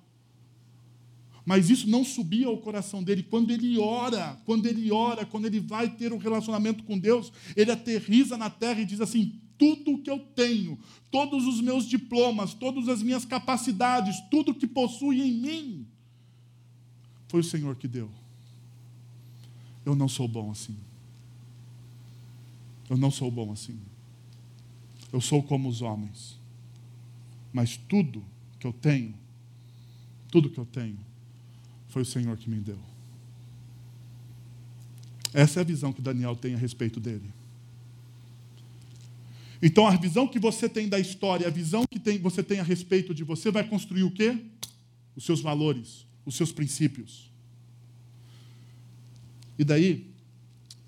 Mas 1.44 1.70
isso 1.70 1.88
não 1.88 2.04
subia 2.04 2.46
ao 2.46 2.58
coração 2.58 3.02
dele. 3.02 3.22
Quando 3.22 3.50
ele 3.50 3.78
ora, 3.78 4.40
quando 4.44 4.66
ele 4.66 4.90
ora, 4.92 5.24
quando 5.24 5.46
ele 5.46 5.60
vai 5.60 5.88
ter 5.88 6.12
um 6.12 6.18
relacionamento 6.18 6.84
com 6.84 6.98
Deus, 6.98 7.32
ele 7.56 7.70
aterriza 7.70 8.36
na 8.36 8.50
terra 8.50 8.80
e 8.80 8.84
diz 8.84 9.00
assim: 9.00 9.40
tudo 9.58 9.98
que 9.98 10.10
eu 10.10 10.18
tenho, 10.18 10.78
todos 11.10 11.46
os 11.46 11.60
meus 11.60 11.84
diplomas, 11.86 12.54
todas 12.54 12.88
as 12.88 13.02
minhas 13.02 13.24
capacidades, 13.24 14.20
tudo 14.30 14.54
que 14.54 14.66
possui 14.66 15.20
em 15.20 15.32
mim, 15.32 15.86
foi 17.28 17.40
o 17.40 17.44
Senhor 17.44 17.76
que 17.76 17.86
deu. 17.86 18.10
Eu 19.84 19.94
não 19.94 20.08
sou 20.08 20.28
bom 20.28 20.50
assim. 20.50 20.76
Eu 22.88 22.96
não 22.96 23.10
sou 23.10 23.30
bom 23.30 23.52
assim. 23.52 23.78
Eu 25.12 25.20
sou 25.20 25.42
como 25.42 25.68
os 25.68 25.82
homens. 25.82 26.38
Mas 27.52 27.76
tudo 27.76 28.24
que 28.58 28.66
eu 28.66 28.72
tenho, 28.72 29.14
tudo 30.30 30.50
que 30.50 30.58
eu 30.58 30.66
tenho, 30.66 30.98
foi 31.90 32.02
o 32.02 32.06
Senhor 32.06 32.36
que 32.36 32.48
me 32.48 32.58
deu. 32.58 32.78
Essa 35.32 35.60
é 35.60 35.62
a 35.62 35.64
visão 35.64 35.92
que 35.92 36.00
Daniel 36.00 36.34
tem 36.34 36.54
a 36.54 36.58
respeito 36.58 36.98
dele. 36.98 37.30
Então, 39.62 39.86
a 39.86 39.96
visão 39.96 40.26
que 40.26 40.38
você 40.38 40.68
tem 40.68 40.88
da 40.88 40.98
história, 40.98 41.46
a 41.46 41.50
visão 41.50 41.84
que 41.86 41.98
tem, 41.98 42.18
você 42.18 42.42
tem 42.42 42.60
a 42.60 42.62
respeito 42.62 43.14
de 43.14 43.22
você, 43.22 43.50
vai 43.50 43.68
construir 43.68 44.04
o 44.04 44.10
quê? 44.10 44.38
Os 45.14 45.24
seus 45.24 45.40
valores, 45.40 46.06
os 46.24 46.34
seus 46.34 46.50
princípios. 46.50 47.30
E 49.58 49.64
daí, 49.64 50.10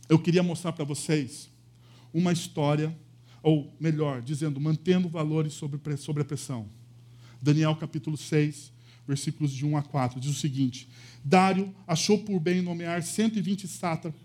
eu 0.08 0.18
queria 0.18 0.42
mostrar 0.42 0.72
para 0.72 0.84
vocês 0.84 1.50
uma 2.14 2.32
história, 2.32 2.96
ou 3.42 3.74
melhor, 3.78 4.22
dizendo, 4.22 4.58
mantendo 4.58 5.08
valores 5.08 5.52
sobre, 5.52 5.96
sobre 5.98 6.22
a 6.22 6.24
pressão. 6.24 6.66
Daniel 7.42 7.76
capítulo 7.76 8.16
6, 8.16 8.71
versículos 9.06 9.52
de 9.52 9.66
1 9.66 9.76
a 9.76 9.82
4, 9.82 10.20
diz 10.20 10.30
o 10.30 10.38
seguinte: 10.38 10.88
Dário 11.24 11.74
achou 11.86 12.18
por 12.18 12.38
bem 12.40 12.62
nomear 12.62 13.02
120 13.02 13.68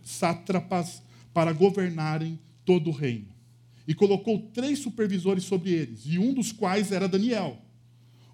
sátrapas 0.03 1.01
para 1.33 1.53
governarem 1.53 2.39
todo 2.65 2.89
o 2.89 2.93
reino. 2.93 3.27
E 3.87 3.93
colocou 3.93 4.49
três 4.53 4.79
supervisores 4.79 5.43
sobre 5.45 5.71
eles, 5.71 6.01
e 6.05 6.19
um 6.19 6.33
dos 6.33 6.51
quais 6.51 6.91
era 6.91 7.07
Daniel. 7.07 7.61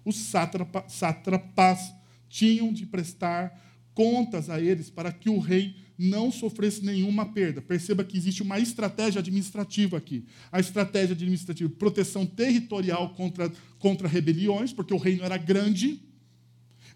Os 0.04 0.16
sátrapas 0.16 1.94
tinham 2.28 2.72
de 2.72 2.84
prestar 2.84 3.62
contas 3.94 4.50
a 4.50 4.60
eles 4.60 4.90
para 4.90 5.12
que 5.12 5.30
o 5.30 5.38
rei 5.38 5.76
não 5.96 6.32
sofresse 6.32 6.84
nenhuma 6.84 7.26
perda. 7.26 7.62
Perceba 7.62 8.04
que 8.04 8.16
existe 8.16 8.42
uma 8.42 8.58
estratégia 8.58 9.20
administrativa 9.20 9.96
aqui. 9.96 10.24
A 10.50 10.58
estratégia 10.58 11.14
administrativa, 11.14 11.70
proteção 11.70 12.26
territorial 12.26 13.10
contra, 13.10 13.50
contra 13.78 14.08
rebeliões, 14.08 14.72
porque 14.72 14.92
o 14.92 14.98
reino 14.98 15.22
era 15.22 15.36
grande. 15.36 16.02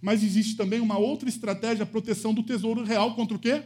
Mas 0.01 0.22
existe 0.22 0.57
também 0.57 0.80
uma 0.80 0.99
outra 0.99 1.28
estratégia, 1.28 1.82
a 1.82 1.86
proteção 1.86 2.32
do 2.32 2.42
tesouro 2.42 2.84
real 2.84 3.14
contra 3.14 3.36
o 3.36 3.40
quê? 3.40 3.62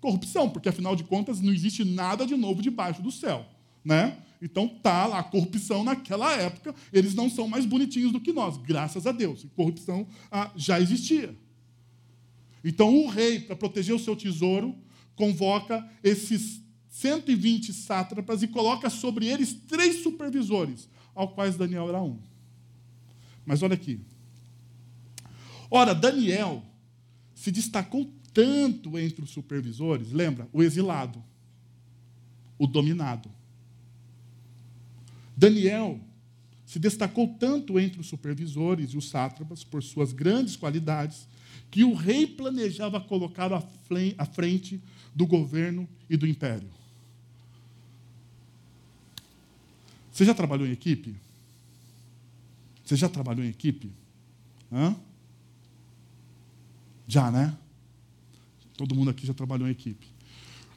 Corrupção, 0.00 0.48
porque 0.50 0.68
afinal 0.68 0.96
de 0.96 1.04
contas 1.04 1.40
não 1.40 1.52
existe 1.52 1.84
nada 1.84 2.26
de 2.26 2.36
novo 2.36 2.60
debaixo 2.60 3.00
do 3.02 3.10
céu. 3.10 3.46
Né? 3.84 4.16
Então 4.42 4.68
tá 4.68 5.06
lá 5.06 5.20
a 5.20 5.22
corrupção 5.22 5.84
naquela 5.84 6.34
época, 6.34 6.74
eles 6.92 7.14
não 7.14 7.30
são 7.30 7.48
mais 7.48 7.64
bonitinhos 7.64 8.12
do 8.12 8.20
que 8.20 8.32
nós, 8.32 8.56
graças 8.56 9.06
a 9.06 9.12
Deus. 9.12 9.46
corrupção 9.54 10.06
ah, 10.30 10.50
já 10.56 10.80
existia. 10.80 11.36
Então 12.64 12.94
o 12.96 13.08
rei, 13.08 13.40
para 13.40 13.54
proteger 13.54 13.94
o 13.94 13.98
seu 13.98 14.16
tesouro, 14.16 14.74
convoca 15.14 15.88
esses 16.02 16.60
120 16.88 17.72
sátrapas 17.72 18.42
e 18.42 18.48
coloca 18.48 18.90
sobre 18.90 19.26
eles 19.26 19.54
três 19.54 20.02
supervisores, 20.02 20.88
ao 21.14 21.28
quais 21.28 21.56
Daniel 21.56 21.88
era 21.88 22.02
um. 22.02 22.18
Mas 23.44 23.62
olha 23.62 23.74
aqui. 23.74 24.00
Ora, 25.70 25.94
Daniel 25.94 26.62
se 27.34 27.50
destacou 27.50 28.10
tanto 28.32 28.98
entre 28.98 29.24
os 29.24 29.30
supervisores, 29.30 30.12
lembra? 30.12 30.48
O 30.52 30.62
exilado, 30.62 31.22
o 32.58 32.66
dominado. 32.66 33.30
Daniel 35.36 36.00
se 36.64 36.78
destacou 36.78 37.28
tanto 37.38 37.78
entre 37.78 38.00
os 38.00 38.06
supervisores 38.08 38.90
e 38.90 38.96
os 38.96 39.08
sátrapas 39.08 39.62
por 39.62 39.82
suas 39.82 40.12
grandes 40.12 40.56
qualidades 40.56 41.28
que 41.70 41.84
o 41.84 41.94
rei 41.94 42.26
planejava 42.26 43.00
colocar 43.00 43.52
à 43.52 44.26
frente 44.26 44.80
do 45.14 45.26
governo 45.26 45.88
e 46.08 46.16
do 46.16 46.26
império. 46.26 46.68
Você 50.12 50.24
já 50.24 50.34
trabalhou 50.34 50.66
em 50.66 50.72
equipe? 50.72 51.14
Você 52.84 52.96
já 52.96 53.08
trabalhou 53.08 53.44
em 53.44 53.48
equipe? 53.48 53.92
Hã? 54.72 54.96
Já, 57.06 57.30
né? 57.30 57.56
Todo 58.76 58.94
mundo 58.94 59.10
aqui 59.10 59.26
já 59.26 59.34
trabalhou 59.34 59.68
em 59.68 59.70
equipe. 59.70 60.06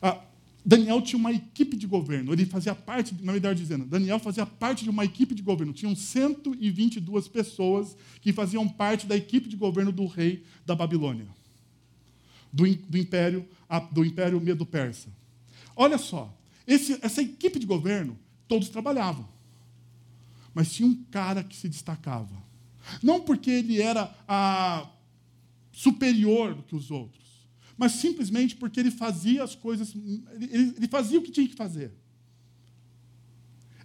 Ah, 0.01 0.21
Daniel 0.63 1.01
tinha 1.01 1.19
uma 1.19 1.31
equipe 1.31 1.75
de 1.75 1.87
governo, 1.87 2.31
ele 2.31 2.45
fazia 2.45 2.75
parte, 2.75 3.15
na 3.21 3.31
verdade 3.31 3.61
dizendo, 3.61 3.85
Daniel 3.85 4.19
fazia 4.19 4.45
parte 4.45 4.83
de 4.83 4.89
uma 4.89 5.03
equipe 5.03 5.33
de 5.33 5.41
governo. 5.41 5.73
Tinham 5.73 5.95
122 5.95 7.27
pessoas 7.27 7.97
que 8.21 8.31
faziam 8.31 8.67
parte 8.67 9.07
da 9.07 9.15
equipe 9.15 9.49
de 9.49 9.55
governo 9.55 9.91
do 9.91 10.05
rei 10.05 10.43
da 10.65 10.75
Babilônia, 10.75 11.27
do, 12.51 12.63
do 12.63 12.97
império 12.97 13.47
do 13.91 14.03
império 14.03 14.41
Medo-Persa. 14.41 15.09
Olha 15.75 15.97
só, 15.97 16.35
esse, 16.65 16.99
essa 17.01 17.21
equipe 17.21 17.59
de 17.59 17.65
governo, 17.65 18.17
todos 18.47 18.69
trabalhavam. 18.69 19.27
Mas 20.53 20.71
tinha 20.71 20.87
um 20.87 21.03
cara 21.11 21.43
que 21.43 21.55
se 21.55 21.69
destacava. 21.69 22.35
Não 23.03 23.21
porque 23.21 23.51
ele 23.51 23.81
era 23.81 24.13
ah, 24.27 24.87
superior 25.83 26.53
do 26.55 26.63
que 26.63 26.75
os 26.75 26.89
outros 26.91 27.29
mas 27.79 27.93
simplesmente 27.93 28.57
porque 28.57 28.77
ele 28.77 28.91
fazia 28.91 29.41
as 29.41 29.55
coisas, 29.55 29.95
ele, 29.95 30.73
ele 30.75 30.87
fazia 30.89 31.17
o 31.17 31.21
que 31.21 31.31
tinha 31.31 31.47
que 31.47 31.55
fazer. 31.55 31.93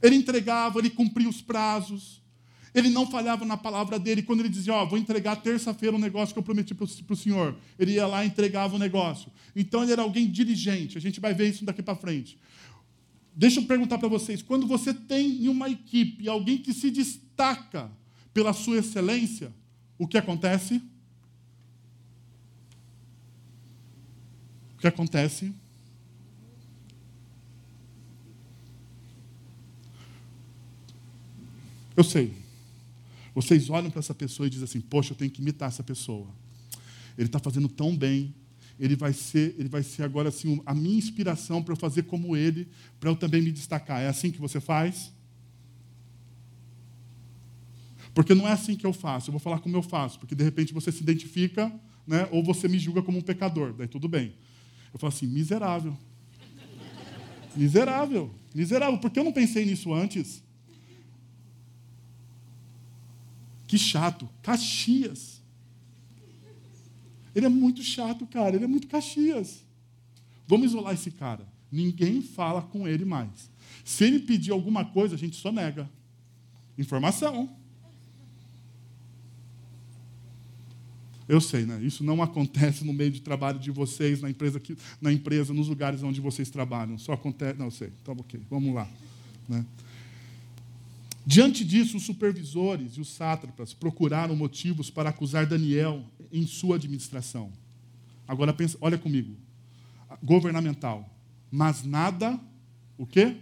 Ele 0.02 0.16
entregava, 0.16 0.80
ele 0.80 0.90
cumpria 0.90 1.28
os 1.28 1.40
prazos, 1.40 2.20
ele 2.74 2.90
não 2.90 3.08
falhava 3.08 3.44
na 3.44 3.56
palavra 3.56 3.96
dele. 3.96 4.20
Quando 4.20 4.40
ele 4.40 4.48
dizia, 4.48 4.74
ó, 4.74 4.82
oh, 4.82 4.88
vou 4.88 4.98
entregar 4.98 5.36
terça-feira 5.36 5.94
um 5.94 6.00
negócio 6.00 6.34
que 6.34 6.38
eu 6.40 6.42
prometi 6.42 6.74
para 6.74 6.84
o 6.84 7.16
senhor, 7.16 7.56
ele 7.78 7.92
ia 7.92 8.04
lá 8.04 8.24
e 8.24 8.26
entregava 8.26 8.74
o 8.74 8.80
negócio. 8.80 9.30
Então 9.54 9.84
ele 9.84 9.92
era 9.92 10.02
alguém 10.02 10.28
diligente. 10.28 10.98
A 10.98 11.00
gente 11.00 11.20
vai 11.20 11.32
ver 11.32 11.50
isso 11.50 11.64
daqui 11.64 11.80
para 11.80 11.94
frente. 11.94 12.36
Deixa 13.32 13.60
eu 13.60 13.64
perguntar 13.64 13.98
para 13.98 14.08
vocês: 14.08 14.42
quando 14.42 14.66
você 14.66 14.92
tem 14.92 15.44
em 15.44 15.48
uma 15.48 15.70
equipe 15.70 16.28
alguém 16.28 16.58
que 16.58 16.74
se 16.74 16.90
destaca 16.90 17.92
pela 18.32 18.52
sua 18.52 18.78
excelência, 18.78 19.54
o 19.96 20.08
que 20.08 20.18
acontece? 20.18 20.82
Que 24.84 24.88
acontece? 24.88 25.50
Eu 31.96 32.04
sei. 32.04 32.34
Vocês 33.34 33.70
olham 33.70 33.90
para 33.90 34.00
essa 34.00 34.14
pessoa 34.14 34.46
e 34.46 34.50
dizem 34.50 34.64
assim: 34.64 34.80
Poxa, 34.82 35.12
eu 35.12 35.16
tenho 35.16 35.30
que 35.30 35.40
imitar 35.40 35.68
essa 35.68 35.82
pessoa. 35.82 36.28
Ele 37.16 37.28
está 37.28 37.38
fazendo 37.38 37.68
tão 37.68 37.96
bem. 37.96 38.34
Ele 38.78 38.96
vai 38.96 39.12
ser, 39.12 39.54
ele 39.56 39.68
vai 39.68 39.82
ser 39.82 40.02
agora 40.02 40.28
assim 40.28 40.60
a 40.66 40.74
minha 40.74 40.98
inspiração 40.98 41.62
para 41.62 41.72
eu 41.72 41.76
fazer 41.76 42.02
como 42.02 42.36
ele, 42.36 42.68
para 43.00 43.08
eu 43.08 43.16
também 43.16 43.40
me 43.40 43.52
destacar. 43.52 44.02
É 44.02 44.08
assim 44.08 44.30
que 44.30 44.40
você 44.40 44.60
faz? 44.60 45.12
Porque 48.12 48.34
não 48.34 48.46
é 48.46 48.52
assim 48.52 48.76
que 48.76 48.84
eu 48.84 48.92
faço. 48.92 49.30
Eu 49.30 49.32
vou 49.32 49.40
falar 49.40 49.60
como 49.60 49.76
eu 49.76 49.82
faço, 49.82 50.18
porque 50.18 50.34
de 50.34 50.44
repente 50.44 50.74
você 50.74 50.92
se 50.92 51.02
identifica, 51.02 51.72
né, 52.06 52.28
ou 52.30 52.44
você 52.44 52.68
me 52.68 52.78
julga 52.78 53.02
como 53.02 53.18
um 53.18 53.22
pecador. 53.22 53.72
Daí 53.72 53.88
tudo 53.88 54.08
bem. 54.08 54.34
Eu 54.94 54.98
falo 55.00 55.12
assim, 55.12 55.26
miserável. 55.26 55.96
Miserável, 57.56 58.32
miserável. 58.54 58.98
Por 58.98 59.10
que 59.10 59.18
eu 59.18 59.24
não 59.24 59.32
pensei 59.32 59.66
nisso 59.66 59.92
antes? 59.92 60.42
Que 63.66 63.76
chato. 63.76 64.28
Caxias. 64.40 65.42
Ele 67.34 67.46
é 67.46 67.48
muito 67.48 67.82
chato, 67.82 68.24
cara. 68.26 68.54
Ele 68.54 68.64
é 68.64 68.68
muito 68.68 68.86
Caxias. 68.86 69.64
Vamos 70.46 70.66
isolar 70.66 70.94
esse 70.94 71.10
cara. 71.10 71.44
Ninguém 71.72 72.22
fala 72.22 72.62
com 72.62 72.86
ele 72.86 73.04
mais. 73.04 73.50
Se 73.84 74.04
ele 74.04 74.20
pedir 74.20 74.52
alguma 74.52 74.84
coisa, 74.84 75.16
a 75.16 75.18
gente 75.18 75.36
só 75.36 75.50
nega. 75.50 75.90
Informação. 76.78 77.50
Eu 81.28 81.40
sei, 81.40 81.64
né? 81.64 81.80
Isso 81.82 82.04
não 82.04 82.22
acontece 82.22 82.84
no 82.84 82.92
meio 82.92 83.10
de 83.10 83.20
trabalho 83.20 83.58
de 83.58 83.70
vocês, 83.70 84.20
na 84.20 84.28
empresa, 84.28 84.60
que, 84.60 84.76
na 85.00 85.12
empresa 85.12 85.54
nos 85.54 85.68
lugares 85.68 86.02
onde 86.02 86.20
vocês 86.20 86.50
trabalham. 86.50 86.98
Só 86.98 87.12
acontece. 87.12 87.58
Não, 87.58 87.66
eu 87.66 87.70
sei. 87.70 87.92
Então, 88.02 88.14
ok. 88.18 88.40
Vamos 88.50 88.74
lá. 88.74 88.88
Né? 89.48 89.64
Diante 91.26 91.64
disso, 91.64 91.96
os 91.96 92.02
supervisores 92.02 92.92
e 92.92 93.00
os 93.00 93.08
sátrapas 93.08 93.72
procuraram 93.72 94.36
motivos 94.36 94.90
para 94.90 95.08
acusar 95.08 95.46
Daniel 95.46 96.04
em 96.30 96.46
sua 96.46 96.76
administração. 96.76 97.50
Agora 98.28 98.52
pensa, 98.52 98.76
olha 98.80 98.98
comigo. 98.98 99.34
Governamental. 100.22 101.08
Mas 101.50 101.84
nada, 101.84 102.38
o 102.98 103.06
quê? 103.06 103.36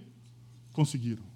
Conseguiram. 0.72 1.31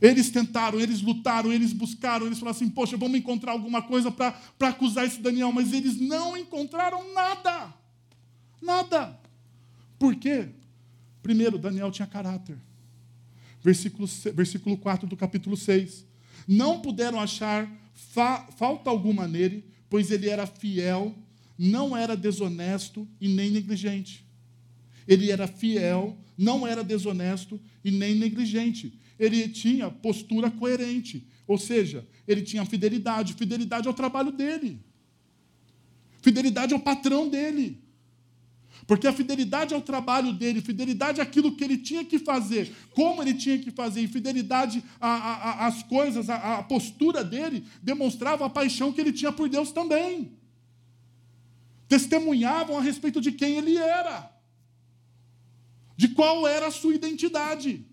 Eles 0.00 0.30
tentaram, 0.30 0.80
eles 0.80 1.00
lutaram, 1.00 1.52
eles 1.52 1.72
buscaram, 1.72 2.26
eles 2.26 2.38
falaram 2.38 2.56
assim: 2.56 2.68
poxa, 2.68 2.96
vamos 2.96 3.18
encontrar 3.18 3.52
alguma 3.52 3.82
coisa 3.82 4.10
para 4.10 4.34
acusar 4.60 5.06
esse 5.06 5.20
Daniel, 5.20 5.52
mas 5.52 5.72
eles 5.72 5.98
não 5.98 6.36
encontraram 6.36 7.12
nada. 7.14 7.74
Nada. 8.60 9.18
Por 9.98 10.14
quê? 10.16 10.48
Primeiro, 11.22 11.58
Daniel 11.58 11.90
tinha 11.90 12.06
caráter. 12.06 12.58
Versículo, 13.62 14.06
versículo 14.34 14.76
4 14.76 15.08
do 15.08 15.16
capítulo 15.16 15.56
6. 15.56 16.04
Não 16.46 16.80
puderam 16.80 17.18
achar 17.18 17.68
fa 17.94 18.46
falta 18.56 18.90
alguma 18.90 19.26
nele, 19.26 19.64
pois 19.88 20.10
ele 20.10 20.28
era 20.28 20.46
fiel, 20.46 21.14
não 21.58 21.96
era 21.96 22.16
desonesto 22.16 23.08
e 23.20 23.28
nem 23.28 23.50
negligente. 23.50 24.24
Ele 25.08 25.30
era 25.30 25.46
fiel, 25.46 26.16
não 26.36 26.66
era 26.66 26.84
desonesto 26.84 27.58
e 27.82 27.90
nem 27.90 28.14
negligente 28.14 28.98
ele 29.18 29.48
tinha 29.48 29.90
postura 29.90 30.50
coerente. 30.50 31.26
Ou 31.46 31.58
seja, 31.58 32.06
ele 32.26 32.42
tinha 32.42 32.64
fidelidade. 32.64 33.34
Fidelidade 33.34 33.88
ao 33.88 33.94
trabalho 33.94 34.32
dele. 34.32 34.80
Fidelidade 36.20 36.74
ao 36.74 36.80
patrão 36.80 37.28
dele. 37.28 37.82
Porque 38.86 39.06
a 39.06 39.12
fidelidade 39.12 39.74
ao 39.74 39.80
trabalho 39.80 40.32
dele, 40.32 40.60
fidelidade 40.60 41.20
àquilo 41.20 41.56
que 41.56 41.64
ele 41.64 41.76
tinha 41.76 42.04
que 42.04 42.18
fazer, 42.18 42.72
como 42.92 43.20
ele 43.20 43.34
tinha 43.34 43.58
que 43.58 43.70
fazer, 43.70 44.02
e 44.02 44.08
fidelidade 44.08 44.82
às 45.00 45.82
coisas, 45.82 46.30
a 46.30 46.62
postura 46.62 47.24
dele, 47.24 47.64
demonstrava 47.82 48.46
a 48.46 48.50
paixão 48.50 48.92
que 48.92 49.00
ele 49.00 49.12
tinha 49.12 49.32
por 49.32 49.48
Deus 49.48 49.72
também. 49.72 50.32
Testemunhavam 51.88 52.78
a 52.78 52.82
respeito 52.82 53.20
de 53.20 53.32
quem 53.32 53.56
ele 53.56 53.76
era, 53.76 54.30
de 55.96 56.08
qual 56.08 56.46
era 56.46 56.66
a 56.66 56.70
sua 56.70 56.94
identidade. 56.94 57.84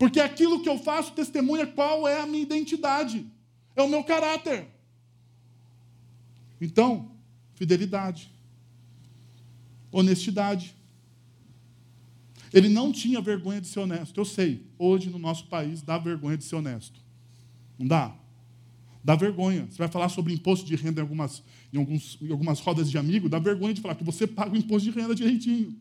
Porque 0.00 0.18
aquilo 0.18 0.62
que 0.62 0.68
eu 0.70 0.78
faço 0.78 1.12
testemunha 1.12 1.66
qual 1.66 2.08
é 2.08 2.22
a 2.22 2.26
minha 2.26 2.42
identidade, 2.42 3.26
é 3.76 3.82
o 3.82 3.88
meu 3.88 4.02
caráter. 4.02 4.66
Então, 6.58 7.10
fidelidade, 7.52 8.30
honestidade. 9.92 10.74
Ele 12.50 12.70
não 12.70 12.90
tinha 12.90 13.20
vergonha 13.20 13.60
de 13.60 13.66
ser 13.66 13.80
honesto. 13.80 14.18
Eu 14.18 14.24
sei, 14.24 14.66
hoje 14.78 15.10
no 15.10 15.18
nosso 15.18 15.48
país 15.48 15.82
dá 15.82 15.98
vergonha 15.98 16.38
de 16.38 16.44
ser 16.44 16.56
honesto. 16.56 16.98
Não 17.78 17.86
dá? 17.86 18.16
Dá 19.04 19.14
vergonha. 19.14 19.66
Você 19.70 19.76
vai 19.76 19.88
falar 19.88 20.08
sobre 20.08 20.32
imposto 20.32 20.64
de 20.64 20.76
renda 20.76 21.02
em 21.02 21.02
algumas, 21.02 21.42
em 21.74 21.76
alguns, 21.76 22.16
em 22.22 22.32
algumas 22.32 22.58
rodas 22.60 22.90
de 22.90 22.96
amigo, 22.96 23.28
dá 23.28 23.38
vergonha 23.38 23.74
de 23.74 23.82
falar 23.82 23.96
que 23.96 24.04
você 24.04 24.26
paga 24.26 24.54
o 24.54 24.56
imposto 24.56 24.90
de 24.90 24.98
renda 24.98 25.14
direitinho. 25.14 25.76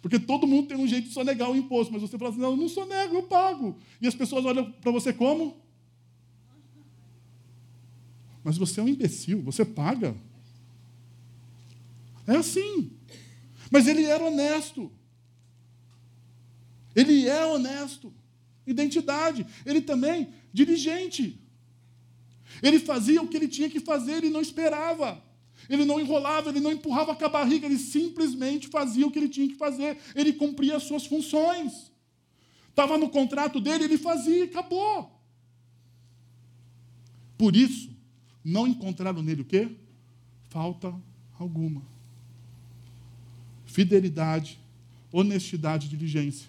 Porque 0.00 0.18
todo 0.18 0.46
mundo 0.46 0.68
tem 0.68 0.76
um 0.76 0.86
jeito 0.86 1.08
de 1.08 1.14
sonegar 1.14 1.50
o 1.50 1.56
imposto, 1.56 1.92
mas 1.92 2.02
você 2.02 2.16
fala 2.16 2.30
assim: 2.30 2.40
não, 2.40 2.50
eu 2.50 2.56
não 2.56 2.68
sonego, 2.68 3.16
eu 3.16 3.22
pago. 3.24 3.76
E 4.00 4.06
as 4.06 4.14
pessoas 4.14 4.44
olham 4.44 4.70
para 4.70 4.92
você 4.92 5.12
como? 5.12 5.56
Mas 8.44 8.56
você 8.56 8.80
é 8.80 8.82
um 8.82 8.88
imbecil, 8.88 9.42
você 9.42 9.64
paga. 9.64 10.16
É 12.26 12.36
assim. 12.36 12.92
Mas 13.70 13.86
ele 13.86 14.04
era 14.04 14.24
honesto. 14.24 14.90
Ele 16.94 17.26
é 17.26 17.44
honesto. 17.44 18.12
Identidade. 18.66 19.46
Ele 19.66 19.80
também, 19.80 20.28
dirigente. 20.52 21.40
Ele 22.62 22.78
fazia 22.78 23.20
o 23.22 23.28
que 23.28 23.36
ele 23.36 23.48
tinha 23.48 23.68
que 23.68 23.80
fazer 23.80 24.24
e 24.24 24.30
não 24.30 24.40
esperava. 24.40 25.22
Ele 25.68 25.84
não 25.84 26.00
enrolava, 26.00 26.48
ele 26.48 26.60
não 26.60 26.72
empurrava 26.72 27.14
com 27.14 27.24
a 27.24 27.28
barriga, 27.28 27.66
ele 27.66 27.78
simplesmente 27.78 28.68
fazia 28.68 29.06
o 29.06 29.10
que 29.10 29.18
ele 29.18 29.28
tinha 29.28 29.48
que 29.48 29.54
fazer. 29.54 29.98
Ele 30.14 30.32
cumpria 30.32 30.76
as 30.76 30.84
suas 30.84 31.06
funções. 31.06 31.92
Estava 32.70 32.96
no 32.96 33.10
contrato 33.10 33.60
dele, 33.60 33.84
ele 33.84 33.98
fazia, 33.98 34.44
acabou. 34.44 35.10
Por 37.36 37.54
isso, 37.54 37.90
não 38.44 38.66
encontraram 38.66 39.22
nele 39.22 39.42
o 39.42 39.44
quê? 39.44 39.68
Falta 40.48 40.94
alguma. 41.38 41.82
Fidelidade, 43.66 44.58
honestidade 45.12 45.88
diligência. 45.88 46.48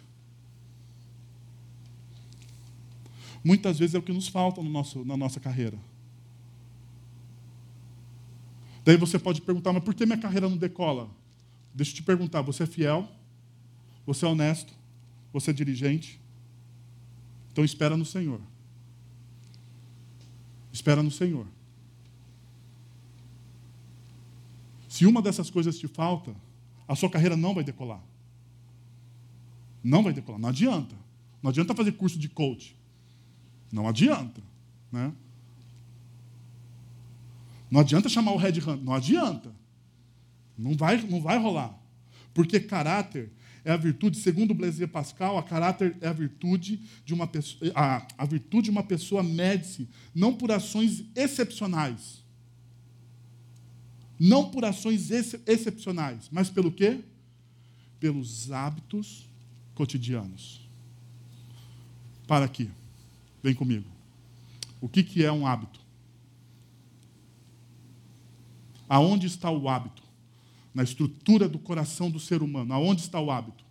Muitas 3.43 3.79
vezes 3.79 3.95
é 3.95 3.99
o 3.99 4.01
que 4.01 4.13
nos 4.13 4.27
falta 4.27 4.61
no 4.61 4.69
nosso, 4.69 5.03
na 5.03 5.17
nossa 5.17 5.39
carreira. 5.39 5.77
Daí 8.89 8.97
você 8.97 9.19
pode 9.19 9.39
perguntar, 9.39 9.71
mas 9.71 9.83
por 9.83 9.93
que 9.93 10.03
minha 10.03 10.17
carreira 10.17 10.49
não 10.49 10.57
decola? 10.57 11.07
Deixa 11.75 11.91
eu 11.91 11.97
te 11.97 12.01
perguntar, 12.01 12.41
você 12.41 12.63
é 12.63 12.65
fiel? 12.65 13.07
Você 14.03 14.25
é 14.25 14.27
honesto? 14.27 14.73
Você 15.31 15.51
é 15.51 15.53
dirigente? 15.53 16.19
Então 17.51 17.63
espera 17.63 17.95
no 17.95 18.03
Senhor. 18.03 18.41
Espera 20.73 21.03
no 21.03 21.11
Senhor. 21.11 21.45
Se 24.87 25.05
uma 25.05 25.21
dessas 25.21 25.51
coisas 25.51 25.77
te 25.77 25.87
falta, 25.87 26.35
a 26.87 26.95
sua 26.95 27.11
carreira 27.11 27.37
não 27.37 27.53
vai 27.53 27.63
decolar. 27.63 28.01
Não 29.83 30.01
vai 30.01 30.13
decolar, 30.13 30.41
não 30.41 30.49
adianta. 30.49 30.95
Não 31.43 31.51
adianta 31.51 31.75
fazer 31.75 31.91
curso 31.91 32.17
de 32.17 32.27
coach. 32.27 32.75
Não 33.71 33.87
adianta, 33.87 34.41
né? 34.91 35.13
Não 37.69 37.81
adianta 37.81 38.09
chamar 38.09 38.31
o 38.31 38.37
Red 38.37 38.59
Hunter, 38.59 38.77
não 38.77 38.93
adianta. 38.93 39.53
Não 40.57 40.75
vai, 40.75 40.97
não 41.01 41.21
vai 41.21 41.37
rolar. 41.37 41.77
Porque 42.33 42.59
caráter 42.59 43.31
é 43.63 43.71
a 43.71 43.77
virtude, 43.77 44.17
segundo 44.17 44.53
Blaise 44.53 44.85
Pascal, 44.87 45.37
a 45.37 45.43
caráter 45.43 45.95
é 46.01 46.07
a 46.07 46.13
virtude 46.13 46.81
de 47.05 47.13
uma 47.13 47.27
pessoa, 47.27 47.71
a, 47.75 48.25
virtude 48.25 48.65
de 48.65 48.71
uma 48.71 48.83
pessoa 48.83 49.21
mede-se 49.21 49.87
não 50.13 50.33
por 50.33 50.51
ações 50.51 51.03
excepcionais. 51.15 52.23
Não 54.19 54.49
por 54.49 54.65
ações 54.65 55.11
ex 55.11 55.35
excepcionais, 55.45 56.29
mas 56.29 56.49
pelo 56.49 56.71
quê? 56.71 56.99
Pelos 57.99 58.51
hábitos 58.51 59.29
cotidianos. 59.73 60.67
Para 62.27 62.45
aqui. 62.45 62.69
Vem 63.41 63.55
comigo. 63.55 63.85
O 64.81 64.89
que, 64.89 65.03
que 65.03 65.23
é 65.23 65.31
um 65.31 65.47
hábito? 65.47 65.78
Aonde 68.89 69.27
está 69.27 69.51
o 69.51 69.69
hábito? 69.69 70.01
Na 70.73 70.81
estrutura 70.81 71.47
do 71.47 71.59
coração 71.59 72.09
do 72.09 72.19
ser 72.19 72.41
humano. 72.41 72.73
Aonde 72.73 73.01
está 73.01 73.21
o 73.21 73.29
hábito? 73.29 73.63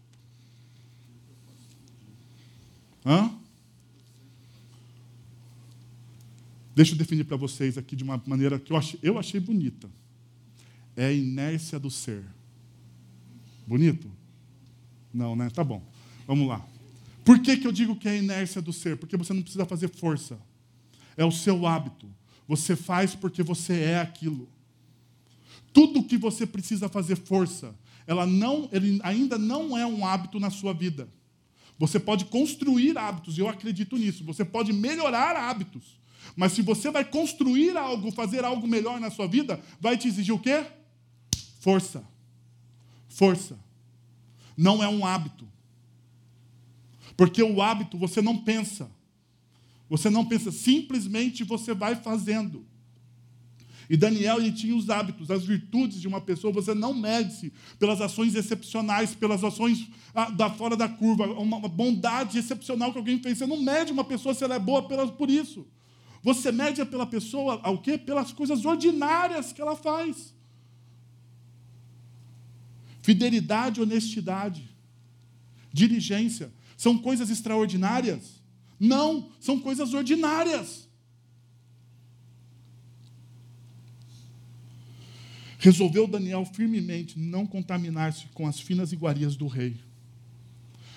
Hã? 3.04 3.30
Deixa 6.74 6.92
eu 6.92 6.96
definir 6.96 7.24
para 7.24 7.36
vocês 7.36 7.76
aqui 7.76 7.96
de 7.96 8.04
uma 8.04 8.22
maneira 8.24 8.56
que 8.60 8.72
eu 8.72 8.76
achei, 8.76 9.00
eu 9.02 9.18
achei 9.18 9.40
bonita. 9.40 9.90
É 10.94 11.06
a 11.06 11.12
inércia 11.12 11.78
do 11.78 11.90
ser. 11.90 12.24
Bonito? 13.66 14.08
Não, 15.12 15.34
né? 15.34 15.50
Tá 15.50 15.64
bom. 15.64 15.82
Vamos 16.26 16.46
lá. 16.46 16.64
Por 17.24 17.40
que, 17.40 17.56
que 17.56 17.66
eu 17.66 17.72
digo 17.72 17.96
que 17.96 18.08
é 18.08 18.12
a 18.12 18.16
inércia 18.16 18.62
do 18.62 18.72
ser? 18.72 18.96
Porque 18.96 19.16
você 19.16 19.32
não 19.32 19.42
precisa 19.42 19.66
fazer 19.66 19.88
força. 19.88 20.38
É 21.16 21.24
o 21.24 21.32
seu 21.32 21.66
hábito. 21.66 22.08
Você 22.46 22.76
faz 22.76 23.14
porque 23.14 23.42
você 23.42 23.80
é 23.80 24.00
aquilo. 24.00 24.48
Tudo 25.72 26.02
que 26.02 26.16
você 26.16 26.46
precisa 26.46 26.88
fazer 26.88 27.16
força, 27.16 27.74
ela 28.06 28.26
não, 28.26 28.68
ele 28.72 28.98
ainda 29.02 29.38
não 29.38 29.76
é 29.76 29.86
um 29.86 30.06
hábito 30.06 30.40
na 30.40 30.50
sua 30.50 30.72
vida. 30.72 31.08
Você 31.78 32.00
pode 32.00 32.24
construir 32.24 32.98
hábitos, 32.98 33.38
eu 33.38 33.48
acredito 33.48 33.96
nisso. 33.96 34.24
Você 34.24 34.44
pode 34.44 34.72
melhorar 34.72 35.36
hábitos. 35.36 35.98
Mas 36.34 36.52
se 36.52 36.62
você 36.62 36.90
vai 36.90 37.04
construir 37.04 37.76
algo, 37.76 38.10
fazer 38.10 38.44
algo 38.44 38.66
melhor 38.66 39.00
na 39.00 39.10
sua 39.10 39.26
vida, 39.26 39.60
vai 39.80 39.96
te 39.96 40.08
exigir 40.08 40.34
o 40.34 40.38
quê? 40.38 40.66
Força. 41.60 42.04
Força. 43.08 43.58
Não 44.56 44.82
é 44.82 44.88
um 44.88 45.06
hábito. 45.06 45.46
Porque 47.16 47.42
o 47.42 47.62
hábito 47.62 47.96
você 47.96 48.20
não 48.20 48.38
pensa. 48.38 48.90
Você 49.88 50.10
não 50.10 50.24
pensa, 50.24 50.52
simplesmente 50.52 51.44
você 51.44 51.72
vai 51.72 51.96
fazendo. 51.96 52.64
E 53.88 53.96
Daniel 53.96 54.38
ele 54.38 54.52
tinha 54.52 54.76
os 54.76 54.90
hábitos, 54.90 55.30
as 55.30 55.44
virtudes 55.44 56.00
de 56.00 56.06
uma 56.06 56.20
pessoa. 56.20 56.52
Você 56.52 56.74
não 56.74 56.92
mede-se 56.92 57.52
pelas 57.78 58.00
ações 58.00 58.34
excepcionais, 58.34 59.14
pelas 59.14 59.42
ações 59.42 59.88
ah, 60.14 60.28
da 60.28 60.50
fora 60.50 60.76
da 60.76 60.88
curva, 60.88 61.26
uma 61.26 61.66
bondade 61.68 62.38
excepcional 62.38 62.92
que 62.92 62.98
alguém 62.98 63.18
fez. 63.18 63.38
Você 63.38 63.46
não 63.46 63.62
mede 63.62 63.90
uma 63.90 64.04
pessoa 64.04 64.34
se 64.34 64.44
ela 64.44 64.56
é 64.56 64.58
boa 64.58 64.82
por 64.82 65.30
isso. 65.30 65.66
Você 66.22 66.52
mede 66.52 66.84
pela 66.84 67.06
pessoa 67.06 67.60
ao 67.62 67.78
quê? 67.78 67.96
Pelas 67.96 68.32
coisas 68.32 68.64
ordinárias 68.64 69.52
que 69.52 69.60
ela 69.62 69.76
faz. 69.76 70.34
Fidelidade, 73.00 73.80
honestidade, 73.80 74.68
diligência, 75.72 76.52
são 76.76 76.98
coisas 76.98 77.30
extraordinárias? 77.30 78.42
Não, 78.78 79.30
são 79.40 79.58
coisas 79.58 79.94
ordinárias. 79.94 80.87
Resolveu 85.68 86.06
Daniel 86.06 86.46
firmemente 86.46 87.18
não 87.18 87.46
contaminar-se 87.46 88.26
com 88.28 88.46
as 88.46 88.58
finas 88.58 88.90
iguarias 88.90 89.36
do 89.36 89.46
rei. 89.46 89.78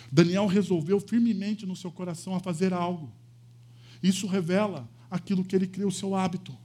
Daniel 0.09 0.47
resolveu 0.47 0.97
firmemente 0.97 1.65
no 1.65 1.75
seu 1.75 1.91
coração 1.91 2.33
a 2.35 2.39
fazer 2.39 2.71
algo. 2.71 3.11
Isso 4.01 4.27
revela 4.27 4.89
aquilo 5.09 5.43
que 5.43 5.57
ele 5.57 5.67
crê, 5.67 5.83
o 5.83 5.91
seu 5.91 6.15
hábito. 6.15 6.57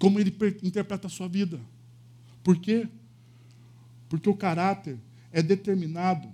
Como 0.00 0.18
ele 0.18 0.36
interpreta 0.64 1.06
a 1.06 1.10
sua 1.10 1.28
vida. 1.28 1.60
Por 2.42 2.56
quê? 2.56 2.88
Porque 4.08 4.28
o 4.28 4.34
caráter 4.34 4.98
é 5.30 5.40
determinado 5.40 6.28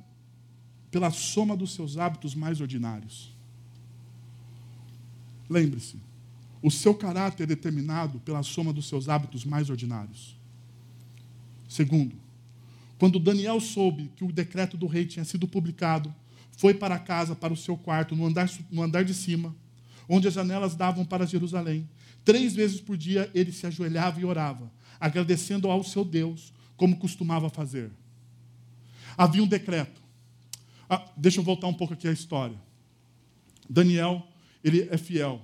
pela 0.90 1.10
soma 1.10 1.54
dos 1.54 1.74
seus 1.74 1.98
hábitos 1.98 2.34
mais 2.34 2.62
ordinários. 2.62 3.30
Lembre-se, 5.50 5.98
o 6.62 6.70
seu 6.70 6.94
caráter 6.94 7.44
é 7.44 7.46
determinado 7.46 8.20
pela 8.20 8.42
soma 8.42 8.72
dos 8.72 8.86
seus 8.86 9.08
hábitos 9.08 9.44
mais 9.44 9.70
ordinários. 9.70 10.36
Segundo, 11.68 12.16
quando 12.98 13.18
Daniel 13.18 13.60
soube 13.60 14.10
que 14.14 14.24
o 14.24 14.32
decreto 14.32 14.76
do 14.76 14.86
rei 14.86 15.06
tinha 15.06 15.24
sido 15.24 15.48
publicado, 15.48 16.14
foi 16.58 16.74
para 16.74 16.98
casa, 16.98 17.34
para 17.34 17.52
o 17.52 17.56
seu 17.56 17.76
quarto, 17.76 18.14
no 18.14 18.26
andar, 18.26 18.50
no 18.70 18.82
andar 18.82 19.04
de 19.04 19.14
cima, 19.14 19.56
onde 20.06 20.28
as 20.28 20.34
janelas 20.34 20.74
davam 20.74 21.04
para 21.04 21.26
Jerusalém. 21.26 21.88
Três 22.24 22.54
vezes 22.54 22.80
por 22.80 22.96
dia 22.96 23.30
ele 23.32 23.52
se 23.52 23.66
ajoelhava 23.66 24.20
e 24.20 24.24
orava, 24.24 24.70
agradecendo 25.00 25.70
ao 25.70 25.82
seu 25.82 26.04
Deus, 26.04 26.52
como 26.76 26.98
costumava 26.98 27.48
fazer. 27.48 27.90
Havia 29.16 29.42
um 29.42 29.46
decreto. 29.46 30.00
Ah, 30.88 31.08
deixa 31.16 31.40
eu 31.40 31.44
voltar 31.44 31.68
um 31.68 31.74
pouco 31.74 31.94
aqui 31.94 32.06
à 32.08 32.12
história. 32.12 32.60
Daniel, 33.68 34.26
ele 34.62 34.88
é 34.90 34.98
fiel. 34.98 35.40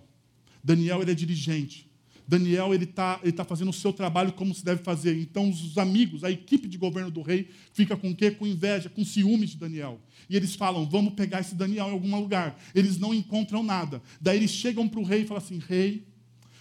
Daniel 0.67 1.01
ele 1.01 1.13
é 1.13 1.15
dirigente. 1.15 1.89
Daniel 2.27 2.75
ele 2.75 2.83
está 2.83 3.21
ele 3.23 3.31
tá 3.31 3.45
fazendo 3.45 3.69
o 3.69 3.73
seu 3.73 3.93
trabalho 3.93 4.33
como 4.33 4.53
se 4.53 4.65
deve 4.65 4.83
fazer. 4.83 5.17
Então 5.17 5.49
os 5.49 5.79
amigos, 5.79 6.25
a 6.25 6.31
equipe 6.31 6.67
de 6.67 6.77
governo 6.77 7.09
do 7.09 7.23
rei 7.23 7.49
fica 7.73 7.97
com 7.97 8.13
quê? 8.13 8.33
Com 8.33 8.45
inveja, 8.45 8.89
com 8.89 9.05
ciúmes 9.05 9.51
de 9.51 9.59
Daniel. 9.59 10.01
E 10.29 10.35
eles 10.35 10.57
falam: 10.57 10.85
vamos 10.85 11.15
pegar 11.15 11.41
esse 11.41 11.55
Daniel 11.55 11.87
em 11.87 11.93
algum 11.93 12.21
lugar. 12.21 12.61
Eles 12.75 12.99
não 12.99 13.15
encontram 13.15 13.63
nada. 13.63 14.03
Daí 14.21 14.39
eles 14.39 14.51
chegam 14.51 14.89
para 14.89 14.99
o 14.99 15.05
rei 15.05 15.23
e 15.23 15.27
falam 15.27 15.41
assim: 15.41 15.61
rei, 15.61 16.05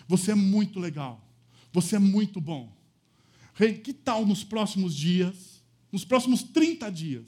você 0.08 0.34
é 0.34 0.36
muito 0.36 0.80
legal. 0.80 1.28
Você 1.74 1.96
é 1.96 2.00
muito 2.00 2.40
bom. 2.40 2.72
Rei, 3.56 3.74
que 3.80 3.92
tal 3.92 4.24
nos 4.24 4.44
próximos 4.44 4.96
dias, 4.96 5.64
nos 5.92 6.06
próximos 6.06 6.44
30 6.44 6.92
dias, 6.92 7.26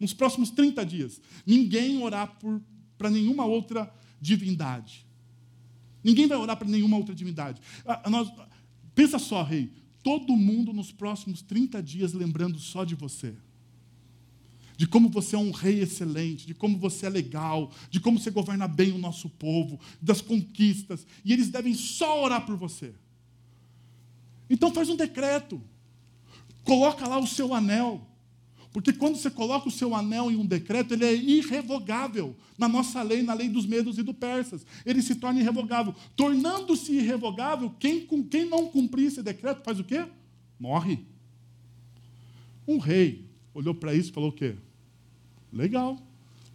nos 0.00 0.12
próximos 0.12 0.50
30 0.50 0.84
dias, 0.84 1.20
ninguém 1.46 2.02
orar 2.02 2.36
para 2.98 3.08
nenhuma 3.08 3.44
outra 3.44 3.88
divindade? 4.20 5.11
Ninguém 6.02 6.26
vai 6.26 6.36
orar 6.36 6.56
para 6.56 6.68
nenhuma 6.68 6.96
outra 6.96 7.14
divindade. 7.14 7.60
Ah, 7.86 8.08
nós, 8.10 8.30
pensa 8.94 9.18
só, 9.18 9.42
rei. 9.42 9.72
Todo 10.02 10.36
mundo 10.36 10.72
nos 10.72 10.90
próximos 10.90 11.42
30 11.42 11.82
dias 11.82 12.12
lembrando 12.12 12.58
só 12.58 12.84
de 12.84 12.94
você. 12.94 13.34
De 14.76 14.86
como 14.86 15.08
você 15.08 15.36
é 15.36 15.38
um 15.38 15.52
rei 15.52 15.80
excelente, 15.80 16.46
de 16.46 16.54
como 16.54 16.76
você 16.76 17.06
é 17.06 17.08
legal, 17.08 17.70
de 17.88 18.00
como 18.00 18.18
você 18.18 18.30
governa 18.30 18.66
bem 18.66 18.90
o 18.90 18.98
nosso 18.98 19.28
povo, 19.28 19.78
das 20.00 20.20
conquistas. 20.20 21.06
E 21.24 21.32
eles 21.32 21.50
devem 21.50 21.74
só 21.74 22.22
orar 22.22 22.44
por 22.44 22.56
você. 22.56 22.92
Então 24.50 24.72
faz 24.72 24.88
um 24.88 24.96
decreto. 24.96 25.62
Coloca 26.64 27.06
lá 27.06 27.18
o 27.18 27.26
seu 27.26 27.54
anel. 27.54 28.06
Porque 28.72 28.92
quando 28.92 29.16
você 29.16 29.30
coloca 29.30 29.68
o 29.68 29.70
seu 29.70 29.94
anel 29.94 30.30
em 30.30 30.36
um 30.36 30.46
decreto, 30.46 30.94
ele 30.94 31.04
é 31.04 31.14
irrevogável. 31.14 32.34
Na 32.56 32.66
nossa 32.66 33.02
lei, 33.02 33.22
na 33.22 33.34
lei 33.34 33.48
dos 33.48 33.66
medos 33.66 33.98
e 33.98 34.02
do 34.02 34.14
persas. 34.14 34.64
Ele 34.86 35.02
se 35.02 35.16
torna 35.16 35.40
irrevogável. 35.40 35.94
Tornando-se 36.16 36.92
irrevogável, 36.92 37.70
quem, 37.78 38.06
quem 38.30 38.46
não 38.46 38.68
cumprir 38.68 39.06
esse 39.06 39.22
decreto 39.22 39.62
faz 39.62 39.78
o 39.78 39.84
quê? 39.84 40.06
Morre. 40.58 41.00
Um 42.66 42.78
rei 42.78 43.26
olhou 43.52 43.74
para 43.74 43.94
isso 43.94 44.10
e 44.10 44.12
falou 44.12 44.30
o 44.30 44.32
quê? 44.32 44.54
Legal. 45.52 45.98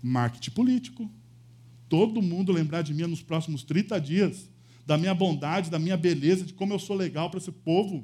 Marketing 0.02 0.52
político. 0.52 1.12
Todo 1.88 2.22
mundo 2.22 2.52
lembrar 2.52 2.82
de 2.82 2.96
mim 2.96 3.04
nos 3.04 3.22
próximos 3.22 3.64
30 3.64 4.02
dias, 4.02 4.50
da 4.88 4.98
minha 4.98 5.14
bondade, 5.14 5.70
da 5.70 5.78
minha 5.78 5.96
beleza, 5.96 6.44
de 6.44 6.54
como 6.54 6.74
eu 6.74 6.80
sou 6.80 6.96
legal 6.96 7.30
para 7.30 7.38
esse 7.38 7.52
povo. 7.52 8.04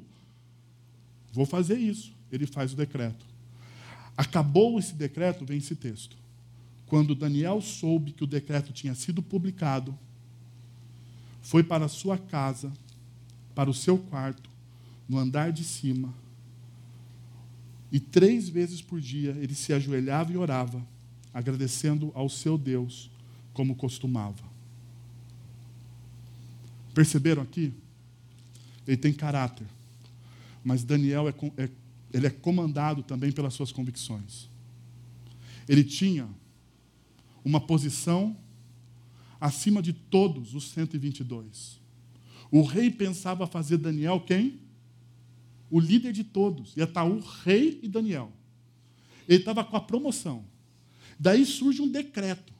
Vou 1.32 1.44
fazer 1.44 1.78
isso. 1.78 2.14
Ele 2.30 2.46
faz 2.46 2.72
o 2.72 2.76
decreto. 2.76 3.33
Acabou 4.16 4.78
esse 4.78 4.94
decreto, 4.94 5.44
vem 5.44 5.58
esse 5.58 5.74
texto. 5.74 6.16
Quando 6.86 7.14
Daniel 7.14 7.60
soube 7.60 8.12
que 8.12 8.24
o 8.24 8.26
decreto 8.26 8.72
tinha 8.72 8.94
sido 8.94 9.22
publicado, 9.22 9.96
foi 11.42 11.62
para 11.62 11.86
a 11.86 11.88
sua 11.88 12.16
casa, 12.16 12.72
para 13.54 13.68
o 13.68 13.74
seu 13.74 13.98
quarto, 13.98 14.48
no 15.08 15.18
andar 15.18 15.52
de 15.52 15.64
cima, 15.64 16.14
e 17.94 18.00
três 18.00 18.48
vezes 18.48 18.82
por 18.82 19.00
dia 19.00 19.36
ele 19.40 19.54
se 19.54 19.72
ajoelhava 19.72 20.32
e 20.32 20.36
orava, 20.36 20.84
agradecendo 21.32 22.10
ao 22.14 22.28
seu 22.28 22.58
Deus, 22.58 23.08
como 23.52 23.76
costumava. 23.76 24.42
Perceberam 26.92 27.42
aqui? 27.42 27.72
Ele 28.86 28.96
tem 28.96 29.12
caráter. 29.12 29.66
Mas 30.64 30.82
Daniel 30.82 31.28
é, 31.28 31.34
é 31.56 31.68
ele 32.14 32.28
é 32.28 32.30
comandado 32.30 33.02
também 33.02 33.32
pelas 33.32 33.54
suas 33.54 33.72
convicções. 33.72 34.48
Ele 35.68 35.82
tinha 35.82 36.28
uma 37.44 37.60
posição 37.60 38.36
acima 39.40 39.82
de 39.82 39.92
todos 39.92 40.54
os 40.54 40.70
122. 40.70 41.80
O 42.52 42.62
rei 42.62 42.88
pensava 42.88 43.48
fazer 43.48 43.78
Daniel 43.78 44.20
quem? 44.20 44.60
O 45.68 45.80
líder 45.80 46.12
de 46.12 46.22
todos. 46.22 46.76
Ia 46.76 46.84
estar 46.84 47.02
o 47.02 47.18
rei 47.18 47.80
e 47.82 47.88
Daniel. 47.88 48.32
Ele 49.28 49.40
estava 49.40 49.64
com 49.64 49.76
a 49.76 49.80
promoção. 49.80 50.44
Daí 51.18 51.44
surge 51.44 51.82
um 51.82 51.88
decreto 51.90 52.54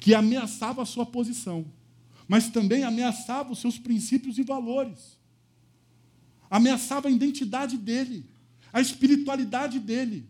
que 0.00 0.14
ameaçava 0.14 0.82
a 0.82 0.86
sua 0.86 1.06
posição, 1.06 1.64
mas 2.26 2.48
também 2.50 2.82
ameaçava 2.82 3.52
os 3.52 3.60
seus 3.60 3.78
princípios 3.78 4.36
e 4.36 4.42
valores 4.42 5.16
ameaçava 6.50 7.08
a 7.08 7.10
identidade 7.10 7.76
dele, 7.76 8.24
a 8.72 8.80
espiritualidade 8.80 9.78
dele. 9.78 10.28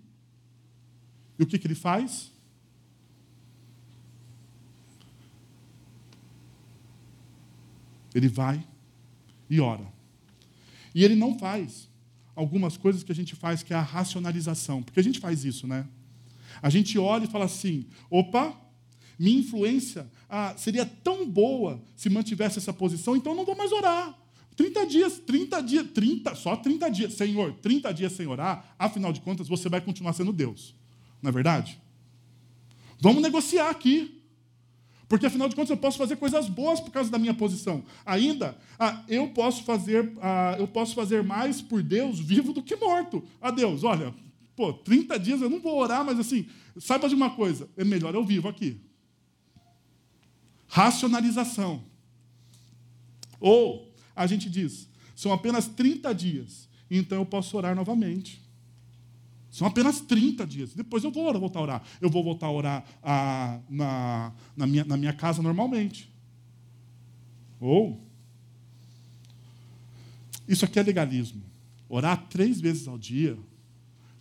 E 1.39 1.43
o 1.43 1.47
que, 1.47 1.59
que 1.59 1.67
ele 1.67 1.75
faz? 1.75 2.31
Ele 8.15 8.29
vai 8.29 8.67
e 9.51 9.61
ora. 9.61 9.87
E 10.95 11.05
ele 11.05 11.15
não 11.15 11.39
faz 11.39 11.89
algumas 12.35 12.77
coisas 12.77 13.03
que 13.03 13.13
a 13.13 13.15
gente 13.15 13.35
faz, 13.35 13.63
que 13.63 13.75
é 13.75 13.77
a 13.77 13.83
racionalização. 13.83 14.83
Porque 14.83 15.01
a 15.01 15.03
gente 15.03 15.21
faz 15.21 15.45
isso, 15.45 15.67
né? 15.67 15.87
A 16.63 16.71
gente 16.71 16.99
olha 16.99 17.25
e 17.25 17.31
fala 17.31 17.45
assim: 17.45 17.87
opa, 18.09 18.59
minha 19.19 19.41
influência 19.41 20.11
ah, 20.29 20.55
seria 20.57 20.87
tão 20.87 21.29
boa 21.29 21.83
se 21.95 22.09
mantivesse 22.09 22.59
essa 22.59 22.73
posição, 22.73 23.17
então 23.17 23.35
não 23.35 23.45
vou 23.45 23.57
mais 23.57 23.73
orar. 23.73 24.17
30 24.57 24.87
dias, 24.87 25.19
30 25.19 25.61
dias, 25.63 25.87
30, 25.93 26.35
só 26.35 26.57
30 26.57 26.91
dias. 26.91 27.13
Senhor, 27.15 27.53
30 27.61 27.93
dias 27.93 28.13
sem 28.13 28.27
orar, 28.27 28.75
afinal 28.79 29.13
de 29.13 29.21
contas, 29.21 29.47
você 29.47 29.69
vai 29.69 29.81
continuar 29.81 30.15
sendo 30.15 30.33
Deus. 30.33 30.75
Não 31.23 31.29
é 31.29 31.33
verdade? 31.33 31.79
Vamos 33.01 33.23
negociar 33.23 33.69
aqui. 33.69 34.13
Porque, 35.09 35.27
afinal 35.27 35.49
de 35.49 35.55
contas, 35.55 35.71
eu 35.71 35.77
posso 35.77 35.99
fazer 35.99 36.17
coisas 36.17 36.49
boas 36.49 36.81
por 36.81 36.91
causa 36.91 37.11
da 37.11 37.19
minha 37.19 37.35
posição. 37.35 37.85
Ainda, 38.05 38.59
ah, 38.79 39.05
eu, 39.09 39.29
posso 39.29 39.63
fazer, 39.63 40.13
ah, 40.21 40.57
eu 40.59 40.67
posso 40.67 40.95
fazer 40.95 41.23
mais 41.23 41.63
por 41.63 41.83
Deus 41.83 42.19
vivo 42.19 42.53
do 42.53 42.63
que 42.63 42.75
morto. 42.75 43.23
A 43.41 43.53
Deus, 43.53 43.85
olha, 43.85 44.13
pô, 44.57 44.73
30 44.73 45.19
dias 45.19 45.41
eu 45.41 45.51
não 45.51 45.61
vou 45.61 45.79
orar, 45.79 46.05
mas 46.05 46.19
assim, 46.19 46.49
saiba 46.81 47.09
de 47.09 47.15
uma 47.15 47.31
coisa, 47.31 47.69
é 47.77 47.85
melhor 47.85 48.15
eu 48.15 48.25
vivo 48.25 48.49
aqui. 48.49 48.81
Racionalização. 50.67 51.85
Ou 53.39 53.86
a 54.17 54.27
gente 54.27 54.51
diz: 54.51 54.89
são 55.15 55.33
apenas 55.33 55.69
30 55.69 56.15
dias, 56.15 56.69
então 56.91 57.19
eu 57.19 57.27
posso 57.27 57.57
orar 57.57 57.77
novamente. 57.77 58.47
São 59.51 59.67
apenas 59.67 60.01
30 60.01 60.47
dias. 60.47 60.75
Depois 60.75 61.03
eu 61.03 61.11
vou 61.11 61.33
voltar 61.39 61.61
a 61.61 61.63
orar. 61.63 61.83
Eu 61.99 62.11
vou 62.11 62.23
voltar 62.23 62.47
a 62.47 62.53
orar 62.53 62.85
ah, 63.03 63.59
na, 63.71 64.33
na, 64.55 64.67
minha, 64.67 64.85
na 64.85 64.97
minha 64.99 65.15
casa 65.15 65.41
normalmente. 65.43 66.13
Ou. 67.59 67.99
Isso 70.47 70.65
aqui 70.67 70.79
é 70.79 70.83
legalismo. 70.83 71.43
Orar 71.89 72.27
três 72.29 72.61
vezes 72.61 72.87
ao 72.87 72.99
dia, 72.99 73.39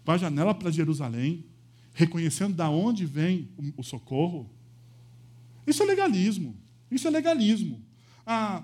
com 0.05 0.11
a 0.11 0.17
janela 0.17 0.53
para 0.53 0.71
Jerusalém, 0.71 1.43
reconhecendo 1.93 2.55
da 2.55 2.69
onde 2.69 3.05
vem 3.05 3.49
o, 3.57 3.81
o 3.81 3.83
socorro. 3.83 4.49
Isso 5.67 5.83
é 5.83 5.85
legalismo. 5.85 6.55
Isso 6.89 7.07
é 7.09 7.11
legalismo. 7.11 7.83
Ah, 8.25 8.63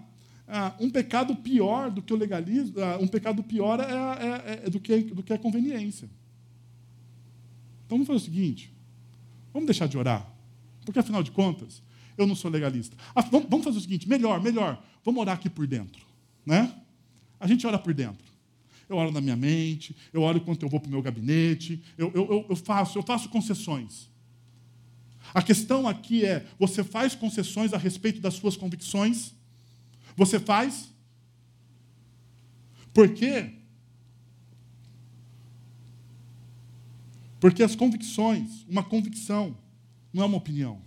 ah, 0.54 0.76
um 0.82 0.90
pecado 0.90 1.34
pior 1.34 1.90
do 1.90 2.02
que 2.02 2.14
o 2.14 2.18
legalismo, 2.18 2.76
ah, 2.82 2.98
um 3.00 3.08
pecado 3.08 3.42
pior 3.42 3.80
é, 3.80 3.86
é, 3.86 4.62
é, 4.66 4.70
do, 4.70 4.82
que, 4.82 4.98
do 4.98 5.24
que 5.24 5.32
a 5.32 5.38
conveniência. 5.38 6.10
Então 7.86 7.98
vamos 7.98 8.08
fazer 8.08 8.18
o 8.18 8.26
seguinte: 8.26 8.74
vamos 9.54 9.66
deixar 9.66 9.88
de 9.88 9.98
orar, 9.98 10.30
porque 10.86 11.00
afinal 11.00 11.24
de 11.24 11.32
contas, 11.32 11.82
eu 12.18 12.28
não 12.28 12.36
sou 12.36 12.52
legalista. 12.52 12.98
Ah, 13.16 13.22
vamos, 13.22 13.64
fazer 13.64 13.78
o 13.78 13.82
seguinte: 13.82 14.10
melhor, 14.10 14.42
melhor, 14.42 14.84
vamos 15.06 15.22
orar 15.22 15.36
aqui 15.36 15.50
por 15.50 15.66
dentro. 15.66 16.06
Né? 16.46 16.76
A 17.40 17.48
gente 17.48 17.66
ora 17.66 17.80
por 17.80 17.94
dentro. 17.94 18.30
Eu 18.90 18.98
oro 18.98 19.10
na 19.10 19.22
minha 19.22 19.38
mente, 19.38 19.96
eu 20.12 20.22
oro 20.22 20.38
enquanto 20.38 20.64
eu 20.64 20.70
vou 20.70 20.82
para 20.82 20.90
o 20.90 20.92
meu 20.92 21.02
gabinete, 21.02 21.82
eu, 21.98 22.12
eu, 22.14 22.46
eu, 22.50 22.56
faço, 22.58 23.00
eu 23.00 23.04
faço 23.04 23.30
concessões. 23.30 24.10
A 25.34 25.42
questão 25.42 25.88
aqui 25.88 26.26
é: 26.26 26.46
você 26.60 26.84
faz 26.84 27.16
concessões 27.16 27.74
a 27.74 27.78
respeito 27.78 28.20
das 28.20 28.34
suas 28.34 28.58
convicções? 28.58 29.34
Você 30.16 30.40
faz? 30.40 30.92
Por 32.94 33.14
quê? 33.14 33.54
Porque 37.40 37.64
as 37.64 37.76
convicções, 37.76 38.66
uma 38.68 38.84
convicção, 38.84 39.58
não 40.14 40.24
é 40.24 40.26
uma 40.26 40.38
opinião. 40.38 40.82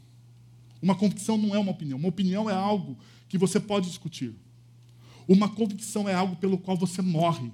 Uma 0.80 0.94
convicção 0.94 1.36
não 1.36 1.54
é 1.54 1.58
uma 1.58 1.72
opinião. 1.72 1.98
Uma 1.98 2.08
opinião 2.08 2.48
é 2.48 2.54
algo 2.54 2.96
que 3.28 3.38
você 3.38 3.58
pode 3.58 3.88
discutir. 3.88 4.36
Uma 5.26 5.48
convicção 5.48 6.08
é 6.08 6.14
algo 6.14 6.36
pelo 6.36 6.58
qual 6.58 6.76
você 6.76 7.00
morre. 7.00 7.50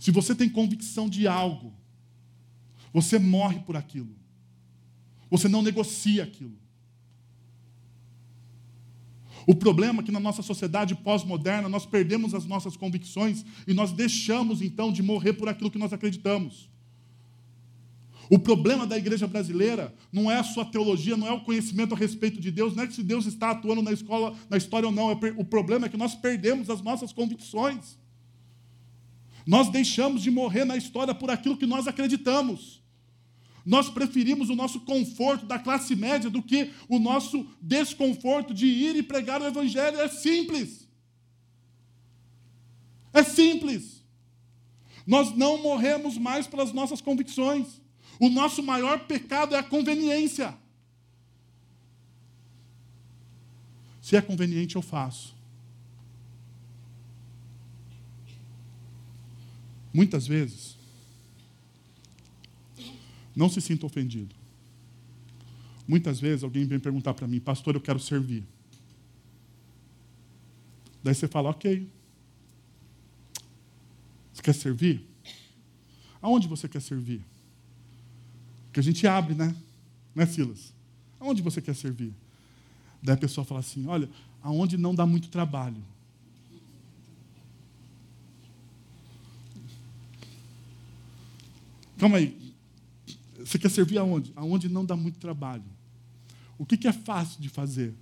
Se 0.00 0.10
você 0.10 0.34
tem 0.34 0.48
convicção 0.48 1.08
de 1.08 1.28
algo, 1.28 1.72
você 2.92 3.18
morre 3.18 3.60
por 3.60 3.76
aquilo. 3.76 4.16
Você 5.30 5.48
não 5.48 5.62
negocia 5.62 6.24
aquilo. 6.24 6.58
O 9.48 9.54
problema 9.54 10.02
é 10.02 10.04
que 10.04 10.12
na 10.12 10.20
nossa 10.20 10.42
sociedade 10.42 10.94
pós-moderna 10.94 11.70
nós 11.70 11.86
perdemos 11.86 12.34
as 12.34 12.44
nossas 12.44 12.76
convicções 12.76 13.46
e 13.66 13.72
nós 13.72 13.92
deixamos 13.92 14.60
então 14.60 14.92
de 14.92 15.02
morrer 15.02 15.32
por 15.32 15.48
aquilo 15.48 15.70
que 15.70 15.78
nós 15.78 15.90
acreditamos. 15.90 16.68
O 18.28 18.38
problema 18.38 18.86
da 18.86 18.98
igreja 18.98 19.26
brasileira 19.26 19.94
não 20.12 20.30
é 20.30 20.36
a 20.36 20.44
sua 20.44 20.66
teologia, 20.66 21.16
não 21.16 21.26
é 21.26 21.32
o 21.32 21.40
conhecimento 21.40 21.94
a 21.94 21.96
respeito 21.96 22.38
de 22.38 22.50
Deus, 22.50 22.76
não 22.76 22.84
é 22.84 22.90
se 22.90 23.02
Deus 23.02 23.24
está 23.24 23.52
atuando 23.52 23.80
na 23.80 23.90
escola, 23.90 24.36
na 24.50 24.58
história 24.58 24.86
ou 24.86 24.92
não. 24.92 25.10
É 25.10 25.14
o 25.38 25.44
problema 25.46 25.86
é 25.86 25.88
que 25.88 25.96
nós 25.96 26.14
perdemos 26.14 26.68
as 26.68 26.82
nossas 26.82 27.10
convicções. 27.10 27.98
Nós 29.46 29.70
deixamos 29.70 30.22
de 30.22 30.30
morrer 30.30 30.66
na 30.66 30.76
história 30.76 31.14
por 31.14 31.30
aquilo 31.30 31.56
que 31.56 31.64
nós 31.64 31.86
acreditamos. 31.86 32.82
Nós 33.68 33.90
preferimos 33.90 34.48
o 34.48 34.56
nosso 34.56 34.80
conforto 34.80 35.44
da 35.44 35.58
classe 35.58 35.94
média 35.94 36.30
do 36.30 36.42
que 36.42 36.72
o 36.88 36.98
nosso 36.98 37.46
desconforto 37.60 38.54
de 38.54 38.64
ir 38.64 38.96
e 38.96 39.02
pregar 39.02 39.42
o 39.42 39.46
Evangelho. 39.46 40.00
É 40.00 40.08
simples. 40.08 40.88
É 43.12 43.22
simples. 43.22 44.02
Nós 45.06 45.36
não 45.36 45.62
morremos 45.62 46.16
mais 46.16 46.46
pelas 46.46 46.72
nossas 46.72 47.02
convicções. 47.02 47.78
O 48.18 48.30
nosso 48.30 48.62
maior 48.62 49.00
pecado 49.00 49.54
é 49.54 49.58
a 49.58 49.62
conveniência. 49.62 50.56
Se 54.00 54.16
é 54.16 54.22
conveniente, 54.22 54.76
eu 54.76 54.82
faço. 54.82 55.36
Muitas 59.92 60.26
vezes, 60.26 60.78
não 63.38 63.48
se 63.48 63.60
sinta 63.60 63.86
ofendido. 63.86 64.34
Muitas 65.86 66.18
vezes 66.18 66.42
alguém 66.42 66.66
vem 66.66 66.80
perguntar 66.80 67.14
para 67.14 67.28
mim, 67.28 67.38
pastor, 67.38 67.76
eu 67.76 67.80
quero 67.80 68.00
servir. 68.00 68.44
Daí 71.04 71.14
você 71.14 71.28
fala, 71.28 71.50
ok. 71.50 71.88
Você 74.34 74.42
quer 74.42 74.52
servir? 74.52 75.08
Aonde 76.20 76.48
você 76.48 76.68
quer 76.68 76.82
servir? 76.82 77.24
Porque 78.64 78.80
a 78.80 78.82
gente 78.82 79.06
abre, 79.06 79.36
né? 79.36 79.54
Né, 80.16 80.26
Silas? 80.26 80.74
Aonde 81.20 81.40
você 81.40 81.62
quer 81.62 81.76
servir? 81.76 82.12
Daí 83.00 83.14
a 83.14 83.18
pessoa 83.18 83.44
fala 83.44 83.60
assim: 83.60 83.86
olha, 83.86 84.10
aonde 84.42 84.76
não 84.76 84.92
dá 84.92 85.06
muito 85.06 85.28
trabalho. 85.28 85.80
Calma 91.96 92.16
aí. 92.16 92.47
Você 93.38 93.58
quer 93.58 93.70
servir 93.70 93.98
aonde? 93.98 94.32
Aonde 94.34 94.68
não 94.68 94.84
dá 94.84 94.96
muito 94.96 95.18
trabalho. 95.18 95.64
O 96.58 96.66
que, 96.66 96.76
que 96.76 96.88
é 96.88 96.92
fácil 96.92 97.40
de 97.40 97.48
fazer? 97.48 97.94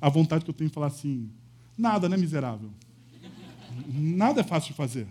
A 0.00 0.08
vontade 0.08 0.44
que 0.44 0.50
eu 0.50 0.54
tenho 0.54 0.70
de 0.70 0.74
falar 0.74 0.86
assim: 0.86 1.30
nada, 1.76 2.08
né, 2.08 2.16
miserável? 2.16 2.70
Nada 3.88 4.40
é 4.40 4.44
fácil 4.44 4.70
de 4.70 4.76
fazer. 4.76 5.08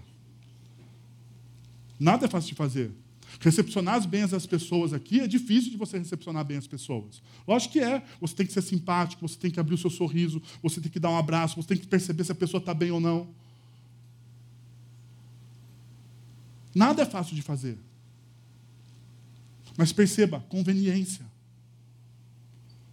Nada 1.99 2.25
é 2.25 2.29
fácil 2.29 2.49
de 2.49 2.55
fazer. 2.55 2.91
Recepcionar 3.39 3.95
as 3.95 4.45
pessoas 4.45 4.93
aqui 4.93 5.19
é 5.19 5.27
difícil 5.27 5.69
de 5.69 5.77
você 5.77 5.97
recepcionar 5.97 6.43
bem 6.45 6.57
as 6.57 6.65
pessoas. 6.65 7.21
Lógico 7.47 7.73
que 7.73 7.79
é. 7.79 8.03
Você 8.19 8.35
tem 8.35 8.45
que 8.45 8.53
ser 8.53 8.61
simpático, 8.61 9.27
você 9.27 9.37
tem 9.37 9.51
que 9.51 9.59
abrir 9.59 9.75
o 9.75 9.77
seu 9.77 9.89
sorriso, 9.89 10.41
você 10.61 10.79
tem 10.79 10.91
que 10.91 10.99
dar 10.99 11.09
um 11.09 11.17
abraço, 11.17 11.61
você 11.61 11.67
tem 11.67 11.77
que 11.77 11.87
perceber 11.87 12.23
se 12.23 12.31
a 12.31 12.35
pessoa 12.35 12.59
está 12.59 12.73
bem 12.73 12.91
ou 12.91 12.99
não. 12.99 13.27
Nada 16.73 17.03
é 17.03 17.05
fácil 17.05 17.35
de 17.35 17.41
fazer. 17.41 17.77
Mas 19.77 19.93
perceba, 19.93 20.43
conveniência. 20.49 21.23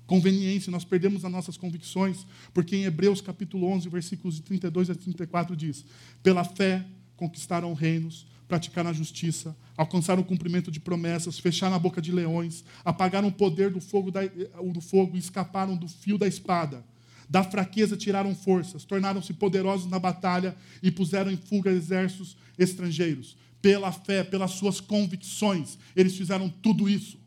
Conveniência, 0.07 0.71
nós 0.71 0.85
perdemos 0.85 1.25
as 1.25 1.33
nossas 1.33 1.57
convicções, 1.57 2.27
porque 2.53 2.77
em 2.77 2.85
Hebreus 2.85 3.23
capítulo 3.23 3.67
11, 3.69 3.89
versículos 3.89 4.37
de 4.37 4.43
32 4.43 4.91
a 4.91 4.95
34 4.95 5.57
diz: 5.57 5.83
Pela 6.23 6.45
fé 6.45 6.85
conquistaram 7.17 7.73
reinos, 7.73 8.27
praticaram 8.47 8.91
a 8.91 8.93
justiça, 8.93 9.57
alcançaram 9.75 10.21
o 10.21 10.25
cumprimento 10.25 10.71
de 10.71 10.79
promessas, 10.79 11.39
fecharam 11.39 11.75
a 11.75 11.79
boca 11.79 12.03
de 12.03 12.13
leões, 12.13 12.63
apagaram 12.85 13.29
o 13.29 13.33
poder 13.33 13.71
do 13.71 13.81
fogo, 13.81 14.11
da, 14.11 14.21
do 14.27 14.81
fogo 14.83 15.17
e 15.17 15.21
escaparam 15.21 15.75
do 15.75 15.89
fio 15.89 16.19
da 16.19 16.29
espada. 16.29 16.85
Da 17.27 17.43
fraqueza 17.43 17.97
tiraram 17.97 18.35
forças, 18.35 18.85
tornaram-se 18.85 19.33
poderosos 19.33 19.91
na 19.91 19.99
batalha 19.99 20.55
e 20.83 20.91
puseram 20.91 21.31
em 21.31 21.39
fuga 21.39 21.71
exércitos 21.71 22.37
estrangeiros 22.59 23.39
pela 23.65 23.91
fé, 23.91 24.23
pelas 24.23 24.51
suas 24.51 24.79
convicções, 24.79 25.79
eles 25.97 26.15
fizeram 26.15 26.51
tudo 26.51 26.87
isso. 26.87 27.19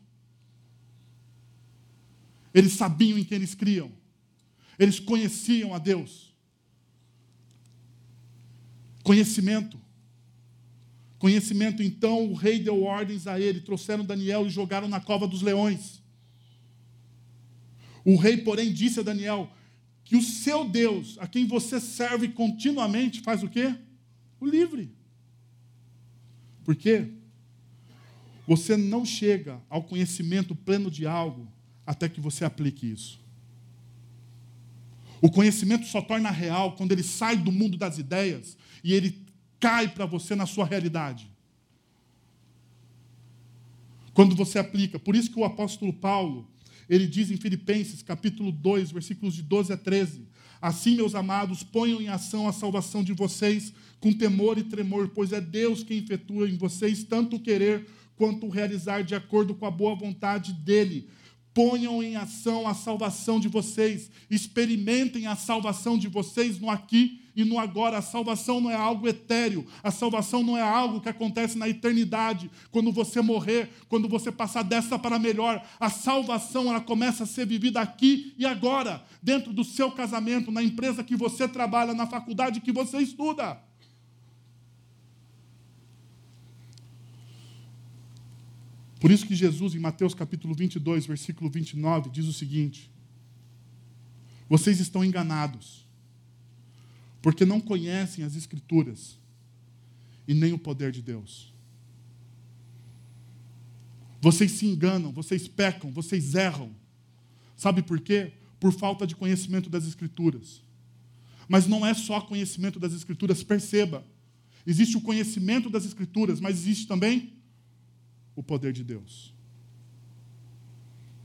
Eles 2.54 2.74
sabiam 2.74 3.18
em 3.18 3.24
quem 3.24 3.34
eles 3.34 3.56
criam. 3.56 3.90
Eles 4.78 5.00
conheciam 5.00 5.74
a 5.74 5.80
Deus. 5.80 6.32
Conhecimento. 9.02 9.80
Conhecimento, 11.18 11.82
então 11.82 12.30
o 12.30 12.34
rei 12.34 12.60
deu 12.60 12.84
ordens 12.84 13.26
a 13.26 13.40
ele, 13.40 13.60
trouxeram 13.60 14.04
Daniel 14.04 14.46
e 14.46 14.50
jogaram 14.50 14.86
na 14.86 15.00
cova 15.00 15.26
dos 15.26 15.42
leões. 15.42 16.00
O 18.04 18.14
rei, 18.14 18.36
porém, 18.36 18.72
disse 18.72 19.00
a 19.00 19.02
Daniel 19.02 19.52
que 20.04 20.14
o 20.14 20.22
seu 20.22 20.68
Deus, 20.68 21.16
a 21.18 21.26
quem 21.26 21.48
você 21.48 21.80
serve 21.80 22.28
continuamente, 22.28 23.22
faz 23.22 23.42
o 23.42 23.48
quê? 23.48 23.74
O 24.38 24.46
livre. 24.46 24.96
Por 26.68 26.76
quê? 26.76 27.08
Você 28.46 28.76
não 28.76 29.02
chega 29.02 29.58
ao 29.70 29.82
conhecimento 29.84 30.54
pleno 30.54 30.90
de 30.90 31.06
algo 31.06 31.50
até 31.86 32.10
que 32.10 32.20
você 32.20 32.44
aplique 32.44 32.92
isso. 32.92 33.18
O 35.22 35.30
conhecimento 35.30 35.86
só 35.86 36.02
torna 36.02 36.30
real 36.30 36.72
quando 36.76 36.92
ele 36.92 37.02
sai 37.02 37.38
do 37.38 37.50
mundo 37.50 37.78
das 37.78 37.96
ideias 37.96 38.54
e 38.84 38.92
ele 38.92 39.18
cai 39.58 39.88
para 39.88 40.04
você 40.04 40.34
na 40.34 40.44
sua 40.44 40.66
realidade. 40.66 41.30
Quando 44.12 44.36
você 44.36 44.58
aplica. 44.58 44.98
Por 44.98 45.16
isso 45.16 45.30
que 45.30 45.40
o 45.40 45.46
apóstolo 45.46 45.90
Paulo, 45.90 46.46
ele 46.86 47.06
diz 47.06 47.30
em 47.30 47.38
Filipenses, 47.38 48.02
capítulo 48.02 48.52
2, 48.52 48.90
versículos 48.90 49.34
de 49.34 49.42
12 49.42 49.72
a 49.72 49.76
13: 49.78 50.28
Assim, 50.60 50.96
meus 50.96 51.14
amados, 51.14 51.62
ponham 51.62 52.00
em 52.00 52.08
ação 52.08 52.48
a 52.48 52.52
salvação 52.52 53.04
de 53.04 53.12
vocês 53.12 53.72
com 54.00 54.12
temor 54.12 54.58
e 54.58 54.64
tremor, 54.64 55.08
pois 55.14 55.32
é 55.32 55.40
Deus 55.40 55.82
quem 55.82 55.98
efetua 55.98 56.48
em 56.48 56.56
vocês 56.56 57.04
tanto 57.04 57.36
o 57.36 57.40
querer 57.40 57.86
quanto 58.16 58.46
o 58.46 58.50
realizar 58.50 59.02
de 59.02 59.14
acordo 59.14 59.54
com 59.54 59.66
a 59.66 59.70
boa 59.70 59.94
vontade 59.94 60.52
dele. 60.52 61.08
Ponham 61.54 62.02
em 62.02 62.16
ação 62.16 62.66
a 62.66 62.74
salvação 62.74 63.40
de 63.40 63.48
vocês, 63.48 64.10
experimentem 64.30 65.26
a 65.26 65.36
salvação 65.36 65.96
de 65.96 66.08
vocês 66.08 66.58
no 66.58 66.70
aqui 66.70 67.22
e 67.38 67.44
no 67.44 67.56
agora. 67.56 67.98
A 67.98 68.02
salvação 68.02 68.60
não 68.60 68.68
é 68.68 68.74
algo 68.74 69.06
etéreo, 69.06 69.64
a 69.80 69.92
salvação 69.92 70.42
não 70.42 70.58
é 70.58 70.60
algo 70.60 71.00
que 71.00 71.08
acontece 71.08 71.56
na 71.56 71.68
eternidade, 71.68 72.50
quando 72.72 72.90
você 72.90 73.20
morrer, 73.22 73.70
quando 73.88 74.08
você 74.08 74.32
passar 74.32 74.64
dessa 74.64 74.98
para 74.98 75.20
melhor. 75.20 75.64
A 75.78 75.88
salvação 75.88 76.68
ela 76.68 76.80
começa 76.80 77.22
a 77.22 77.26
ser 77.26 77.46
vivida 77.46 77.80
aqui 77.80 78.34
e 78.36 78.44
agora, 78.44 79.04
dentro 79.22 79.52
do 79.52 79.62
seu 79.62 79.92
casamento, 79.92 80.50
na 80.50 80.62
empresa 80.62 81.04
que 81.04 81.14
você 81.14 81.46
trabalha, 81.46 81.94
na 81.94 82.08
faculdade 82.08 82.60
que 82.60 82.72
você 82.72 82.98
estuda. 82.98 83.62
Por 88.98 89.12
isso 89.12 89.24
que 89.24 89.34
Jesus, 89.36 89.76
em 89.76 89.78
Mateus 89.78 90.12
capítulo 90.12 90.56
22, 90.56 91.06
versículo 91.06 91.48
29, 91.48 92.10
diz 92.10 92.26
o 92.26 92.32
seguinte: 92.32 92.90
Vocês 94.48 94.80
estão 94.80 95.04
enganados, 95.04 95.87
porque 97.20 97.44
não 97.44 97.60
conhecem 97.60 98.24
as 98.24 98.36
Escrituras 98.36 99.18
e 100.26 100.34
nem 100.34 100.52
o 100.52 100.58
poder 100.58 100.92
de 100.92 101.02
Deus. 101.02 101.52
Vocês 104.20 104.52
se 104.52 104.66
enganam, 104.66 105.12
vocês 105.12 105.46
pecam, 105.46 105.90
vocês 105.90 106.34
erram. 106.34 106.74
Sabe 107.56 107.82
por 107.82 108.00
quê? 108.00 108.32
Por 108.58 108.72
falta 108.72 109.06
de 109.06 109.14
conhecimento 109.14 109.70
das 109.70 109.86
Escrituras. 109.86 110.62
Mas 111.48 111.66
não 111.66 111.86
é 111.86 111.94
só 111.94 112.20
conhecimento 112.20 112.78
das 112.78 112.92
Escrituras, 112.92 113.42
perceba. 113.42 114.04
Existe 114.66 114.96
o 114.96 115.00
conhecimento 115.00 115.70
das 115.70 115.84
Escrituras, 115.84 116.40
mas 116.40 116.58
existe 116.58 116.86
também 116.86 117.32
o 118.36 118.42
poder 118.42 118.72
de 118.72 118.84
Deus. 118.84 119.34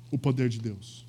O 0.10 0.18
poder 0.18 0.48
de 0.48 0.60
Deus. 0.60 1.03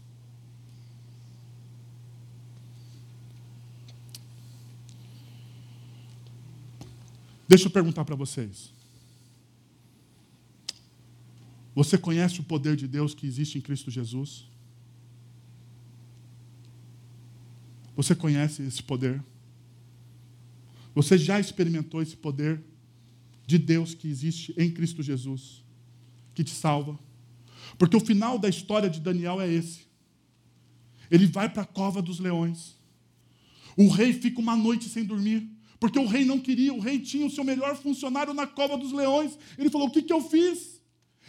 Deixa 7.49 7.67
eu 7.67 7.71
perguntar 7.71 8.05
para 8.05 8.15
vocês. 8.15 8.73
Você 11.75 11.99
conhece 11.99 12.41
o 12.41 12.45
poder 12.45 12.77
de 12.77 12.87
Deus 12.87 13.15
que 13.15 13.27
existe 13.27 13.59
em 13.59 13.61
Cristo 13.61 13.91
Jesus? 13.91 14.47
Você 17.97 18.15
conhece 18.15 18.63
esse 18.63 18.83
poder? 18.83 19.23
Você 20.95 21.19
já 21.19 21.41
experimentou 21.41 22.01
esse 22.01 22.17
poder 22.17 22.63
de 23.47 23.59
Deus 23.59 23.95
que 23.95 24.09
existe 24.09 24.55
em 24.57 24.71
Cristo 24.71 25.03
Jesus? 25.03 25.65
que 26.35 26.45
te 26.45 26.51
salva. 26.51 26.99
Porque 27.79 27.97
o 27.97 28.01
final 28.01 28.39
da 28.39 28.49
história 28.49 28.91
de 28.91 29.01
Daniel 29.01 29.41
é 29.41 29.51
esse. 29.51 29.87
Ele 31.11 31.27
vai 31.27 31.49
para 31.49 31.63
a 31.63 31.67
cova 31.67 32.03
dos 32.03 32.19
leões. 32.19 32.77
O 33.77 33.89
rei 33.89 34.13
fica 34.13 34.41
uma 34.41 34.57
noite 34.57 34.89
sem 34.89 35.05
dormir. 35.05 35.49
Porque 35.85 35.99
o 35.99 36.07
rei 36.07 36.25
não 36.25 36.41
queria, 36.41 36.73
o 36.73 36.81
rei 36.81 36.99
tinha 36.99 37.27
o 37.27 37.31
seu 37.31 37.45
melhor 37.45 37.77
funcionário 37.77 38.33
na 38.33 38.47
cova 38.47 38.75
dos 38.75 38.91
leões. 38.91 39.39
Ele 39.59 39.69
falou: 39.69 39.89
O 39.89 39.91
que, 39.91 40.01
que 40.01 40.15
eu 40.15 40.23
fiz? 40.23 40.81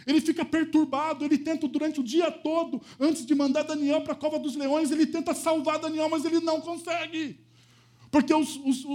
Ele 0.06 0.18
fica 0.18 0.46
perturbado, 0.46 1.26
ele 1.26 1.36
tenta 1.36 1.68
durante 1.68 2.00
o 2.00 2.02
dia 2.02 2.30
todo, 2.30 2.80
antes 2.98 3.26
de 3.26 3.34
mandar 3.34 3.64
Daniel 3.64 4.00
para 4.00 4.14
a 4.14 4.16
cova 4.16 4.38
dos 4.38 4.56
leões, 4.56 4.90
ele 4.90 5.04
tenta 5.04 5.34
salvar 5.34 5.78
Daniel, 5.78 6.08
mas 6.08 6.24
ele 6.24 6.40
não 6.40 6.58
consegue. 6.62 7.38
Porque 8.10 8.32
os, 8.32 8.56
os, 8.64 8.86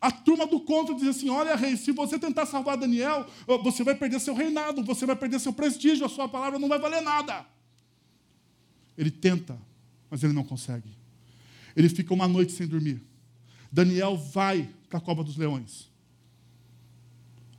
a 0.00 0.12
turma 0.12 0.46
do 0.46 0.60
contra 0.60 0.94
diz 0.94 1.08
assim: 1.08 1.28
olha, 1.30 1.56
rei, 1.56 1.76
se 1.76 1.90
você 1.90 2.16
tentar 2.16 2.46
salvar 2.46 2.76
Daniel, 2.76 3.26
você 3.64 3.82
vai 3.82 3.96
perder 3.96 4.20
seu 4.20 4.34
reinado, 4.34 4.84
você 4.84 5.04
vai 5.04 5.16
perder 5.16 5.40
seu 5.40 5.52
prestígio, 5.52 6.06
a 6.06 6.08
sua 6.08 6.28
palavra 6.28 6.60
não 6.60 6.68
vai 6.68 6.78
valer 6.78 7.02
nada. 7.02 7.44
Ele 8.96 9.10
tenta, 9.10 9.60
mas 10.08 10.22
ele 10.22 10.32
não 10.32 10.44
consegue. 10.44 10.90
Ele 11.74 11.88
fica 11.88 12.14
uma 12.14 12.28
noite 12.28 12.52
sem 12.52 12.68
dormir. 12.68 13.02
Daniel 13.72 14.16
vai 14.16 14.77
para 14.88 14.98
a 14.98 15.02
cova 15.02 15.22
dos 15.22 15.36
leões. 15.36 15.90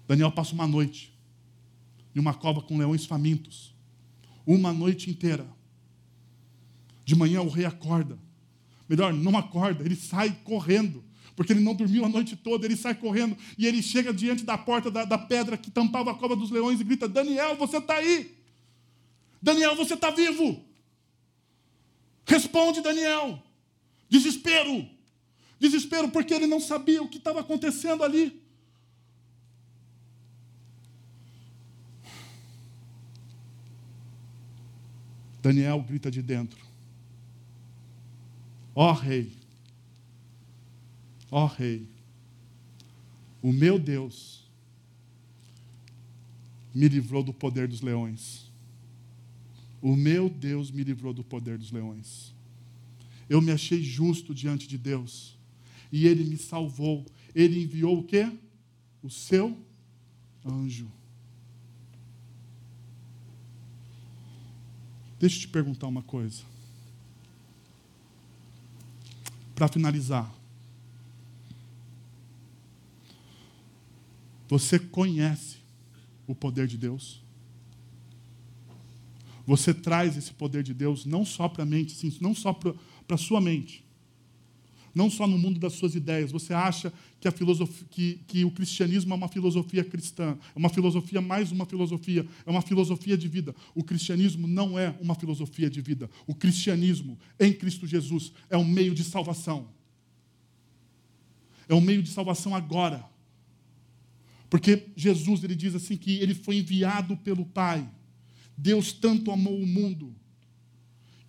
Daniel 0.07 0.32
passa 0.32 0.53
uma 0.53 0.67
noite 0.67 1.13
em 2.15 2.19
uma 2.19 2.34
cova 2.34 2.61
com 2.61 2.77
leões 2.77 3.05
famintos. 3.05 3.75
Uma 4.45 4.73
noite 4.73 5.09
inteira. 5.09 5.47
De 7.05 7.15
manhã 7.15 7.41
o 7.41 7.49
rei 7.49 7.65
acorda. 7.65 8.17
Melhor, 8.88 9.13
não 9.13 9.38
acorda, 9.38 9.84
ele 9.84 9.95
sai 9.95 10.32
correndo 10.43 11.03
porque 11.39 11.53
ele 11.53 11.61
não 11.61 11.73
dormiu 11.73 12.03
a 12.03 12.09
noite 12.09 12.36
toda, 12.36 12.65
ele 12.65 12.75
sai 12.75 12.93
correndo 12.93 13.38
e 13.57 13.65
ele 13.65 13.82
chega 13.82 14.13
diante 14.13 14.43
da 14.43 14.57
porta 14.57 14.91
da, 14.91 15.05
da 15.05 15.17
pedra 15.17 15.57
que 15.57 15.71
tampava 15.71 16.11
a 16.11 16.13
cova 16.13 16.36
dos 16.36 16.51
leões 16.51 16.82
e 16.82 16.84
grita: 16.84 17.07
Daniel, 17.07 17.55
você 17.55 17.77
está 17.77 17.93
aí! 17.95 18.36
Daniel, 19.41 19.73
você 19.73 19.93
está 19.93 20.11
vivo! 20.11 20.61
Responde, 22.25 22.82
Daniel! 22.82 23.41
Desespero! 24.09 24.86
Desespero, 25.60 26.10
porque 26.10 26.34
ele 26.34 26.47
não 26.47 26.60
sabia 26.60 27.01
o 27.01 27.07
que 27.07 27.18
estava 27.18 27.41
acontecendo 27.41 28.03
ali. 28.03 28.41
Daniel 35.41 35.82
grita 35.82 36.10
de 36.10 36.22
dentro: 36.22 36.66
Ó 38.76 38.89
oh, 38.89 38.93
rei, 38.93 39.39
Ó 41.32 41.43
oh, 41.43 41.47
Rei, 41.47 41.88
o 43.41 43.53
meu 43.53 43.78
Deus 43.78 44.49
me 46.74 46.88
livrou 46.88 47.24
do 47.24 47.34
poder 47.34 47.68
dos 47.68 47.82
leões. 47.82 48.49
O 49.82 49.95
meu 49.95 50.30
Deus 50.30 50.72
me 50.72 50.84
livrou 50.84 51.14
do 51.14 51.24
poder 51.24 51.57
dos 51.57 51.72
leões. 51.72 52.34
Eu 53.30 53.41
me 53.41 53.51
achei 53.51 53.82
justo 53.82 54.34
diante 54.34 54.68
de 54.68 54.78
Deus. 54.78 55.38
E 55.91 56.07
Ele 56.07 56.23
me 56.23 56.37
salvou. 56.37 57.05
Ele 57.33 57.63
enviou 57.63 57.99
o 57.99 58.03
quê? 58.03 58.31
O 59.01 59.09
seu 59.09 59.57
anjo. 60.45 60.91
Deixa 65.19 65.35
eu 65.35 65.41
te 65.41 65.47
perguntar 65.49 65.87
uma 65.87 66.01
coisa. 66.01 66.43
Para 69.53 69.67
finalizar. 69.67 70.33
Você 74.47 74.79
conhece 74.79 75.57
o 76.25 76.33
poder 76.33 76.67
de 76.67 76.77
Deus? 76.77 77.21
Você 79.45 79.73
traz 79.73 80.15
esse 80.15 80.31
poder 80.31 80.63
de 80.63 80.73
Deus 80.73 81.05
não 81.05 81.25
só 81.25 81.49
para 81.49 81.63
a 81.63 81.65
mente, 81.65 81.93
sim, 81.93 82.15
não 82.21 82.33
só 82.33 82.53
para 82.53 82.75
a 83.09 83.17
sua 83.17 83.41
mente, 83.41 83.83
não 84.93 85.09
só 85.09 85.27
no 85.27 85.37
mundo 85.37 85.59
das 85.59 85.73
suas 85.73 85.95
ideias. 85.95 86.31
Você 86.31 86.53
acha 86.53 86.91
que, 87.19 87.29
que, 87.89 88.19
que 88.27 88.45
o 88.45 88.51
cristianismo 88.51 89.13
é 89.13 89.17
uma 89.17 89.27
filosofia 89.27 89.83
cristã, 89.83 90.37
é 90.55 90.59
uma 90.59 90.69
filosofia 90.69 91.21
mais 91.21 91.51
uma 91.51 91.65
filosofia, 91.65 92.25
é 92.45 92.49
uma 92.49 92.61
filosofia 92.61 93.17
de 93.17 93.27
vida. 93.27 93.55
O 93.75 93.83
cristianismo 93.83 94.47
não 94.47 94.77
é 94.77 94.95
uma 94.99 95.15
filosofia 95.15 95.69
de 95.69 95.81
vida. 95.81 96.09
O 96.27 96.35
cristianismo 96.35 97.17
em 97.39 97.53
Cristo 97.53 97.87
Jesus 97.87 98.31
é 98.49 98.57
um 98.57 98.65
meio 98.65 98.93
de 98.93 99.03
salvação. 99.03 99.67
É 101.67 101.73
um 101.73 101.81
meio 101.81 102.01
de 102.01 102.09
salvação 102.09 102.55
agora. 102.55 103.05
Porque 104.49 104.87
Jesus 104.95 105.43
ele 105.43 105.55
diz 105.55 105.75
assim 105.75 105.95
que 105.95 106.17
ele 106.17 106.33
foi 106.33 106.57
enviado 106.57 107.15
pelo 107.17 107.45
Pai. 107.45 107.87
Deus 108.57 108.91
tanto 108.91 109.31
amou 109.31 109.57
o 109.57 109.67
mundo 109.67 110.15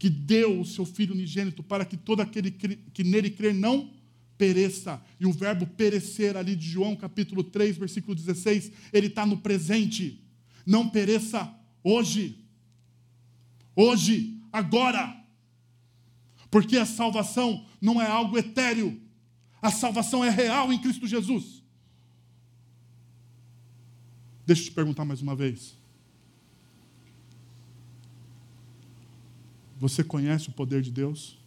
que 0.01 0.09
deu 0.09 0.63
o 0.63 0.65
seu 0.65 0.87
filho 0.87 1.13
unigênito 1.13 1.63
para 1.63 1.85
que 1.85 1.95
todo 1.95 2.21
aquele 2.21 2.51
que 2.51 3.05
nele 3.05 3.29
crer 3.29 3.53
não 3.53 3.91
pereça. 4.39 4.99
E 5.21 5.27
o 5.27 5.33
verbo 5.33 5.67
perecer 5.67 6.39
ali 6.39 6.57
de 6.57 6.67
João 6.67 6.97
capítulo 6.97 7.45
3, 7.45 7.77
versículo 7.77 8.15
16, 8.15 8.73
ele 8.95 9.09
está 9.09 9.27
no 9.27 9.37
presente. 9.37 10.25
Não 10.65 10.89
pereça 10.89 11.55
hoje. 11.85 12.43
Hoje, 13.77 14.39
agora. 14.51 15.23
Porque 16.51 16.79
a 16.79 16.87
salvação 16.87 17.67
não 17.79 18.01
é 18.01 18.07
algo 18.07 18.39
etéreo. 18.39 18.99
A 19.61 19.71
salvação 19.71 20.25
é 20.25 20.31
real 20.31 20.73
em 20.73 20.81
Cristo 20.81 21.07
Jesus. 21.07 21.63
Deixa 24.47 24.63
eu 24.63 24.67
te 24.69 24.73
perguntar 24.73 25.05
mais 25.05 25.21
uma 25.21 25.37
vez. 25.37 25.79
Você 29.81 30.05
conhece 30.05 30.51
o 30.51 30.53
poder 30.53 30.83
de 30.83 30.91
Deus? 30.91 31.39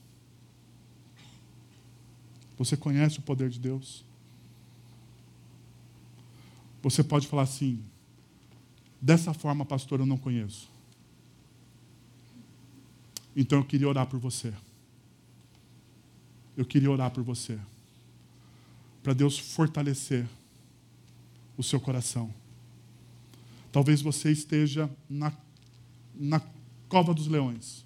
Você 2.58 2.76
conhece 2.76 3.20
o 3.20 3.22
poder 3.22 3.48
de 3.48 3.60
Deus? 3.60 4.04
Você 6.82 7.04
pode 7.04 7.28
falar 7.28 7.44
assim: 7.44 7.80
dessa 9.00 9.36
forma, 9.36 9.64
pastor, 9.64 10.00
eu 10.00 10.08
não 10.08 10.18
conheço. 10.18 10.68
Então 13.36 13.60
eu 13.60 13.66
queria 13.66 13.88
orar 13.88 14.08
por 14.08 14.20
você. 14.20 14.52
Eu 16.58 16.66
queria 16.66 16.90
orar 16.90 17.12
por 17.12 17.24
você. 17.24 17.60
Para 19.04 19.14
Deus 19.14 19.38
fortalecer 19.38 20.28
o 21.56 21.62
seu 21.62 21.80
coração. 21.80 22.34
Talvez 23.72 24.02
você 24.02 24.32
esteja 24.32 24.90
na, 25.08 25.32
na 26.16 26.42
cova 26.90 27.14
dos 27.14 27.28
leões. 27.28 27.84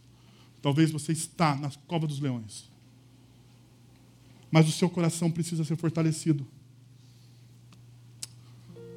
Talvez 0.62 0.92
você 0.92 1.12
está 1.12 1.56
na 1.56 1.70
cova 1.88 2.08
dos 2.08 2.20
leões. 2.20 2.70
Mas 4.50 4.68
o 4.68 4.72
seu 4.72 4.90
coração 4.90 5.30
precisa 5.30 5.64
ser 5.64 5.76
fortalecido. 5.76 6.46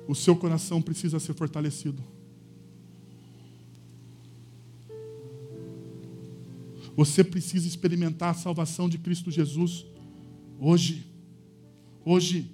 O 0.07 0.15
seu 0.15 0.35
coração 0.35 0.81
precisa 0.81 1.21
ser 1.21 1.35
fortalecido. 1.35 2.03
Você 6.97 7.23
precisa 7.23 7.67
experimentar 7.67 8.31
a 8.31 8.35
salvação 8.35 8.89
de 8.89 8.99
Cristo 8.99 9.31
Jesus 9.31 9.87
hoje. 10.59 11.07
Hoje. 12.05 12.51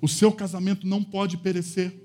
O 0.00 0.08
seu 0.08 0.32
casamento 0.32 0.86
não 0.86 1.02
pode 1.02 1.36
perecer. 1.36 2.01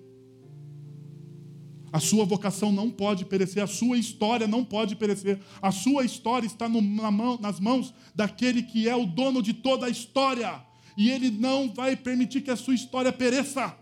A 1.97 1.99
sua 1.99 2.25
vocação 2.25 2.71
não 2.71 2.91
pode 2.91 3.25
perecer, 3.25 3.63
a 3.63 3.65
sua 3.65 3.97
história 3.97 4.47
não 4.47 4.63
pode 4.63 4.95
perecer. 4.95 5.41
A 5.59 5.71
sua 5.71 6.05
história 6.05 6.45
está 6.45 6.69
no, 6.69 6.79
na 6.79 7.09
mão, 7.09 7.39
nas 7.41 7.59
mãos 7.59 7.91
daquele 8.13 8.61
que 8.61 8.87
é 8.87 8.95
o 8.95 9.07
dono 9.07 9.41
de 9.41 9.51
toda 9.51 9.87
a 9.87 9.89
história. 9.89 10.63
E 10.95 11.09
ele 11.09 11.31
não 11.31 11.73
vai 11.73 11.95
permitir 11.95 12.41
que 12.41 12.51
a 12.51 12.55
sua 12.55 12.75
história 12.75 13.11
pereça. 13.11 13.75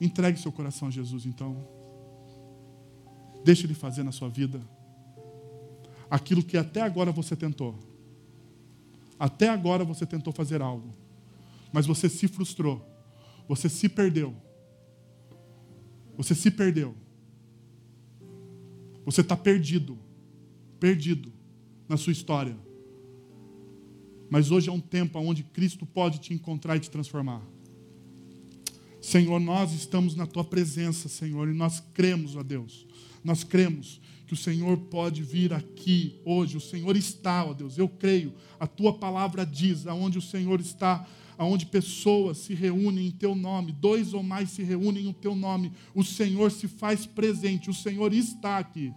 Entregue 0.00 0.38
seu 0.38 0.52
coração 0.52 0.86
a 0.86 0.90
Jesus, 0.92 1.26
então. 1.26 1.56
Deixe 3.44 3.66
ele 3.66 3.74
fazer 3.74 4.04
na 4.04 4.12
sua 4.12 4.28
vida 4.28 4.60
aquilo 6.08 6.40
que 6.40 6.56
até 6.56 6.82
agora 6.82 7.10
você 7.10 7.34
tentou. 7.34 7.74
Até 9.18 9.48
agora 9.48 9.84
você 9.84 10.06
tentou 10.06 10.32
fazer 10.32 10.62
algo, 10.62 10.94
mas 11.72 11.84
você 11.84 12.08
se 12.08 12.28
frustrou, 12.28 12.80
você 13.48 13.68
se 13.68 13.88
perdeu 13.88 14.46
você 16.18 16.34
se 16.34 16.50
perdeu. 16.50 16.96
Você 19.06 19.20
está 19.20 19.36
perdido. 19.36 19.96
Perdido 20.80 21.32
na 21.88 21.96
sua 21.96 22.12
história. 22.12 22.58
Mas 24.28 24.50
hoje 24.50 24.68
é 24.68 24.72
um 24.72 24.80
tempo 24.80 25.16
onde 25.20 25.44
Cristo 25.44 25.86
pode 25.86 26.18
te 26.18 26.34
encontrar 26.34 26.76
e 26.76 26.80
te 26.80 26.90
transformar. 26.90 27.40
Senhor, 29.00 29.38
nós 29.38 29.72
estamos 29.72 30.16
na 30.16 30.26
tua 30.26 30.42
presença, 30.42 31.08
Senhor, 31.08 31.48
e 31.48 31.54
nós 31.54 31.80
cremos, 31.94 32.34
ó 32.34 32.42
Deus. 32.42 32.84
Nós 33.22 33.44
cremos 33.44 34.00
que 34.26 34.34
o 34.34 34.36
Senhor 34.36 34.76
pode 34.76 35.22
vir 35.22 35.54
aqui 35.54 36.20
hoje. 36.24 36.56
O 36.56 36.60
Senhor 36.60 36.96
está, 36.96 37.44
ó 37.44 37.54
Deus. 37.54 37.78
Eu 37.78 37.88
creio. 37.88 38.34
A 38.58 38.66
tua 38.66 38.92
palavra 38.92 39.46
diz 39.46 39.86
aonde 39.86 40.18
o 40.18 40.22
Senhor 40.22 40.60
está 40.60 41.06
aonde 41.38 41.66
pessoas 41.66 42.38
se 42.38 42.52
reúnem 42.52 43.06
em 43.06 43.10
teu 43.12 43.34
nome, 43.36 43.70
dois 43.70 44.12
ou 44.12 44.24
mais 44.24 44.50
se 44.50 44.64
reúnem 44.64 45.08
em 45.08 45.12
teu 45.12 45.36
nome, 45.36 45.72
o 45.94 46.02
Senhor 46.02 46.50
se 46.50 46.66
faz 46.66 47.06
presente, 47.06 47.70
o 47.70 47.74
Senhor 47.74 48.12
está 48.12 48.58
aqui. 48.58 48.92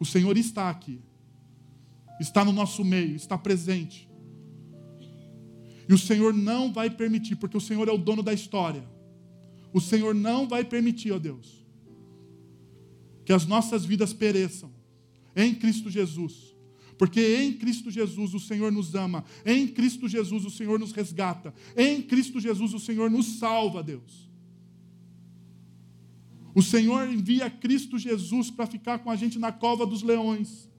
O 0.00 0.04
Senhor 0.04 0.36
está 0.36 0.68
aqui. 0.68 1.00
Está 2.20 2.44
no 2.44 2.52
nosso 2.52 2.84
meio, 2.84 3.14
está 3.14 3.38
presente. 3.38 4.10
E 5.88 5.94
o 5.94 5.98
Senhor 5.98 6.34
não 6.34 6.72
vai 6.72 6.90
permitir, 6.90 7.36
porque 7.36 7.56
o 7.56 7.60
Senhor 7.60 7.86
é 7.88 7.92
o 7.92 7.98
dono 7.98 8.24
da 8.24 8.32
história. 8.32 8.84
O 9.72 9.80
Senhor 9.80 10.14
não 10.14 10.48
vai 10.48 10.64
permitir, 10.64 11.12
ó 11.12 11.18
Deus, 11.18 11.64
que 13.24 13.32
as 13.32 13.46
nossas 13.46 13.84
vidas 13.84 14.12
pereçam 14.12 14.72
em 15.36 15.54
Cristo 15.54 15.88
Jesus. 15.90 16.55
Porque 16.98 17.36
em 17.42 17.52
Cristo 17.52 17.90
Jesus 17.90 18.32
o 18.32 18.40
Senhor 18.40 18.72
nos 18.72 18.94
ama, 18.94 19.24
em 19.44 19.66
Cristo 19.68 20.08
Jesus 20.08 20.44
o 20.44 20.50
Senhor 20.50 20.78
nos 20.78 20.92
resgata, 20.92 21.54
em 21.76 22.00
Cristo 22.00 22.40
Jesus 22.40 22.72
o 22.72 22.78
Senhor 22.78 23.10
nos 23.10 23.38
salva, 23.38 23.82
Deus. 23.82 24.26
O 26.54 26.62
Senhor 26.62 27.06
envia 27.12 27.50
Cristo 27.50 27.98
Jesus 27.98 28.50
para 28.50 28.66
ficar 28.66 29.00
com 29.00 29.10
a 29.10 29.16
gente 29.16 29.38
na 29.38 29.52
cova 29.52 29.84
dos 29.84 30.02
leões. 30.02 30.70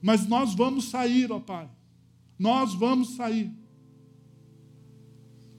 Mas 0.00 0.26
nós 0.26 0.54
vamos 0.54 0.86
sair, 0.86 1.30
ó 1.30 1.38
Pai. 1.38 1.68
Nós 2.38 2.72
vamos 2.72 3.10
sair. 3.10 3.52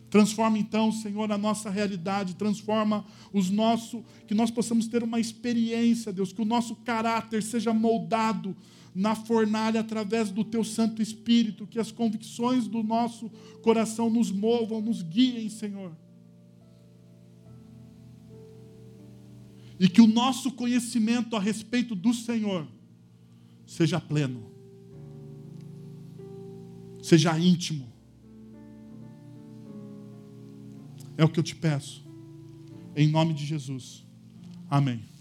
Transforma 0.10 0.58
então, 0.58 0.92
Senhor, 0.92 1.32
a 1.32 1.38
nossa 1.38 1.70
realidade, 1.70 2.36
transforma 2.36 3.06
os 3.32 3.52
nossos, 3.52 4.04
que 4.26 4.34
nós 4.34 4.50
possamos 4.50 4.88
ter 4.88 5.04
uma 5.04 5.20
experiência, 5.20 6.14
Deus, 6.14 6.34
que 6.34 6.42
o 6.42 6.46
nosso 6.46 6.76
caráter 6.78 7.44
seja 7.44 7.74
moldado 7.74 8.56
na 8.98 9.14
fornalha 9.14 9.82
através 9.82 10.32
do 10.32 10.44
teu 10.44 10.64
Santo 10.64 11.04
Espírito, 11.04 11.68
que 11.68 11.78
as 11.78 11.92
convicções 11.92 12.68
do 12.68 12.82
nosso 12.82 13.30
coração 13.62 14.10
nos 14.10 14.32
movam, 14.32 14.82
nos 14.82 15.04
guiem, 15.04 15.48
Senhor. 15.50 15.96
E 19.80 19.88
que 19.88 20.02
o 20.02 20.08
nosso 20.08 20.52
conhecimento 20.52 21.36
a 21.36 21.40
respeito 21.40 21.94
do 21.94 22.12
Senhor 22.12 22.68
seja 23.68 24.02
pleno, 24.02 24.52
seja 27.00 27.38
íntimo. 27.38 27.88
É 31.16 31.24
o 31.24 31.30
que 31.30 31.40
eu 31.40 31.44
te 31.44 31.56
peço, 31.56 32.04
em 32.96 33.08
nome 33.08 33.36
de 33.36 33.46
Jesus. 33.46 34.04
Amém. 34.68 35.17